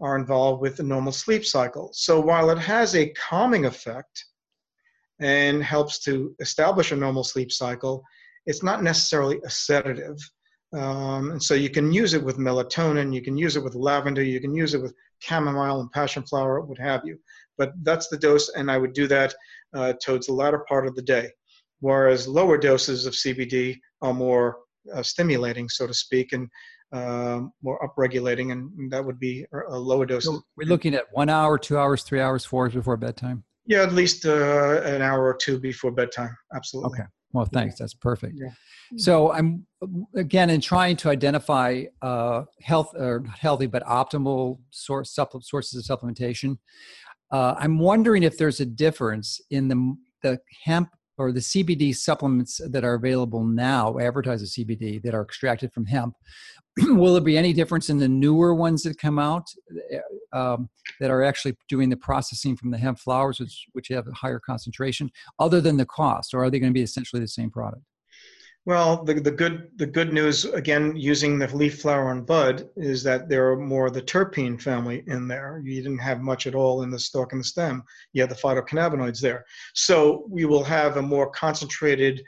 are 0.00 0.16
involved 0.16 0.60
with 0.60 0.76
the 0.76 0.82
normal 0.82 1.12
sleep 1.12 1.46
cycle. 1.46 1.90
So 1.92 2.20
while 2.20 2.50
it 2.50 2.58
has 2.58 2.94
a 2.94 3.10
calming 3.10 3.64
effect 3.64 4.24
and 5.20 5.62
helps 5.62 6.00
to 6.00 6.34
establish 6.40 6.90
a 6.90 6.96
normal 6.96 7.24
sleep 7.24 7.52
cycle, 7.52 8.02
it's 8.46 8.62
not 8.62 8.82
necessarily 8.82 9.40
a 9.44 9.50
sedative. 9.50 10.18
Um, 10.74 11.30
and 11.30 11.42
so 11.42 11.54
you 11.54 11.70
can 11.70 11.92
use 11.92 12.14
it 12.14 12.24
with 12.24 12.38
melatonin, 12.38 13.14
you 13.14 13.22
can 13.22 13.36
use 13.36 13.56
it 13.56 13.62
with 13.62 13.74
lavender, 13.74 14.22
you 14.22 14.40
can 14.40 14.54
use 14.54 14.74
it 14.74 14.82
with 14.82 14.94
chamomile 15.20 15.80
and 15.80 15.90
passion 15.92 16.24
flower, 16.24 16.60
what 16.60 16.78
have 16.78 17.02
you. 17.04 17.16
But 17.56 17.72
that's 17.82 18.08
the 18.08 18.18
dose, 18.18 18.50
and 18.56 18.70
I 18.70 18.78
would 18.78 18.92
do 18.92 19.06
that 19.06 19.34
uh, 19.74 19.92
towards 20.04 20.26
the 20.26 20.32
latter 20.32 20.64
part 20.68 20.86
of 20.86 20.96
the 20.96 21.02
day. 21.02 21.30
Whereas 21.80 22.26
lower 22.26 22.58
doses 22.58 23.06
of 23.06 23.12
CBD 23.12 23.78
are 24.02 24.14
more 24.14 24.58
uh, 24.92 25.02
stimulating, 25.02 25.68
so 25.68 25.86
to 25.86 25.94
speak, 25.94 26.32
and 26.32 26.48
um, 26.92 27.52
more 27.62 27.78
upregulating, 27.86 28.52
and 28.52 28.90
that 28.90 29.04
would 29.04 29.20
be 29.20 29.44
a 29.70 29.78
lower 29.78 30.06
dose. 30.06 30.24
So 30.24 30.42
we're 30.56 30.68
looking 30.68 30.94
at 30.94 31.04
one 31.12 31.28
hour, 31.28 31.58
two 31.58 31.78
hours, 31.78 32.02
three 32.02 32.20
hours, 32.20 32.44
four 32.44 32.64
hours 32.64 32.74
before 32.74 32.96
bedtime. 32.96 33.44
Yeah, 33.66 33.82
at 33.82 33.92
least 33.92 34.26
uh, 34.26 34.80
an 34.84 35.02
hour 35.02 35.24
or 35.24 35.34
two 35.34 35.58
before 35.58 35.90
bedtime. 35.90 36.36
Absolutely. 36.54 37.00
Okay. 37.00 37.08
Well, 37.34 37.48
thanks. 37.52 37.78
That's 37.78 37.94
perfect. 37.94 38.38
Yeah. 38.40 38.50
So 38.96 39.32
I'm 39.32 39.66
again 40.14 40.50
in 40.50 40.60
trying 40.60 40.96
to 40.98 41.10
identify 41.10 41.84
uh, 42.00 42.44
health 42.62 42.94
or 42.94 43.24
healthy 43.38 43.66
but 43.66 43.82
optimal 43.84 44.60
source 44.70 45.12
supple- 45.14 45.40
sources 45.42 45.88
of 45.88 45.98
supplementation. 46.00 46.58
Uh, 47.32 47.56
I'm 47.58 47.80
wondering 47.80 48.22
if 48.22 48.38
there's 48.38 48.60
a 48.60 48.66
difference 48.66 49.40
in 49.50 49.66
the 49.66 49.96
the 50.22 50.38
hemp 50.64 50.88
or 51.16 51.32
the 51.32 51.40
CBD 51.40 51.94
supplements 51.94 52.60
that 52.68 52.84
are 52.84 52.94
available 52.94 53.44
now, 53.44 53.98
advertise 53.98 54.42
as 54.42 54.54
CBD, 54.54 55.02
that 55.02 55.14
are 55.14 55.22
extracted 55.22 55.72
from 55.72 55.86
hemp, 55.86 56.14
will 56.78 57.14
there 57.14 57.22
be 57.22 57.38
any 57.38 57.52
difference 57.52 57.88
in 57.88 57.98
the 57.98 58.08
newer 58.08 58.54
ones 58.54 58.82
that 58.82 58.98
come 58.98 59.18
out 59.18 59.48
eh, 59.92 59.98
um, 60.32 60.68
that 60.98 61.10
are 61.10 61.22
actually 61.22 61.56
doing 61.68 61.88
the 61.88 61.96
processing 61.96 62.56
from 62.56 62.70
the 62.70 62.78
hemp 62.78 62.98
flowers, 62.98 63.38
which, 63.38 63.66
which 63.72 63.88
have 63.88 64.08
a 64.08 64.12
higher 64.12 64.40
concentration, 64.40 65.10
other 65.38 65.60
than 65.60 65.76
the 65.76 65.86
cost, 65.86 66.34
or 66.34 66.42
are 66.42 66.50
they 66.50 66.58
going 66.58 66.72
to 66.72 66.78
be 66.78 66.82
essentially 66.82 67.20
the 67.20 67.28
same 67.28 67.50
product? 67.50 67.82
Well, 68.66 69.04
the, 69.04 69.14
the 69.14 69.30
good 69.30 69.68
the 69.76 69.86
good 69.86 70.14
news 70.14 70.46
again 70.46 70.96
using 70.96 71.38
the 71.38 71.54
leaf 71.54 71.82
flower 71.82 72.10
and 72.12 72.24
bud 72.24 72.66
is 72.76 73.02
that 73.02 73.28
there 73.28 73.50
are 73.50 73.56
more 73.56 73.88
of 73.88 73.94
the 73.94 74.00
terpene 74.00 74.60
family 74.60 75.04
in 75.06 75.28
there. 75.28 75.60
You 75.62 75.82
didn't 75.82 75.98
have 75.98 76.22
much 76.22 76.46
at 76.46 76.54
all 76.54 76.82
in 76.82 76.90
the 76.90 76.98
stalk 76.98 77.32
and 77.32 77.40
the 77.40 77.44
stem. 77.44 77.82
You 78.14 78.22
had 78.22 78.30
the 78.30 78.36
phytocannabinoids 78.36 79.20
there. 79.20 79.44
So 79.74 80.24
we 80.30 80.46
will 80.46 80.64
have 80.64 80.96
a 80.96 81.02
more 81.02 81.30
concentrated 81.30 82.22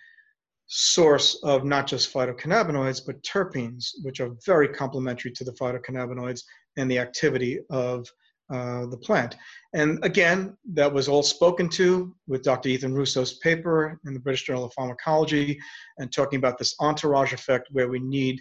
source 0.66 1.40
of 1.42 1.64
not 1.64 1.86
just 1.86 2.12
phytocannabinoids 2.12 3.00
but 3.06 3.22
terpenes, 3.22 3.92
which 4.02 4.20
are 4.20 4.36
very 4.44 4.68
complementary 4.68 5.32
to 5.32 5.44
the 5.44 5.52
phytocannabinoids 5.52 6.42
and 6.76 6.90
the 6.90 6.98
activity 6.98 7.60
of 7.70 8.06
uh, 8.52 8.86
the 8.86 8.96
plant. 8.96 9.36
And 9.74 10.02
again, 10.04 10.56
that 10.72 10.92
was 10.92 11.08
all 11.08 11.22
spoken 11.22 11.68
to 11.70 12.14
with 12.26 12.42
Dr. 12.42 12.68
Ethan 12.68 12.94
Russo's 12.94 13.34
paper 13.38 14.00
in 14.06 14.14
the 14.14 14.20
British 14.20 14.44
Journal 14.44 14.64
of 14.64 14.72
Pharmacology 14.72 15.58
and 15.98 16.12
talking 16.12 16.38
about 16.38 16.58
this 16.58 16.74
entourage 16.80 17.32
effect 17.32 17.68
where 17.72 17.88
we 17.88 17.98
need 17.98 18.40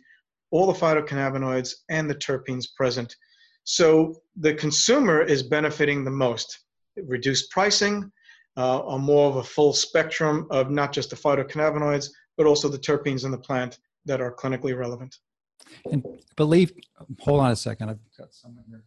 all 0.51 0.68
the 0.72 0.80
phytocannabinoids 0.80 1.74
and 1.89 2.10
the 2.10 2.16
terpenes 2.16 2.68
present. 2.76 3.16
So 3.64 4.22
the 4.36 4.53
consumer 4.53 5.22
is 5.22 5.41
benefiting 5.41 6.03
the 6.03 6.12
most. 6.12 6.60
Reduced 6.95 7.49
pricing, 7.51 8.12
uh, 8.58 8.84
a 8.88 8.99
more 8.99 9.28
of 9.30 9.38
a 9.38 9.43
full 9.43 9.74
spectrum 9.74 10.47
of 10.51 10.70
not 10.70 10.93
just 10.93 11.10
the 11.10 11.16
phytocannabinoids, 11.16 12.10
but 12.38 12.45
also 12.45 12.70
the 12.70 12.78
terpenes 12.78 13.26
in 13.26 13.32
the 13.32 13.38
plant 13.38 13.80
that 14.06 14.22
are 14.22 14.34
clinically 14.34 14.78
relevant. 14.78 15.18
And 15.91 16.06
believe, 16.36 16.74
hold 17.20 17.41
on 17.41 17.51
a 17.51 17.56
second, 17.56 17.89
I've 17.89 17.99
got 18.18 18.34
someone 18.34 18.64
here. 18.70 18.84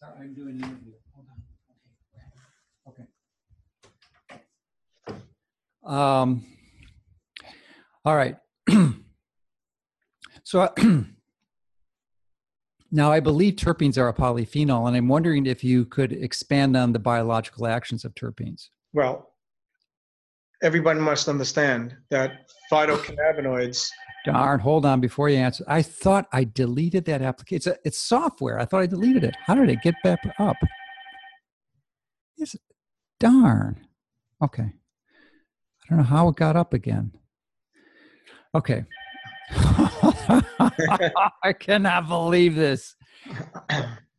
Sorry, 0.00 0.12
I'm 0.20 0.34
doing 0.34 0.62
an 0.62 0.64
interview. 0.64 0.92
Hold 1.14 1.26
on. 1.30 1.42
Okay. 2.88 3.04
Um, 5.84 6.44
all 8.06 8.16
right. 8.16 8.36
so 10.42 10.72
now 12.90 13.12
I 13.12 13.20
believe 13.20 13.56
terpenes 13.56 13.98
are 13.98 14.08
a 14.08 14.14
polyphenol, 14.14 14.88
and 14.88 14.96
I'm 14.96 15.08
wondering 15.08 15.44
if 15.44 15.62
you 15.62 15.84
could 15.84 16.12
expand 16.12 16.78
on 16.78 16.92
the 16.92 16.98
biological 16.98 17.66
actions 17.66 18.06
of 18.06 18.14
terpenes. 18.14 18.70
Well, 18.94 19.29
everybody 20.62 21.00
must 21.00 21.28
understand 21.28 21.96
that 22.10 22.50
phytocannabinoids 22.70 23.90
Darn, 24.24 24.60
hold 24.60 24.84
on 24.84 25.00
before 25.00 25.30
you 25.30 25.38
answer. 25.38 25.64
I 25.66 25.82
thought 25.82 26.28
I 26.32 26.44
deleted 26.44 27.04
that 27.06 27.22
application. 27.22 27.56
It's, 27.56 27.66
a, 27.66 27.76
it's 27.84 27.98
software. 27.98 28.58
I 28.58 28.66
thought 28.66 28.82
I 28.82 28.86
deleted 28.86 29.24
it. 29.24 29.34
How 29.46 29.54
did 29.54 29.70
it 29.70 29.80
get 29.82 29.94
back 30.04 30.20
up? 30.38 30.56
It's, 32.36 32.54
darn. 33.18 33.80
Okay. 34.42 34.64
I 34.64 35.88
don't 35.88 35.98
know 35.98 36.04
how 36.04 36.28
it 36.28 36.36
got 36.36 36.56
up 36.56 36.74
again. 36.74 37.12
Okay. 38.54 38.84
I 39.52 41.54
cannot 41.58 42.08
believe 42.08 42.54
this. 42.54 42.94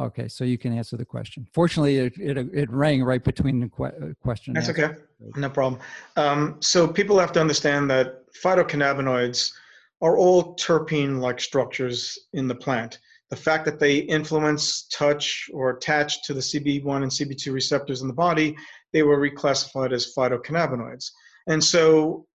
Okay, 0.00 0.28
so 0.28 0.44
you 0.44 0.56
can 0.56 0.76
answer 0.76 0.96
the 0.96 1.04
question. 1.04 1.46
Fortunately, 1.52 1.98
it, 1.98 2.14
it, 2.18 2.38
it 2.38 2.70
rang 2.70 3.04
right 3.04 3.22
between 3.22 3.60
the 3.60 3.68
que- 3.68 3.84
uh, 3.84 4.14
question. 4.22 4.54
That's 4.54 4.70
okay, 4.70 4.90
no 5.36 5.50
problem. 5.50 5.80
Um, 6.16 6.56
so 6.60 6.88
people 6.88 7.18
have 7.18 7.32
to 7.32 7.40
understand 7.40 7.90
that 7.90 8.24
phytocannabinoids 8.42 9.52
are 10.00 10.16
all 10.16 10.56
terpene-like 10.56 11.40
structures 11.40 12.18
in 12.32 12.48
the 12.48 12.54
plant. 12.54 12.98
The 13.28 13.36
fact 13.36 13.64
that 13.66 13.78
they 13.78 13.98
influence, 13.98 14.88
touch, 14.88 15.48
or 15.52 15.70
attach 15.70 16.24
to 16.24 16.34
the 16.34 16.40
CB1 16.40 17.02
and 17.02 17.12
CB2 17.12 17.52
receptors 17.52 18.02
in 18.02 18.08
the 18.08 18.14
body, 18.14 18.56
they 18.92 19.02
were 19.02 19.18
reclassified 19.18 19.92
as 19.92 20.14
phytocannabinoids. 20.16 21.10
And 21.46 21.62
so 21.62 22.26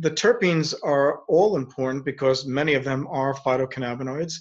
the 0.00 0.10
terpenes 0.10 0.74
are 0.82 1.20
all 1.28 1.56
important 1.56 2.04
because 2.04 2.46
many 2.46 2.74
of 2.74 2.84
them 2.84 3.06
are 3.10 3.34
phytocannabinoids. 3.34 4.34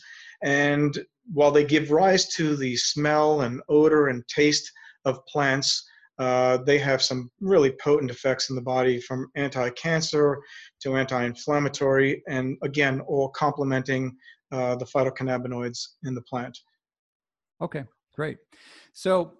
And 0.43 0.97
while 1.31 1.51
they 1.51 1.63
give 1.63 1.91
rise 1.91 2.27
to 2.35 2.55
the 2.55 2.75
smell 2.75 3.41
and 3.41 3.61
odor 3.69 4.07
and 4.07 4.27
taste 4.27 4.69
of 5.05 5.25
plants, 5.25 5.83
uh, 6.19 6.57
they 6.57 6.77
have 6.77 7.01
some 7.01 7.31
really 7.41 7.73
potent 7.81 8.11
effects 8.11 8.49
in 8.49 8.55
the 8.55 8.61
body 8.61 8.99
from 9.01 9.27
anti-cancer 9.35 10.37
to 10.81 10.95
anti-inflammatory, 10.95 12.21
and 12.27 12.55
again, 12.61 13.01
all 13.01 13.29
complementing 13.29 14.15
uh, 14.51 14.75
the 14.75 14.85
phytocannabinoids 14.85 15.79
in 16.03 16.13
the 16.13 16.21
plant. 16.21 16.57
Okay, 17.61 17.83
great. 18.13 18.37
So, 18.91 19.33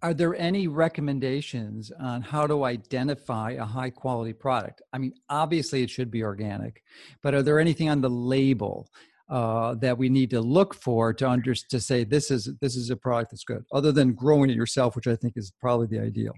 are 0.00 0.14
there 0.14 0.36
any 0.36 0.68
recommendations 0.68 1.90
on 1.98 2.22
how 2.22 2.46
to 2.46 2.64
identify 2.64 3.52
a 3.52 3.64
high 3.64 3.90
quality 3.90 4.32
product? 4.32 4.80
I 4.92 4.98
mean, 4.98 5.12
obviously 5.28 5.82
it 5.82 5.90
should 5.90 6.10
be 6.10 6.22
organic, 6.22 6.82
but 7.20 7.34
are 7.34 7.42
there 7.42 7.58
anything 7.58 7.88
on 7.88 8.00
the 8.00 8.08
label 8.08 8.88
uh, 9.28 9.74
that 9.74 9.96
we 9.96 10.08
need 10.08 10.30
to 10.30 10.40
look 10.40 10.74
for 10.74 11.12
to 11.12 11.28
under 11.28 11.54
to 11.54 11.80
say 11.80 12.04
this 12.04 12.30
is 12.30 12.50
this 12.60 12.76
is 12.76 12.90
a 12.90 12.96
product 12.96 13.30
that's 13.30 13.44
good, 13.44 13.64
other 13.72 13.92
than 13.92 14.14
growing 14.14 14.50
it 14.50 14.56
yourself, 14.56 14.96
which 14.96 15.06
I 15.06 15.16
think 15.16 15.34
is 15.36 15.52
probably 15.60 15.86
the 15.86 16.00
ideal. 16.00 16.32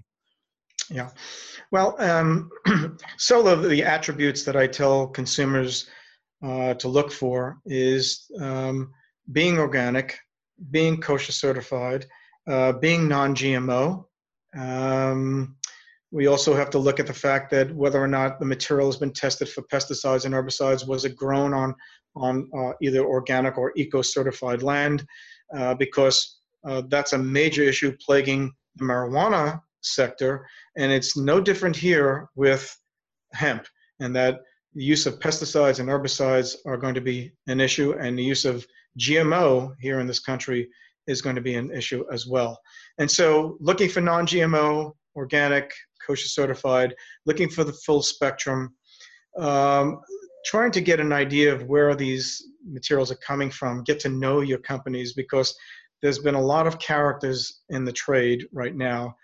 Yeah, 0.89 1.09
well, 1.71 1.95
um, 1.99 2.49
some 3.17 3.45
the 3.69 3.83
attributes 3.83 4.43
that 4.43 4.55
I 4.55 4.67
tell 4.67 5.07
consumers 5.07 5.87
uh, 6.43 6.73
to 6.75 6.87
look 6.87 7.11
for 7.11 7.59
is 7.65 8.25
um, 8.39 8.91
being 9.31 9.57
organic, 9.57 10.19
being 10.71 10.99
kosher 10.99 11.31
certified, 11.31 12.05
uh, 12.49 12.73
being 12.73 13.07
non 13.07 13.35
GMO. 13.35 14.05
Um, 14.57 15.55
we 16.11 16.27
also 16.27 16.53
have 16.53 16.69
to 16.71 16.77
look 16.77 16.99
at 16.99 17.07
the 17.07 17.13
fact 17.13 17.49
that 17.51 17.73
whether 17.73 18.01
or 18.01 18.07
not 18.07 18.39
the 18.39 18.45
material 18.45 18.87
has 18.87 18.97
been 18.97 19.13
tested 19.13 19.47
for 19.47 19.61
pesticides 19.63 20.25
and 20.25 20.33
herbicides, 20.33 20.85
was 20.85 21.05
it 21.05 21.15
grown 21.15 21.53
on, 21.53 21.73
on 22.15 22.49
uh, 22.57 22.73
either 22.81 23.05
organic 23.05 23.57
or 23.57 23.71
eco 23.77 24.01
certified 24.01 24.61
land? 24.61 25.05
Uh, 25.55 25.73
because 25.73 26.39
uh, 26.67 26.81
that's 26.89 27.13
a 27.13 27.17
major 27.17 27.63
issue 27.63 27.95
plaguing 28.05 28.51
the 28.75 28.83
marijuana 28.83 29.61
sector. 29.81 30.45
And 30.77 30.91
it's 30.91 31.17
no 31.17 31.41
different 31.41 31.75
here 31.75 32.29
with 32.35 32.77
hemp, 33.33 33.65
and 33.99 34.15
that 34.15 34.41
the 34.73 34.83
use 34.83 35.05
of 35.05 35.19
pesticides 35.19 35.79
and 35.79 35.89
herbicides 35.89 36.55
are 36.65 36.77
going 36.77 36.95
to 36.95 37.01
be 37.01 37.31
an 37.47 37.59
issue, 37.59 37.93
and 37.93 38.17
the 38.17 38.23
use 38.23 38.45
of 38.45 38.65
GMO 38.99 39.73
here 39.79 39.99
in 39.99 40.07
this 40.07 40.19
country 40.19 40.69
is 41.07 41.21
going 41.21 41.35
to 41.35 41.41
be 41.41 41.55
an 41.55 41.71
issue 41.71 42.05
as 42.11 42.27
well. 42.27 42.59
And 42.97 43.09
so, 43.09 43.57
looking 43.59 43.89
for 43.89 44.01
non 44.01 44.25
GMO, 44.25 44.93
organic, 45.15 45.73
kosher 46.05 46.27
certified, 46.27 46.95
looking 47.25 47.49
for 47.49 47.63
the 47.63 47.73
full 47.73 48.01
spectrum, 48.01 48.75
um, 49.37 49.99
trying 50.45 50.71
to 50.71 50.81
get 50.81 50.99
an 50.99 51.13
idea 51.13 51.53
of 51.53 51.63
where 51.63 51.95
these 51.95 52.43
materials 52.65 53.11
are 53.11 53.19
coming 53.27 53.49
from, 53.49 53.83
get 53.83 53.99
to 53.99 54.09
know 54.09 54.41
your 54.41 54.59
companies 54.59 55.13
because 55.13 55.55
there's 56.01 56.19
been 56.19 56.35
a 56.35 56.41
lot 56.41 56.67
of 56.67 56.79
characters 56.79 57.61
in 57.69 57.85
the 57.85 57.91
trade 57.91 58.47
right 58.51 58.75
now 58.75 59.15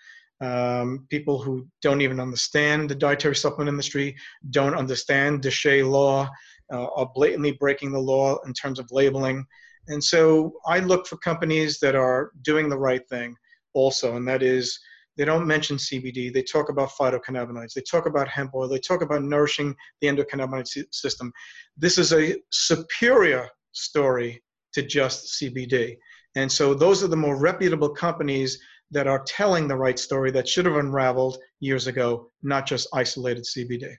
um, 0.42 1.08
people 1.10 1.42
who 1.42 1.68
don't 1.82 2.02
even 2.02 2.20
understand 2.20 2.90
the 2.90 2.96
dietary 2.96 3.36
supplement 3.36 3.70
industry, 3.70 4.16
don't 4.52 4.76
understand 4.76 5.42
DSHEA 5.42 5.90
law, 5.90 6.30
uh, 6.72 6.88
are 6.96 7.10
blatantly 7.16 7.54
breaking 7.54 7.92
the 7.92 8.00
law 8.00 8.38
in 8.46 8.54
terms 8.54 8.80
of 8.80 8.92
labeling. 8.92 9.46
And 9.88 10.04
so 10.04 10.54
I 10.66 10.80
look 10.80 11.08
for 11.08 11.18
companies 11.18 11.80
that 11.80 11.96
are 11.96 12.32
doing 12.42 12.70
the 12.70 12.78
right 12.78 13.08
thing 13.10 13.36
also, 13.74 14.16
and 14.16 14.28
that 14.28 14.44
is 14.44 14.78
they 15.18 15.26
don't 15.26 15.48
mention 15.48 15.78
CBD. 15.78 16.32
They 16.32 16.44
talk 16.44 16.70
about 16.70 16.90
phytocannabinoids. 16.92 17.74
They 17.74 17.82
talk 17.82 18.06
about 18.06 18.28
hemp 18.28 18.54
oil. 18.54 18.68
They 18.68 18.80
talk 18.80 19.02
about 19.02 19.24
nourishing 19.24 19.76
the 20.00 20.08
endocannabinoid 20.08 20.68
system. 20.92 21.34
This 21.76 21.98
is 21.98 22.14
a 22.14 22.36
superior 22.52 23.50
story 23.72 24.44
to 24.74 24.84
just 24.84 25.42
CBD. 25.42 25.98
And 26.36 26.52
so 26.52 26.74
those 26.74 27.04
are 27.04 27.08
the 27.08 27.16
more 27.16 27.36
reputable 27.36 27.90
companies 27.90 28.60
that 28.92 29.08
are 29.08 29.24
telling 29.24 29.68
the 29.68 29.76
right 29.76 29.98
story 29.98 30.32
that 30.32 30.48
should 30.48 30.66
have 30.66 30.76
unraveled 30.76 31.38
years 31.60 31.88
ago, 31.88 32.32
not 32.44 32.66
just 32.66 32.88
isolated 32.94 33.44
CBD. 33.44 33.96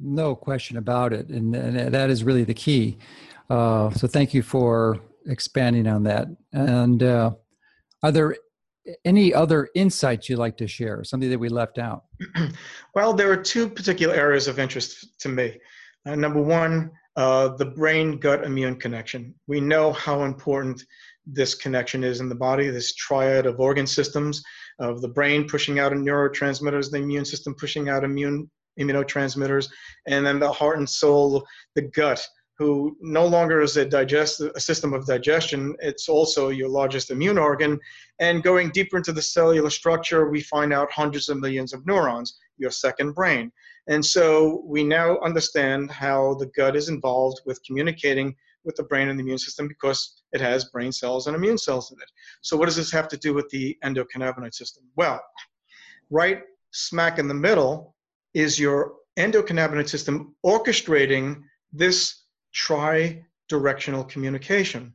No 0.00 0.34
question 0.34 0.76
about 0.76 1.12
it. 1.12 1.28
And, 1.28 1.54
and 1.54 1.94
that 1.94 2.10
is 2.10 2.24
really 2.24 2.44
the 2.44 2.54
key. 2.54 2.98
Uh, 3.48 3.90
so 3.90 4.08
thank 4.08 4.34
you 4.34 4.42
for 4.42 4.98
expanding 5.26 5.86
on 5.86 6.02
that. 6.02 6.26
And 6.52 7.02
uh, 7.02 7.30
are 8.02 8.10
there 8.10 8.36
any 9.04 9.32
other 9.32 9.68
insights 9.74 10.28
you'd 10.28 10.38
like 10.38 10.56
to 10.58 10.66
share, 10.66 11.04
something 11.04 11.30
that 11.30 11.38
we 11.38 11.48
left 11.48 11.78
out? 11.78 12.04
well, 12.94 13.12
there 13.12 13.30
are 13.30 13.36
two 13.36 13.68
particular 13.68 14.14
areas 14.14 14.48
of 14.48 14.58
interest 14.58 15.18
to 15.20 15.28
me. 15.28 15.58
Uh, 16.06 16.16
number 16.16 16.42
one, 16.42 16.90
uh, 17.16 17.48
the 17.48 17.66
brain 17.66 18.18
gut 18.18 18.44
immune 18.44 18.76
connection. 18.76 19.34
We 19.46 19.60
know 19.60 19.92
how 19.92 20.24
important 20.24 20.84
this 21.26 21.54
connection 21.54 22.02
is 22.02 22.20
in 22.20 22.28
the 22.28 22.34
body, 22.34 22.68
this 22.70 22.94
triad 22.94 23.46
of 23.46 23.60
organ 23.60 23.86
systems, 23.86 24.42
of 24.78 25.00
the 25.00 25.08
brain 25.08 25.46
pushing 25.46 25.78
out 25.78 25.92
neurotransmitters, 25.92 26.90
the 26.90 26.98
immune 26.98 27.24
system 27.24 27.54
pushing 27.54 27.88
out 27.88 28.04
immune 28.04 28.50
immunotransmitters, 28.80 29.68
and 30.08 30.24
then 30.24 30.40
the 30.40 30.50
heart 30.50 30.78
and 30.78 30.88
soul, 30.88 31.44
the 31.74 31.82
gut, 31.82 32.26
who 32.62 32.96
no 33.00 33.26
longer 33.26 33.60
is 33.60 33.76
a 33.76 33.84
digest 33.84 34.40
a 34.40 34.60
system 34.60 34.94
of 34.94 35.04
digestion, 35.04 35.74
it's 35.80 36.08
also 36.08 36.50
your 36.50 36.68
largest 36.68 37.10
immune 37.10 37.38
organ. 37.38 37.72
And 38.20 38.42
going 38.42 38.70
deeper 38.70 38.96
into 38.96 39.12
the 39.12 39.20
cellular 39.36 39.70
structure, 39.70 40.30
we 40.30 40.42
find 40.42 40.72
out 40.72 40.92
hundreds 40.92 41.28
of 41.28 41.38
millions 41.38 41.72
of 41.72 41.84
neurons, 41.86 42.38
your 42.58 42.70
second 42.70 43.14
brain. 43.14 43.50
And 43.88 44.04
so 44.04 44.62
we 44.64 44.84
now 44.84 45.18
understand 45.24 45.90
how 45.90 46.34
the 46.34 46.50
gut 46.56 46.76
is 46.76 46.88
involved 46.88 47.40
with 47.46 47.64
communicating 47.66 48.36
with 48.64 48.76
the 48.76 48.84
brain 48.84 49.08
and 49.08 49.18
the 49.18 49.24
immune 49.24 49.38
system 49.38 49.66
because 49.66 50.22
it 50.30 50.40
has 50.40 50.66
brain 50.66 50.92
cells 50.92 51.26
and 51.26 51.34
immune 51.34 51.58
cells 51.58 51.90
in 51.90 51.98
it. 52.00 52.10
So, 52.42 52.56
what 52.56 52.66
does 52.66 52.76
this 52.76 52.92
have 52.92 53.08
to 53.08 53.16
do 53.16 53.34
with 53.34 53.48
the 53.48 53.76
endocannabinoid 53.84 54.54
system? 54.54 54.84
Well, 54.94 55.20
right 56.10 56.42
smack 56.70 57.18
in 57.18 57.26
the 57.26 57.42
middle 57.48 57.96
is 58.34 58.58
your 58.58 58.94
endocannabinoid 59.18 59.88
system 59.88 60.36
orchestrating 60.46 61.42
this 61.72 62.21
tri 62.52 63.24
directional 63.48 64.04
communication. 64.04 64.94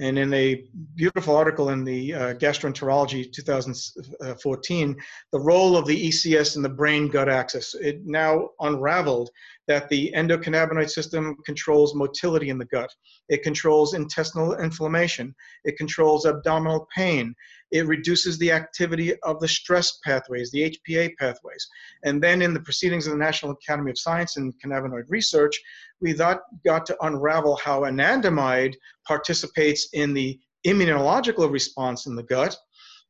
And 0.00 0.16
in 0.18 0.32
a 0.32 0.64
beautiful 0.94 1.36
article 1.36 1.70
in 1.70 1.82
the 1.82 2.14
uh, 2.14 2.34
Gastroenterology 2.34 3.32
2014, 3.32 4.96
the 5.32 5.40
role 5.40 5.76
of 5.76 5.86
the 5.86 6.08
ECS 6.08 6.54
in 6.54 6.62
the 6.62 6.68
brain 6.68 7.08
gut 7.08 7.28
axis, 7.28 7.74
it 7.74 8.02
now 8.04 8.50
unraveled 8.60 9.30
that 9.68 9.88
the 9.90 10.12
endocannabinoid 10.16 10.90
system 10.90 11.36
controls 11.44 11.94
motility 11.94 12.48
in 12.48 12.58
the 12.58 12.64
gut. 12.64 12.90
It 13.28 13.42
controls 13.42 13.94
intestinal 13.94 14.56
inflammation. 14.58 15.34
It 15.64 15.76
controls 15.76 16.26
abdominal 16.26 16.88
pain. 16.96 17.34
It 17.70 17.86
reduces 17.86 18.38
the 18.38 18.50
activity 18.50 19.14
of 19.22 19.38
the 19.40 19.46
stress 19.46 19.98
pathways, 20.04 20.50
the 20.50 20.74
HPA 20.88 21.10
pathways. 21.18 21.68
And 22.04 22.22
then 22.22 22.40
in 22.40 22.54
the 22.54 22.60
proceedings 22.60 23.06
of 23.06 23.12
the 23.12 23.18
National 23.18 23.52
Academy 23.52 23.90
of 23.90 23.98
Science 23.98 24.38
and 24.38 24.54
Cannabinoid 24.64 25.04
Research, 25.08 25.60
we 26.00 26.14
thought, 26.14 26.40
got 26.64 26.86
to 26.86 26.96
unravel 27.02 27.56
how 27.56 27.82
anandamide 27.82 28.74
participates 29.06 29.90
in 29.92 30.14
the 30.14 30.40
immunological 30.66 31.50
response 31.52 32.06
in 32.06 32.16
the 32.16 32.22
gut, 32.22 32.56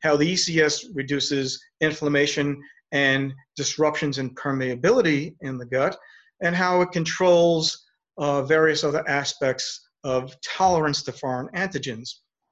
how 0.03 0.17
the 0.17 0.35
ECS 0.35 0.87
reduces 0.95 1.63
inflammation 1.81 2.61
and 2.93 3.33
disruptions 3.57 4.19
in 4.19 4.35
permeability 4.35 5.35
in 5.43 5.59
the 5.59 5.67
gut, 5.67 5.97
and 6.43 6.55
how 6.55 6.81
it 6.81 6.93
controls 6.93 7.87
uh, 8.19 8.43
various 8.43 8.85
other 8.85 9.09
aspects 9.09 9.89
of 10.05 10.35
tolerance 10.41 11.03
to 11.03 11.13
foreign 11.13 11.49
antigens. 11.55 12.09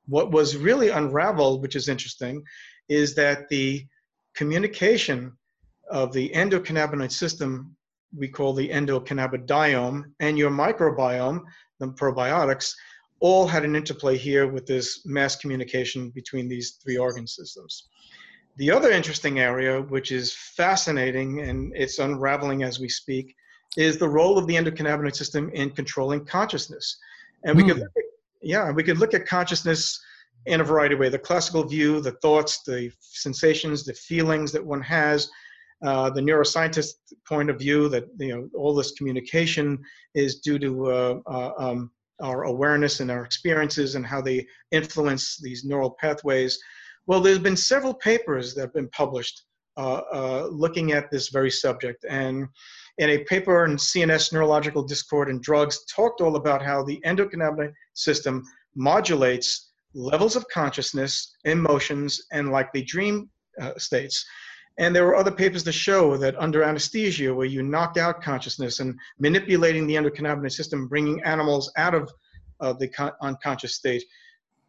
What 0.07 0.31
was 0.31 0.57
really 0.57 0.91
unraveled, 0.91 1.63
which 1.63 1.77
is 1.77 1.89
interesting, 1.89 2.43
is 2.89 3.15
that 3.17 3.49
the 3.49 3.87
communication 4.35 5.33
of 5.91 6.13
the 6.13 6.31
endocannabinoid 6.31 7.13
system 7.13 7.77
we 8.17 8.29
call 8.29 8.55
the 8.55 8.69
endocannabinoidome 8.69 10.05
and 10.21 10.39
your 10.39 10.51
microbiome, 10.51 11.43
the 11.81 11.89
probiotics, 11.89 12.73
all 13.21 13.47
had 13.47 13.65
an 13.65 13.77
interplay 13.77 14.17
here 14.17 14.47
with 14.47 14.67
this 14.67 15.05
mass 15.07 15.37
communication 15.37 16.11
between 16.11 16.49
these 16.49 16.79
three 16.83 16.97
organ 16.97 17.27
systems. 17.27 17.89
The 18.57 18.71
other 18.71 18.91
interesting 18.91 19.39
area, 19.39 19.83
which 19.83 20.13
is 20.13 20.35
fascinating 20.35 21.41
and 21.41 21.73
it's 21.75 21.99
unraveling 21.99 22.63
as 22.63 22.79
we 22.79 22.89
speak, 22.89 23.35
is 23.77 23.99
the 23.99 24.09
role 24.09 24.39
of 24.39 24.47
the 24.47 24.55
endocannabinoid 24.55 25.15
system 25.15 25.51
in 25.53 25.71
controlling 25.71 26.25
consciousness. 26.25 26.99
And 27.45 27.57
we 27.57 27.63
mm. 27.63 27.69
could, 27.69 27.79
look 27.79 27.93
at, 27.97 28.05
yeah, 28.43 28.71
we 28.71 28.83
could 28.83 28.99
look 28.99 29.15
at 29.15 29.27
consciousness 29.27 30.01
in 30.47 30.61
a 30.61 30.65
variety 30.65 30.95
of 30.95 31.01
ways. 31.01 31.13
The 31.13 31.19
classical 31.19 31.65
view, 31.65 32.01
the 32.01 32.13
thoughts, 32.13 32.63
the 32.63 32.91
sensations, 33.01 33.85
the 33.85 33.95
feelings 33.95 34.53
that 34.53 34.65
one 34.65 34.83
has, 34.83 35.29
uh, 35.85 36.09
the 36.11 36.21
neuroscientist 36.21 36.95
point 37.29 37.51
of 37.51 37.59
view 37.59 37.89
that 37.89 38.05
you 38.19 38.35
know 38.35 38.49
all 38.55 38.75
this 38.75 38.93
communication 38.93 39.79
is 40.15 40.41
due 40.41 40.59
to 40.59 40.91
uh, 40.91 41.21
uh, 41.27 41.53
um, 41.59 41.91
our 42.21 42.45
awareness 42.45 43.01
and 43.01 43.11
our 43.11 43.25
experiences 43.25 43.95
and 43.95 44.07
how 44.07 44.23
they 44.23 44.47
influence 44.71 45.37
these 45.37 45.65
neural 45.65 45.91
pathways. 46.01 46.59
Well, 47.07 47.21
there's 47.21 47.39
been 47.39 47.57
several 47.57 47.93
papers 47.93 48.55
that 48.55 48.63
have 48.63 48.75
been 48.75 48.89
published 48.89 49.43
uh, 49.77 50.01
uh, 50.13 50.49
looking 50.51 50.93
at 50.93 51.11
this 51.11 51.29
very 51.29 51.51
subject, 51.51 52.07
and 52.09 52.49
in 52.99 53.11
a 53.11 53.25
paper 53.25 53.65
in 53.65 53.77
CNS 53.77 54.33
Neurological 54.33 54.83
Discord 54.83 55.29
and 55.29 55.43
Drugs, 55.43 55.85
talked 55.85 56.21
all 56.21 56.37
about 56.37 56.63
how 56.63 56.83
the 56.83 57.01
endocannabinoid 57.05 57.73
system 57.95 58.43
modulates 58.75 59.73
levels 59.95 60.37
of 60.37 60.47
consciousness, 60.49 61.37
emotions, 61.45 62.21
and 62.33 62.51
likely 62.51 62.83
dream 62.83 63.31
uh, 63.61 63.73
states. 63.79 64.25
And 64.79 64.95
there 64.95 65.07
were 65.07 65.17
other 65.17 65.31
papers 65.31 65.63
to 65.65 65.73
show 65.73 66.17
that 66.19 66.37
under 66.39 66.63
anesthesia, 66.63 67.35
where 67.35 67.47
you 67.47 67.63
knock 67.63 67.97
out 67.97 68.23
consciousness 68.23 68.81
and 68.81 68.99
manipulating 69.19 69.87
the 69.87 69.95
endocannabinoid 69.95 70.53
system, 70.53 70.87
bringing 70.87 71.23
animals 71.23 71.73
out 71.77 71.95
of 71.95 72.13
uh, 72.61 72.75
the 72.75 72.89
con- 72.89 73.13
unconscious 73.23 73.75
state, 73.75 74.05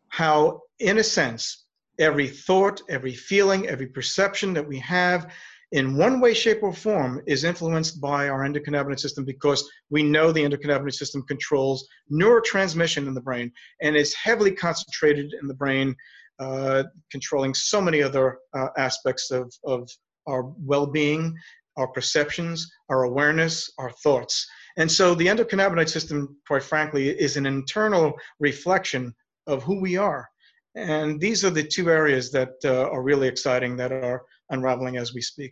how, 0.09 0.61
in 0.80 0.99
a 0.99 1.03
sense, 1.03 1.65
every 1.99 2.28
thought, 2.28 2.82
every 2.89 3.13
feeling, 3.13 3.67
every 3.67 3.88
perception 3.88 4.53
that 4.53 4.65
we 4.65 4.80
have, 4.80 5.32
in 5.74 5.97
one 5.97 6.22
way, 6.22 6.34
shape, 6.34 6.63
or 6.63 6.74
form, 6.74 7.22
is 7.28 7.43
influenced 7.43 7.99
by 7.99 8.30
our 8.30 8.47
endocannabinoid 8.47 8.99
system 8.99 9.26
because 9.26 9.70
we 9.89 10.01
know 10.01 10.32
the 10.32 10.43
endocannabinoid 10.43 10.93
system 10.93 11.24
controls 11.24 11.88
neurotransmission 12.11 13.05
in 13.07 13.13
the 13.13 13.22
brain 13.22 13.51
and 13.82 13.95
is 13.95 14.13
heavily 14.13 14.51
concentrated 14.51 15.34
in 15.41 15.47
the 15.47 15.53
brain 15.53 15.93
uh, 16.39 16.84
controlling 17.11 17.53
so 17.53 17.82
many 17.82 18.01
other 18.01 18.38
uh, 18.53 18.68
aspects 18.78 19.32
of, 19.32 19.51
of 19.65 19.89
our 20.28 20.43
well 20.63 20.86
being, 20.86 21.36
our 21.76 21.88
perceptions, 21.88 22.72
our 22.89 23.03
awareness, 23.03 23.72
our 23.78 23.91
thoughts. 23.91 24.47
And 24.78 24.89
so 24.89 25.15
the 25.15 25.28
endocannabinoid 25.28 25.89
system, 25.89 26.38
quite 26.47 26.63
frankly, 26.63 27.09
is 27.09 27.36
an 27.36 27.45
internal 27.45 28.13
reflection 28.39 29.13
of 29.47 29.63
who 29.63 29.82
we 29.82 29.97
are. 29.97 30.30
And 30.78 31.19
these 31.19 31.43
are 31.43 31.49
the 31.49 31.63
two 31.63 31.89
areas 31.89 32.32
that 32.32 32.53
uh, 32.63 32.89
are 32.89 33.01
really 33.01 33.28
exciting 33.28 33.75
that 33.78 33.91
are 33.91 34.23
unraveling 34.51 34.97
as 34.97 35.13
we 35.13 35.21
speak. 35.21 35.51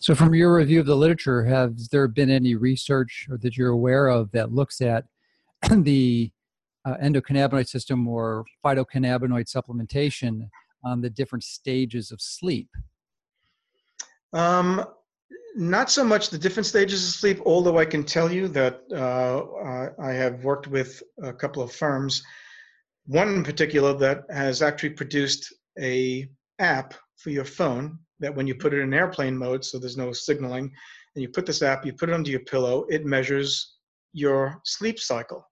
So, 0.00 0.14
from 0.14 0.34
your 0.34 0.54
review 0.54 0.80
of 0.80 0.86
the 0.86 0.96
literature, 0.96 1.44
has 1.44 1.88
there 1.88 2.06
been 2.06 2.30
any 2.30 2.54
research 2.54 3.26
or 3.30 3.38
that 3.38 3.56
you're 3.56 3.70
aware 3.70 4.08
of 4.08 4.30
that 4.32 4.52
looks 4.52 4.80
at 4.80 5.04
the 5.70 6.30
uh, 6.84 6.96
endocannabinoid 7.02 7.68
system 7.68 8.06
or 8.06 8.44
phytocannabinoid 8.64 9.46
supplementation 9.50 10.48
on 10.84 11.00
the 11.00 11.08
different 11.08 11.44
stages 11.44 12.10
of 12.10 12.20
sleep? 12.20 12.68
Um, 14.34 14.84
not 15.54 15.90
so 15.90 16.04
much 16.04 16.30
the 16.30 16.38
different 16.38 16.66
stages 16.66 17.06
of 17.06 17.14
sleep, 17.14 17.40
although 17.46 17.78
I 17.78 17.84
can 17.84 18.04
tell 18.04 18.32
you 18.32 18.48
that 18.48 18.82
uh, 18.92 20.02
I 20.02 20.12
have 20.12 20.44
worked 20.44 20.66
with 20.66 21.02
a 21.22 21.32
couple 21.32 21.62
of 21.62 21.72
firms, 21.72 22.22
one 23.06 23.28
in 23.34 23.44
particular 23.44 23.94
that 23.94 24.24
has 24.30 24.62
actually 24.62 24.90
produced 24.90 25.52
a 25.80 26.28
app 26.58 26.94
for 27.16 27.30
your 27.30 27.44
phone 27.44 27.98
that 28.20 28.34
when 28.34 28.46
you 28.46 28.54
put 28.54 28.72
it 28.72 28.80
in 28.80 28.94
airplane 28.94 29.36
mode, 29.36 29.64
so 29.64 29.78
there's 29.78 29.96
no 29.96 30.12
signaling, 30.12 30.72
and 31.14 31.22
you 31.22 31.28
put 31.28 31.44
this 31.44 31.62
app, 31.62 31.84
you 31.84 31.92
put 31.92 32.08
it 32.08 32.14
under 32.14 32.30
your 32.30 32.40
pillow, 32.40 32.86
it 32.88 33.04
measures 33.04 33.76
your 34.12 34.60
sleep 34.64 34.98
cycle. 34.98 35.46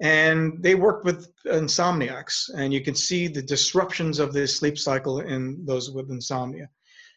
And 0.00 0.62
they 0.62 0.76
worked 0.76 1.04
with 1.04 1.28
insomniacs, 1.46 2.50
and 2.56 2.72
you 2.72 2.80
can 2.80 2.94
see 2.94 3.26
the 3.26 3.42
disruptions 3.42 4.20
of 4.20 4.32
the 4.32 4.46
sleep 4.46 4.78
cycle 4.78 5.20
in 5.20 5.64
those 5.64 5.90
with 5.90 6.10
insomnia. 6.10 6.68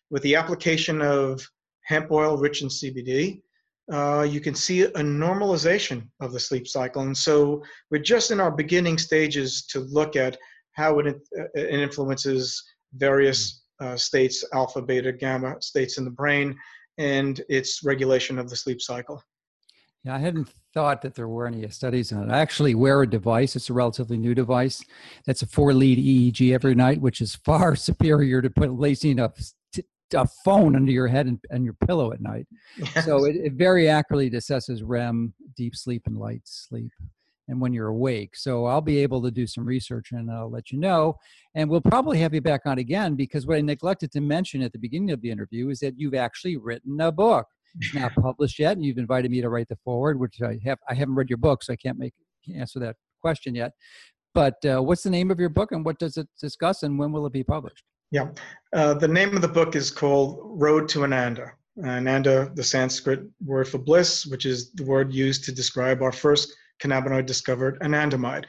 With 0.09 0.23
the 0.23 0.35
application 0.35 1.01
of 1.01 1.47
hemp 1.83 2.11
oil 2.11 2.37
rich 2.37 2.63
in 2.63 2.69
CBD, 2.69 3.43
uh, 3.91 4.23
you 4.23 4.39
can 4.39 4.55
see 4.55 4.83
a 4.83 4.91
normalization 4.91 6.07
of 6.21 6.31
the 6.31 6.39
sleep 6.39 6.67
cycle. 6.67 7.01
And 7.03 7.17
so 7.17 7.61
we're 7.89 8.01
just 8.01 8.31
in 8.31 8.39
our 8.39 8.51
beginning 8.51 8.97
stages 8.97 9.65
to 9.67 9.81
look 9.81 10.15
at 10.15 10.37
how 10.73 10.99
it, 10.99 11.07
uh, 11.07 11.43
it 11.53 11.69
influences 11.81 12.63
various 12.95 13.63
uh, 13.81 13.97
states, 13.97 14.45
alpha, 14.53 14.81
beta, 14.81 15.11
gamma 15.11 15.61
states 15.61 15.97
in 15.97 16.05
the 16.05 16.11
brain, 16.11 16.57
and 16.97 17.41
its 17.49 17.83
regulation 17.83 18.37
of 18.39 18.49
the 18.49 18.55
sleep 18.55 18.81
cycle. 18.81 19.21
Yeah, 20.03 20.15
I 20.15 20.19
hadn't 20.19 20.49
thought 20.73 21.01
that 21.01 21.13
there 21.13 21.27
were 21.27 21.45
any 21.45 21.67
studies 21.69 22.11
on 22.11 22.29
it. 22.29 22.33
I 22.33 22.39
actually 22.39 22.73
wear 22.73 23.01
a 23.01 23.09
device. 23.09 23.55
It's 23.55 23.69
a 23.69 23.73
relatively 23.73 24.17
new 24.17 24.33
device. 24.33 24.83
That's 25.25 25.41
a 25.41 25.47
four-lead 25.47 25.99
EEG 25.99 26.53
every 26.53 26.75
night, 26.75 27.01
which 27.01 27.21
is 27.21 27.35
far 27.35 27.75
superior 27.75 28.41
to 28.41 28.49
put 28.49 28.71
lacing 28.71 29.19
a, 29.19 29.31
a 30.13 30.27
phone 30.45 30.75
under 30.75 30.91
your 30.91 31.07
head 31.07 31.27
and, 31.27 31.39
and 31.49 31.63
your 31.63 31.75
pillow 31.85 32.11
at 32.11 32.21
night. 32.21 32.47
Yes. 32.77 33.05
So 33.05 33.25
it, 33.25 33.35
it 33.35 33.53
very 33.53 33.89
accurately 33.89 34.29
assesses 34.29 34.81
REM, 34.83 35.33
deep 35.55 35.75
sleep, 35.75 36.03
and 36.05 36.17
light 36.17 36.41
sleep 36.45 36.91
and 37.51 37.59
when 37.59 37.73
you're 37.73 37.87
awake. 37.87 38.35
So 38.35 38.65
I'll 38.65 38.81
be 38.81 38.99
able 38.99 39.21
to 39.23 39.29
do 39.29 39.45
some 39.45 39.65
research 39.65 40.11
and 40.11 40.31
I'll 40.31 40.49
let 40.49 40.71
you 40.71 40.79
know. 40.79 41.17
And 41.53 41.69
we'll 41.69 41.81
probably 41.81 42.17
have 42.19 42.33
you 42.33 42.41
back 42.41 42.61
on 42.65 42.77
again 42.77 43.15
because 43.15 43.45
what 43.45 43.57
I 43.57 43.61
neglected 43.61 44.11
to 44.13 44.21
mention 44.21 44.61
at 44.61 44.71
the 44.71 44.79
beginning 44.79 45.11
of 45.11 45.21
the 45.21 45.31
interview 45.31 45.69
is 45.69 45.79
that 45.79 45.99
you've 45.99 46.15
actually 46.15 46.55
written 46.55 46.99
a 47.01 47.11
book. 47.11 47.45
It's 47.79 47.93
not 47.93 48.13
published 48.21 48.57
yet, 48.57 48.77
and 48.77 48.85
you've 48.85 48.97
invited 48.97 49.31
me 49.31 49.41
to 49.41 49.49
write 49.49 49.67
the 49.67 49.77
forward, 49.83 50.19
which 50.19 50.41
I 50.41 50.59
have. 50.65 50.77
I 50.89 50.93
haven't 50.93 51.15
read 51.15 51.29
your 51.29 51.37
book, 51.37 51.63
so 51.63 51.73
I 51.73 51.75
can't 51.75 51.97
make 51.97 52.13
can't 52.45 52.59
answer 52.59 52.79
that 52.79 52.95
question 53.21 53.53
yet. 53.53 53.71
But 54.33 54.55
uh, 54.65 54.81
what's 54.81 55.03
the 55.03 55.09
name 55.09 55.31
of 55.31 55.39
your 55.39 55.49
book, 55.49 55.71
and 55.71 55.85
what 55.85 55.99
does 55.99 56.17
it 56.17 56.27
discuss, 56.39 56.83
and 56.83 56.97
when 56.97 57.11
will 57.11 57.25
it 57.25 57.33
be 57.33 57.43
published? 57.43 57.83
Yeah, 58.11 58.27
uh, 58.75 58.93
the 58.95 59.07
name 59.07 59.35
of 59.37 59.41
the 59.41 59.47
book 59.47 59.75
is 59.75 59.89
called 59.89 60.39
Road 60.43 60.89
to 60.89 61.03
Ananda. 61.03 61.53
Ananda, 61.81 62.51
the 62.53 62.63
Sanskrit 62.63 63.21
word 63.43 63.69
for 63.69 63.77
bliss, 63.77 64.25
which 64.25 64.45
is 64.45 64.71
the 64.73 64.83
word 64.83 65.13
used 65.13 65.45
to 65.45 65.53
describe 65.53 66.01
our 66.01 66.11
first 66.11 66.53
cannabinoid 66.83 67.25
discovered, 67.25 67.79
anandamide. 67.79 68.43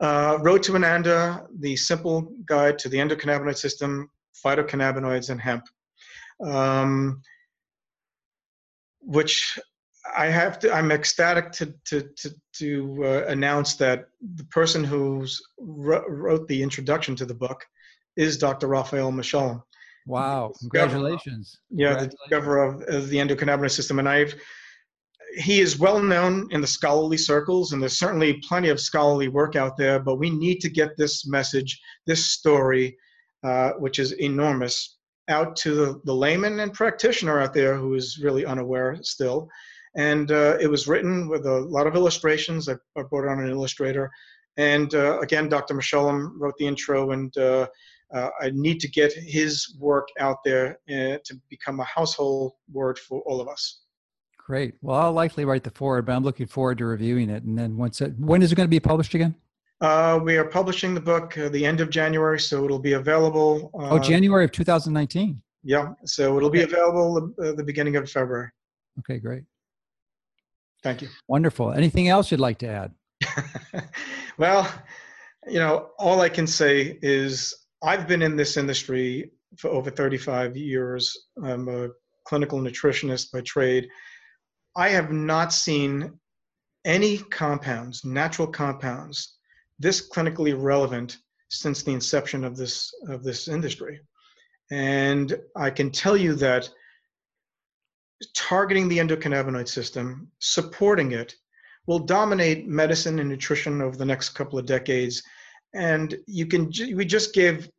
Uh, 0.00 0.38
Road 0.40 0.62
to 0.62 0.74
Ananda, 0.74 1.46
the 1.60 1.76
simple 1.76 2.32
guide 2.46 2.78
to 2.78 2.88
the 2.88 2.96
endocannabinoid 2.96 3.58
system, 3.58 4.10
phytocannabinoids, 4.44 5.28
and 5.28 5.40
hemp. 5.40 5.64
Um, 6.42 7.20
which 9.00 9.58
I 10.16 10.26
have 10.26 10.58
to, 10.60 10.72
I'm 10.72 10.90
ecstatic 10.90 11.52
to, 11.52 11.74
to, 11.84 12.08
to, 12.16 12.34
to 12.54 13.04
uh, 13.04 13.24
announce 13.28 13.74
that 13.74 14.06
the 14.36 14.44
person 14.44 14.82
who 14.82 15.26
wrote 15.58 16.48
the 16.48 16.62
introduction 16.62 17.14
to 17.16 17.26
the 17.26 17.34
book 17.34 17.64
is 18.16 18.36
Dr. 18.38 18.68
Raphael 18.68 19.12
Mechoulam. 19.12 19.62
Wow, 20.06 20.52
congratulations. 20.58 21.60
Yeah, 21.70 21.88
congratulations. 21.88 22.14
the 22.14 22.28
discoverer 22.28 22.64
of, 22.64 22.82
of 22.88 23.08
the 23.08 23.18
endocannabinoid 23.18 23.70
system. 23.70 23.98
And 23.98 24.08
I've, 24.08 24.34
he 25.36 25.60
is 25.60 25.78
well 25.78 26.02
known 26.02 26.48
in 26.50 26.60
the 26.60 26.66
scholarly 26.66 27.16
circles, 27.16 27.72
and 27.72 27.80
there's 27.80 27.98
certainly 27.98 28.42
plenty 28.46 28.68
of 28.68 28.80
scholarly 28.80 29.28
work 29.28 29.56
out 29.56 29.76
there, 29.76 29.98
but 29.98 30.16
we 30.16 30.30
need 30.30 30.60
to 30.60 30.68
get 30.68 30.96
this 30.96 31.26
message, 31.26 31.80
this 32.06 32.26
story, 32.26 32.96
uh, 33.44 33.70
which 33.78 33.98
is 33.98 34.12
enormous, 34.12 34.98
out 35.28 35.56
to 35.56 35.74
the, 35.74 36.00
the, 36.04 36.14
layman 36.14 36.60
and 36.60 36.74
practitioner 36.74 37.40
out 37.40 37.54
there 37.54 37.76
who 37.76 37.94
is 37.94 38.18
really 38.22 38.44
unaware 38.44 38.98
still. 39.02 39.48
And 39.96 40.30
uh, 40.32 40.58
it 40.60 40.66
was 40.68 40.88
written 40.88 41.28
with 41.28 41.46
a 41.46 41.60
lot 41.60 41.86
of 41.86 41.94
illustrations. 41.94 42.68
I, 42.68 42.74
I 42.96 43.02
brought 43.02 43.28
on 43.28 43.40
an 43.40 43.50
illustrator. 43.50 44.10
And 44.56 44.94
uh, 44.94 45.20
again, 45.20 45.48
Dr. 45.48 45.74
Mechoulam 45.74 46.32
wrote 46.36 46.54
the 46.58 46.66
intro, 46.66 47.12
and 47.12 47.36
uh, 48.14 48.16
uh, 48.16 48.30
I 48.40 48.50
need 48.50 48.80
to 48.80 48.88
get 48.88 49.12
his 49.12 49.76
work 49.78 50.08
out 50.18 50.38
there 50.44 50.78
uh, 50.88 51.18
to 51.24 51.40
become 51.48 51.80
a 51.80 51.84
household 51.84 52.52
word 52.72 52.98
for 52.98 53.20
all 53.22 53.40
of 53.40 53.48
us. 53.48 53.82
Great. 54.38 54.74
Well, 54.82 54.98
I'll 54.98 55.12
likely 55.12 55.44
write 55.44 55.64
the 55.64 55.70
forward, 55.70 56.06
but 56.06 56.12
I'm 56.12 56.24
looking 56.24 56.46
forward 56.46 56.78
to 56.78 56.84
reviewing 56.84 57.30
it. 57.30 57.44
And 57.44 57.56
then 57.58 57.76
once 57.76 58.00
it, 58.00 58.18
when 58.18 58.42
is 58.42 58.52
it 58.52 58.56
going 58.56 58.66
to 58.66 58.70
be 58.70 58.80
published 58.80 59.14
again? 59.14 59.34
Uh, 59.80 60.20
we 60.22 60.36
are 60.36 60.44
publishing 60.44 60.94
the 60.94 61.00
book 61.00 61.36
uh, 61.38 61.48
the 61.48 61.64
end 61.64 61.80
of 61.80 61.90
January, 61.90 62.38
so 62.38 62.64
it'll 62.64 62.78
be 62.78 62.92
available. 62.92 63.70
Uh, 63.74 63.90
oh, 63.90 63.98
January 63.98 64.44
of 64.44 64.52
2019. 64.52 65.40
Yeah, 65.64 65.94
so 66.04 66.36
it'll 66.36 66.48
okay. 66.48 66.58
be 66.58 66.64
available 66.64 67.32
the, 67.36 67.54
the 67.54 67.64
beginning 67.64 67.96
of 67.96 68.08
February. 68.10 68.50
Okay, 69.00 69.18
great. 69.18 69.44
Thank 70.82 71.02
you. 71.02 71.08
Wonderful. 71.28 71.72
Anything 71.72 72.08
else 72.08 72.30
you'd 72.30 72.40
like 72.40 72.58
to 72.58 72.68
add? 72.68 72.92
well, 74.38 74.72
you 75.48 75.58
know, 75.58 75.90
all 75.98 76.20
I 76.20 76.28
can 76.28 76.46
say 76.46 76.98
is 77.02 77.54
I've 77.82 78.06
been 78.06 78.22
in 78.22 78.36
this 78.36 78.56
industry 78.56 79.30
for 79.58 79.68
over 79.68 79.90
35 79.90 80.56
years. 80.56 81.16
I'm 81.42 81.68
a 81.68 81.88
clinical 82.24 82.60
nutritionist 82.60 83.32
by 83.32 83.40
trade 83.40 83.88
I 84.74 84.88
have 84.88 85.12
not 85.12 85.52
seen 85.52 86.18
any 86.84 87.18
compounds, 87.18 88.04
natural 88.04 88.48
compounds, 88.48 89.36
this 89.78 90.08
clinically 90.08 90.54
relevant 90.58 91.18
since 91.50 91.82
the 91.82 91.92
inception 91.92 92.44
of 92.44 92.56
this 92.56 92.92
of 93.08 93.22
this 93.22 93.48
industry. 93.48 94.00
And 94.70 95.38
I 95.56 95.70
can 95.70 95.90
tell 95.90 96.16
you 96.16 96.34
that 96.36 96.70
targeting 98.34 98.88
the 98.88 98.98
endocannabinoid 98.98 99.68
system, 99.68 100.30
supporting 100.38 101.12
it, 101.12 101.34
will 101.86 101.98
dominate 101.98 102.66
medicine 102.66 103.18
and 103.18 103.28
nutrition 103.28 103.82
over 103.82 103.96
the 103.96 104.06
next 104.06 104.30
couple 104.30 104.58
of 104.58 104.64
decades. 104.64 105.22
And 105.74 106.14
you 106.26 106.46
can 106.46 106.70
we 106.94 107.04
just 107.04 107.34
give 107.34 107.70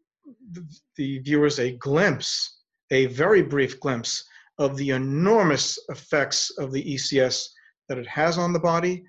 the 0.96 1.20
viewers 1.20 1.60
a 1.60 1.72
glimpse, 1.72 2.62
a 2.92 3.08
very 3.08 3.42
brief 3.42 3.80
glimpse 3.80 4.24
of 4.58 4.78
the 4.78 4.92
enormous 4.92 5.80
effects 5.90 6.52
of 6.58 6.72
the 6.72 6.84
ECS 6.84 7.48
that 7.90 7.98
it 7.98 8.08
has 8.08 8.38
on 8.38 8.54
the 8.54 8.60
body, 8.60 9.04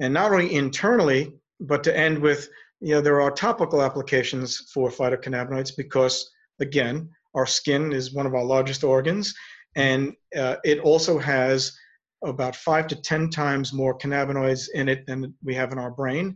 and 0.00 0.12
not 0.12 0.32
only 0.32 0.54
internally, 0.54 1.32
but 1.60 1.84
to 1.84 1.96
end 1.96 2.18
with, 2.18 2.48
you 2.80 2.94
know, 2.94 3.00
there 3.00 3.20
are 3.20 3.30
topical 3.30 3.82
applications 3.82 4.70
for 4.72 4.90
phytocannabinoids 4.90 5.76
because, 5.76 6.30
again, 6.60 7.08
our 7.34 7.46
skin 7.46 7.92
is 7.92 8.14
one 8.14 8.26
of 8.26 8.34
our 8.34 8.44
largest 8.44 8.84
organs, 8.84 9.34
and 9.74 10.14
uh, 10.36 10.56
it 10.64 10.78
also 10.80 11.18
has 11.18 11.76
about 12.24 12.56
five 12.56 12.86
to 12.88 12.96
10 12.96 13.30
times 13.30 13.72
more 13.72 13.96
cannabinoids 13.96 14.68
in 14.74 14.88
it 14.88 15.06
than 15.06 15.34
we 15.44 15.54
have 15.54 15.72
in 15.72 15.78
our 15.78 15.90
brain. 15.90 16.34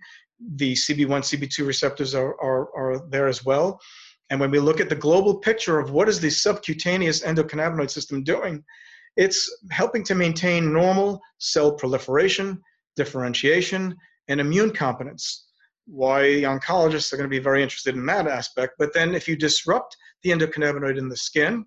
The 0.57 0.73
CB1, 0.73 1.07
CB2 1.07 1.67
receptors 1.67 2.15
are, 2.15 2.41
are, 2.41 2.75
are 2.77 3.09
there 3.11 3.29
as 3.29 3.45
well. 3.45 3.81
And 4.31 4.39
when 4.39 4.51
we 4.51 4.61
look 4.61 4.81
at 4.81 4.89
the 4.89 4.95
global 4.95 5.39
picture 5.39 5.79
of 5.79 5.91
what 5.91 6.09
is 6.09 6.21
the 6.21 6.31
subcutaneous 6.31 7.23
endocannabinoid 7.23 7.91
system 7.91 8.23
doing, 8.23 8.65
it's 9.17 9.51
helping 9.71 10.05
to 10.05 10.15
maintain 10.15 10.73
normal 10.73 11.21
cell 11.39 11.73
proliferation, 11.73 12.63
differentiation, 12.97 13.97
and 14.29 14.41
immune 14.41 14.73
competence. 14.73 15.49
Why 15.87 16.23
oncologists 16.43 17.13
are 17.13 17.17
going 17.17 17.29
to 17.29 17.37
be 17.37 17.43
very 17.43 17.63
interested 17.63 17.97
in 17.97 18.07
that 18.07 18.29
aspect. 18.29 18.75
But 18.79 18.95
then 18.95 19.15
if 19.15 19.27
you 19.27 19.37
disrupt 19.37 19.97
the 20.23 20.31
endocannabinoid 20.31 20.97
in 20.97 21.09
the 21.09 21.17
skin, 21.17 21.67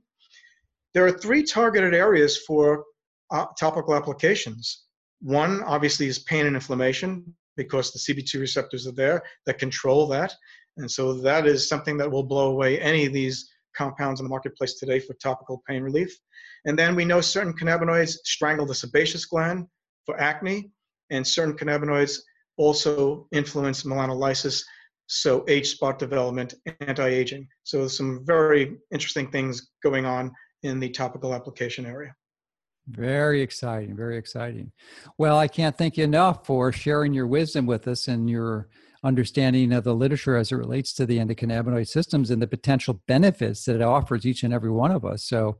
there 0.93 1.05
are 1.05 1.11
three 1.11 1.43
targeted 1.43 1.93
areas 1.93 2.37
for 2.47 2.85
uh, 3.31 3.47
topical 3.59 3.95
applications. 3.95 4.83
One, 5.19 5.61
obviously, 5.63 6.07
is 6.07 6.19
pain 6.19 6.45
and 6.45 6.55
inflammation 6.55 7.35
because 7.57 7.91
the 7.91 7.99
CB2 7.99 8.39
receptors 8.39 8.87
are 8.87 8.93
there 8.93 9.23
that 9.45 9.59
control 9.59 10.07
that. 10.07 10.33
And 10.77 10.89
so 10.89 11.13
that 11.21 11.45
is 11.45 11.69
something 11.69 11.97
that 11.97 12.11
will 12.11 12.23
blow 12.23 12.51
away 12.51 12.79
any 12.79 13.05
of 13.05 13.13
these 13.13 13.49
compounds 13.75 14.19
in 14.19 14.25
the 14.25 14.29
marketplace 14.29 14.75
today 14.75 14.99
for 14.99 15.13
topical 15.15 15.61
pain 15.67 15.83
relief. 15.83 16.15
And 16.65 16.77
then 16.77 16.95
we 16.95 17.05
know 17.05 17.21
certain 17.21 17.53
cannabinoids 17.53 18.17
strangle 18.23 18.65
the 18.65 18.75
sebaceous 18.75 19.25
gland, 19.25 19.67
for 20.05 20.19
acne, 20.19 20.71
and 21.09 21.25
certain 21.25 21.55
cannabinoids 21.55 22.19
also 22.57 23.27
influence 23.31 23.83
melanolysis, 23.83 24.63
so 25.07 25.43
age 25.47 25.69
spot 25.69 25.99
development, 25.99 26.53
anti-aging. 26.81 27.47
So 27.63 27.87
some 27.87 28.23
very 28.25 28.77
interesting 28.91 29.29
things 29.31 29.69
going 29.81 30.05
on 30.05 30.31
in 30.63 30.79
the 30.79 30.89
topical 30.89 31.33
application 31.33 31.85
area. 31.85 32.13
Very 32.87 33.41
exciting, 33.41 33.95
very 33.95 34.17
exciting. 34.17 34.71
Well, 35.17 35.37
I 35.37 35.47
can't 35.47 35.77
thank 35.77 35.97
you 35.97 36.03
enough 36.03 36.45
for 36.45 36.71
sharing 36.71 37.13
your 37.13 37.27
wisdom 37.27 37.65
with 37.65 37.87
us 37.87 38.07
and 38.07 38.29
your 38.29 38.67
understanding 39.03 39.73
of 39.73 39.83
the 39.83 39.93
literature 39.93 40.37
as 40.37 40.51
it 40.51 40.55
relates 40.55 40.93
to 40.93 41.05
the 41.05 41.17
endocannabinoid 41.17 41.87
systems 41.87 42.29
and 42.29 42.41
the 42.41 42.47
potential 42.47 43.01
benefits 43.07 43.65
that 43.65 43.75
it 43.75 43.81
offers 43.81 44.25
each 44.25 44.43
and 44.43 44.53
every 44.53 44.71
one 44.71 44.91
of 44.91 45.05
us. 45.05 45.25
So, 45.25 45.57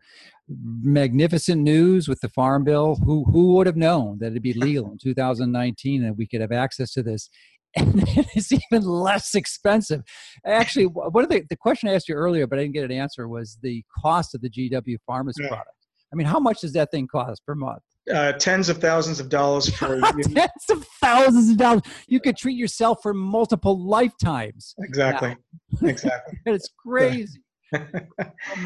magnificent 0.49 1.61
news 1.61 2.07
with 2.07 2.19
the 2.21 2.29
Farm 2.29 2.63
Bill. 2.63 2.95
Who 3.05 3.25
who 3.25 3.53
would 3.55 3.67
have 3.67 3.77
known 3.77 4.17
that 4.19 4.27
it'd 4.27 4.41
be 4.41 4.53
legal 4.57 4.91
in 4.91 4.97
2019 4.97 6.03
and 6.03 6.17
we 6.17 6.27
could 6.27 6.41
have 6.41 6.51
access 6.51 6.91
to 6.93 7.03
this? 7.03 7.29
And 7.75 8.03
it's 8.35 8.51
even 8.51 8.83
less 8.83 9.33
expensive. 9.33 10.03
Actually, 10.45 10.85
one 10.85 11.23
of 11.23 11.31
the, 11.31 11.41
the 11.49 11.55
question 11.55 11.89
I 11.89 11.95
asked 11.95 12.07
you 12.07 12.13
earlier, 12.13 12.45
but 12.45 12.59
I 12.59 12.61
didn't 12.61 12.75
get 12.75 12.83
an 12.83 12.91
answer, 12.91 13.27
was 13.27 13.57
the 13.63 13.83
cost 13.99 14.35
of 14.35 14.41
the 14.41 14.49
GW 14.51 14.97
Pharma's 15.09 15.39
yeah. 15.41 15.47
product. 15.47 15.82
I 16.13 16.15
mean, 16.15 16.27
how 16.27 16.39
much 16.39 16.61
does 16.61 16.73
that 16.73 16.91
thing 16.91 17.07
cost 17.07 17.41
per 17.45 17.55
month? 17.55 17.81
Uh, 18.13 18.33
tens 18.33 18.69
of 18.69 18.77
thousands 18.77 19.19
of 19.19 19.29
dollars 19.29 19.73
for 19.75 19.99
tens 19.99 20.69
of 20.69 20.85
thousands 21.01 21.49
of 21.49 21.57
dollars. 21.57 21.81
You 22.07 22.19
could 22.19 22.37
treat 22.37 22.55
yourself 22.55 22.99
for 23.01 23.13
multiple 23.13 23.83
lifetimes. 23.83 24.75
Exactly. 24.79 25.35
Now. 25.81 25.87
Exactly. 25.89 26.37
it's 26.45 26.69
crazy. 26.85 27.41
a 27.73 27.81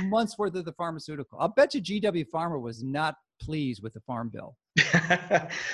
month's 0.04 0.38
worth 0.38 0.56
of 0.56 0.66
the 0.66 0.74
pharmaceutical. 0.74 1.40
I'll 1.40 1.54
bet 1.56 1.74
you 1.74 1.82
GW 1.82 2.26
Pharma 2.34 2.60
was 2.62 2.84
not 2.84 3.16
pleased 3.42 3.82
with 3.82 3.94
the 3.94 4.02
farm 4.02 4.30
bill. 4.34 4.58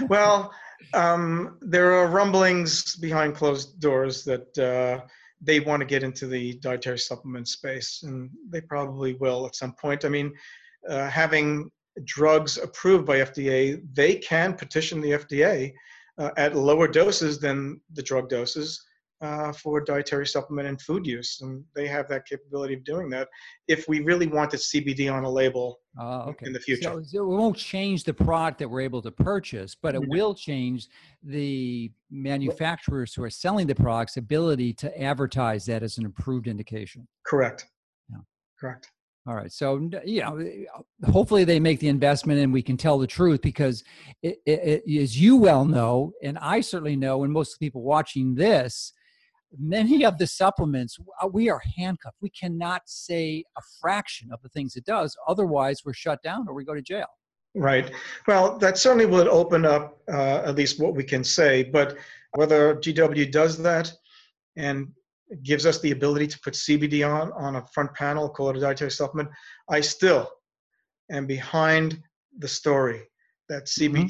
well, 0.07 0.53
um, 0.93 1.57
there 1.61 1.93
are 1.93 2.07
rumblings 2.07 2.95
behind 2.97 3.33
closed 3.33 3.79
doors 3.79 4.23
that 4.25 4.57
uh, 4.59 5.03
they 5.41 5.59
want 5.59 5.79
to 5.79 5.85
get 5.85 6.03
into 6.03 6.27
the 6.27 6.53
dietary 6.59 6.99
supplement 6.99 7.47
space, 7.47 8.03
and 8.03 8.29
they 8.49 8.61
probably 8.61 9.15
will 9.15 9.47
at 9.47 9.55
some 9.55 9.73
point. 9.73 10.05
I 10.05 10.09
mean, 10.09 10.31
uh, 10.89 11.09
having 11.09 11.69
drugs 12.05 12.57
approved 12.57 13.05
by 13.05 13.19
FDA, 13.19 13.81
they 13.93 14.15
can 14.15 14.53
petition 14.53 15.01
the 15.01 15.11
FDA 15.11 15.73
uh, 16.17 16.31
at 16.37 16.55
lower 16.55 16.87
doses 16.87 17.39
than 17.39 17.79
the 17.93 18.03
drug 18.03 18.29
doses 18.29 18.83
uh, 19.21 19.53
for 19.53 19.79
dietary 19.79 20.27
supplement 20.27 20.67
and 20.67 20.81
food 20.81 21.05
use. 21.07 21.39
And 21.41 21.63
they 21.75 21.87
have 21.87 22.09
that 22.09 22.27
capability 22.27 22.73
of 22.73 22.83
doing 22.83 23.09
that 23.11 23.29
if 23.67 23.87
we 23.87 24.01
really 24.01 24.27
wanted 24.27 24.59
CBD 24.59 25.11
on 25.11 25.23
a 25.23 25.29
label 25.29 25.79
uh, 25.99 26.23
okay. 26.25 26.45
in 26.45 26.53
the 26.53 26.59
future. 26.59 26.83
So, 26.83 27.01
so, 27.03 27.23
it 27.23 27.27
won't 27.27 27.55
change 27.55 28.03
the 28.03 28.13
product 28.13 28.59
that 28.59 28.69
we're 28.69 28.81
able 28.81 29.01
to 29.01 29.11
purchase, 29.11 29.75
but 29.81 29.95
it 29.95 30.01
mm-hmm. 30.01 30.11
will 30.11 30.35
change 30.35 30.89
the 31.23 31.89
manufacturers 32.11 33.13
who 33.13 33.23
are 33.23 33.29
selling 33.29 33.65
the 33.65 33.75
product's 33.75 34.17
ability 34.17 34.73
to 34.73 35.01
advertise 35.01 35.65
that 35.67 35.83
as 35.83 35.97
an 35.97 36.05
approved 36.05 36.47
indication. 36.47 37.07
Correct. 37.25 37.67
Yeah. 38.09 38.17
Correct. 38.59 38.91
All 39.25 39.35
right. 39.35 39.51
So, 39.51 39.89
you 40.05 40.21
know, 40.21 40.37
eh, 40.37 40.65
hopefully 41.09 41.45
they 41.45 41.59
make 41.59 41.79
the 41.79 41.87
investment 41.87 42.41
and 42.41 42.51
we 42.51 42.61
can 42.61 42.75
tell 42.75 42.97
the 42.97 43.07
truth 43.07 43.41
because, 43.41 43.83
it, 44.21 44.39
it, 44.45 44.83
it, 44.85 45.01
as 45.01 45.19
you 45.19 45.37
well 45.37 45.63
know, 45.63 46.11
and 46.21 46.37
I 46.39 46.59
certainly 46.59 46.97
know, 46.97 47.23
and 47.23 47.31
most 47.31 47.57
people 47.57 47.83
watching 47.83 48.35
this, 48.35 48.91
many 49.57 50.03
of 50.03 50.17
the 50.17 50.27
supplements, 50.27 50.97
uh, 51.21 51.27
we 51.27 51.49
are 51.49 51.61
handcuffed. 51.77 52.17
We 52.21 52.31
cannot 52.31 52.81
say 52.85 53.45
a 53.57 53.61
fraction 53.79 54.29
of 54.33 54.41
the 54.41 54.49
things 54.49 54.75
it 54.75 54.83
does. 54.83 55.15
Otherwise, 55.27 55.83
we're 55.85 55.93
shut 55.93 56.21
down 56.21 56.45
or 56.49 56.53
we 56.53 56.65
go 56.65 56.73
to 56.73 56.81
jail. 56.81 57.07
Right. 57.55 57.91
Well, 58.27 58.57
that 58.57 58.77
certainly 58.77 59.05
would 59.05 59.27
open 59.27 59.63
up 59.63 59.99
uh, 60.11 60.41
at 60.45 60.55
least 60.55 60.81
what 60.81 60.95
we 60.95 61.03
can 61.03 61.23
say. 61.23 61.63
But 61.63 61.97
whether 62.33 62.75
GW 62.75 63.31
does 63.31 63.57
that 63.59 63.93
and 64.55 64.91
gives 65.43 65.65
us 65.65 65.79
the 65.81 65.91
ability 65.91 66.27
to 66.27 66.39
put 66.39 66.53
CBD 66.53 67.07
on 67.07 67.31
on 67.33 67.55
a 67.55 67.65
front 67.73 67.93
panel, 67.93 68.29
call 68.29 68.49
it 68.49 68.57
a 68.57 68.59
dietary 68.59 68.91
supplement. 68.91 69.29
I 69.69 69.81
still 69.81 70.29
am 71.11 71.25
behind 71.25 72.01
the 72.39 72.47
story 72.47 73.01
that 73.49 73.65
CBD 73.65 73.93
mm-hmm. 73.93 74.07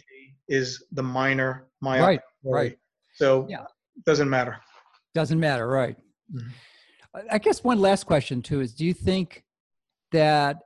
is 0.48 0.84
the 0.92 1.04
minor 1.04 1.68
myopic. 1.82 2.22
Right, 2.44 2.62
right. 2.62 2.78
So 3.16 3.48
yeah. 3.50 3.66
doesn't 4.06 4.30
matter. 4.30 4.60
Doesn't 5.14 5.40
matter, 5.40 5.68
right. 5.68 5.96
Mm-hmm. 6.34 6.50
I 7.30 7.38
guess 7.38 7.64
one 7.64 7.80
last 7.80 8.06
question 8.06 8.42
too 8.42 8.62
is 8.62 8.74
do 8.74 8.86
you 8.86 8.94
think 8.94 9.44
that 10.12 10.58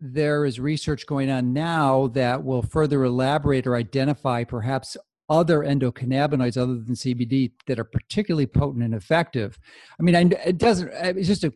there 0.00 0.44
is 0.44 0.60
research 0.60 1.06
going 1.06 1.30
on 1.30 1.52
now 1.52 2.08
that 2.08 2.44
will 2.44 2.62
further 2.62 3.04
elaborate 3.04 3.66
or 3.66 3.74
identify 3.74 4.44
perhaps 4.44 4.98
other 5.28 5.60
endocannabinoids 5.60 6.56
other 6.56 6.74
than 6.74 6.94
CBD 6.94 7.52
that 7.66 7.78
are 7.78 7.84
particularly 7.84 8.46
potent 8.46 8.84
and 8.84 8.94
effective. 8.94 9.58
I 9.98 10.02
mean, 10.02 10.16
I, 10.16 10.22
it 10.46 10.58
doesn't. 10.58 10.90
It's 10.92 11.28
just 11.28 11.44
a 11.44 11.52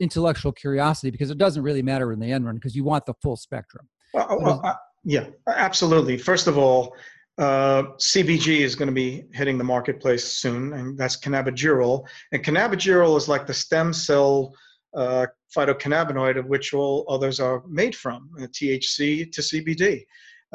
intellectual 0.00 0.52
curiosity 0.52 1.10
because 1.10 1.30
it 1.30 1.38
doesn't 1.38 1.62
really 1.62 1.82
matter 1.82 2.12
in 2.12 2.20
the 2.20 2.32
end 2.32 2.46
run 2.46 2.54
because 2.54 2.74
you 2.74 2.84
want 2.84 3.06
the 3.06 3.14
full 3.22 3.36
spectrum. 3.36 3.88
Well, 4.14 4.38
well 4.40 4.60
uh, 4.64 4.74
yeah, 5.04 5.26
absolutely. 5.46 6.18
First 6.18 6.46
of 6.46 6.58
all, 6.58 6.94
uh, 7.38 7.82
CBG 7.98 8.60
is 8.60 8.74
going 8.74 8.88
to 8.88 8.94
be 8.94 9.24
hitting 9.32 9.58
the 9.58 9.64
marketplace 9.64 10.24
soon, 10.24 10.72
and 10.72 10.96
that's 10.98 11.18
cannabigerol. 11.18 12.06
And 12.32 12.42
cannabigerol 12.42 13.16
is 13.16 13.28
like 13.28 13.46
the 13.46 13.54
stem 13.54 13.92
cell 13.92 14.54
uh, 14.94 15.26
phytocannabinoid 15.54 16.38
of 16.38 16.46
which 16.46 16.72
all 16.72 17.04
others 17.08 17.38
are 17.38 17.62
made 17.68 17.94
from, 17.94 18.30
uh, 18.38 18.46
THC 18.46 19.30
to 19.32 19.40
CBD. 19.42 20.04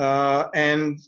Uh, 0.02 0.50
and 0.56 1.00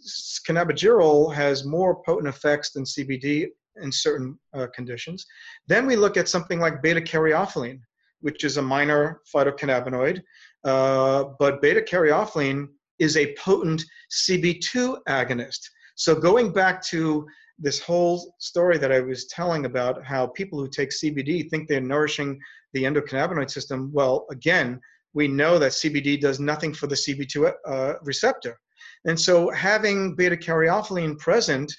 cannabigerol 0.48 1.34
has 1.34 1.66
more 1.66 2.04
potent 2.04 2.28
effects 2.28 2.70
than 2.70 2.84
CBD 2.84 3.48
in 3.82 3.92
certain 3.92 4.38
uh, 4.54 4.68
conditions. 4.76 5.26
Then 5.68 5.88
we 5.88 5.96
look 5.96 6.16
at 6.16 6.30
something 6.30 6.60
like 6.60 6.84
beta 6.84 7.02
caryophyllene, 7.02 7.80
which 8.22 8.44
is 8.44 8.58
a 8.58 8.62
minor 8.62 9.22
phytocannabinoid, 9.34 10.22
uh, 10.64 11.24
but 11.40 11.60
beta 11.60 11.82
caryophyllene 11.82 12.68
is 13.00 13.18
a 13.18 13.34
potent 13.36 13.84
CB2 14.12 15.00
agonist. 15.10 15.62
So 15.96 16.14
going 16.14 16.54
back 16.54 16.80
to 16.84 17.26
this 17.58 17.80
whole 17.82 18.36
story 18.38 18.78
that 18.78 18.92
I 18.92 19.00
was 19.00 19.26
telling 19.26 19.66
about 19.66 20.06
how 20.06 20.28
people 20.28 20.60
who 20.60 20.70
take 20.70 20.92
CBD 20.92 21.50
think 21.50 21.68
they're 21.68 21.82
nourishing 21.82 22.40
the 22.74 22.84
endocannabinoid 22.84 23.50
system. 23.50 23.92
Well, 23.92 24.28
again, 24.30 24.80
we 25.16 25.28
know 25.28 25.58
that 25.58 25.72
CBD 25.72 26.22
does 26.22 26.40
nothing 26.40 26.76
for 26.76 26.86
the 26.86 26.96
CB2 26.96 27.54
uh, 27.68 27.94
receptor. 28.04 28.60
And 29.06 29.20
so 29.20 29.50
having 29.52 30.16
beta 30.16 30.38
caryophyllene 30.38 31.20
present 31.20 31.74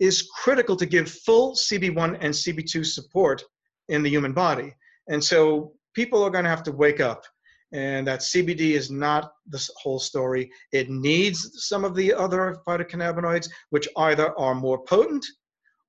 is 0.00 0.28
critical 0.42 0.76
to 0.76 0.86
give 0.86 1.10
full 1.10 1.54
CB1 1.54 2.18
and 2.20 2.34
CB2 2.34 2.84
support 2.84 3.42
in 3.88 4.02
the 4.02 4.10
human 4.10 4.32
body. 4.32 4.74
And 5.08 5.22
so 5.22 5.72
people 5.94 6.22
are 6.22 6.30
going 6.30 6.44
to 6.44 6.50
have 6.50 6.62
to 6.64 6.72
wake 6.72 7.00
up 7.00 7.24
and 7.72 8.06
that 8.06 8.20
CBD 8.20 8.72
is 8.72 8.90
not 8.90 9.32
the 9.48 9.68
whole 9.76 9.98
story. 9.98 10.50
It 10.72 10.88
needs 10.88 11.66
some 11.66 11.84
of 11.84 11.94
the 11.94 12.14
other 12.14 12.58
phytocannabinoids, 12.66 13.48
which 13.70 13.88
either 13.96 14.38
are 14.38 14.54
more 14.54 14.82
potent 14.84 15.24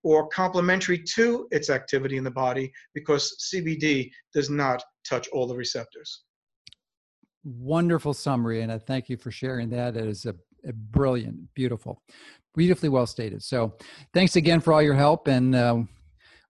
or 0.03 0.27
complementary 0.27 1.01
to 1.15 1.47
its 1.51 1.69
activity 1.69 2.17
in 2.17 2.23
the 2.23 2.31
body 2.31 2.71
because 2.93 3.35
CBD 3.53 4.09
does 4.33 4.49
not 4.49 4.83
touch 5.07 5.27
all 5.29 5.47
the 5.47 5.55
receptors 5.55 6.23
wonderful 7.43 8.13
summary, 8.13 8.61
and 8.61 8.71
I 8.71 8.77
thank 8.77 9.09
you 9.09 9.17
for 9.17 9.31
sharing 9.31 9.69
that. 9.71 9.95
It 9.95 10.07
is 10.07 10.25
a, 10.25 10.35
a 10.67 10.73
brilliant, 10.73 11.53
beautiful, 11.53 12.01
beautifully 12.55 12.89
well 12.89 13.07
stated. 13.07 13.43
So, 13.43 13.73
thanks 14.13 14.35
again 14.35 14.59
for 14.59 14.73
all 14.73 14.81
your 14.81 14.95
help, 14.95 15.27
and 15.27 15.55
uh, 15.55 15.79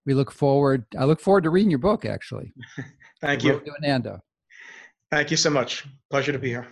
we 0.05 0.13
look 0.13 0.31
forward. 0.31 0.85
I 0.97 1.05
look 1.05 1.19
forward 1.19 1.43
to 1.43 1.49
reading 1.49 1.69
your 1.69 1.79
book. 1.79 2.05
Actually, 2.05 2.53
thank 3.21 3.43
you, 3.43 3.61
Ananda. 3.83 4.21
Thank 5.11 5.31
you 5.31 5.37
so 5.37 5.49
much. 5.49 5.87
Pleasure 6.09 6.31
to 6.31 6.39
be 6.39 6.49
here. 6.49 6.67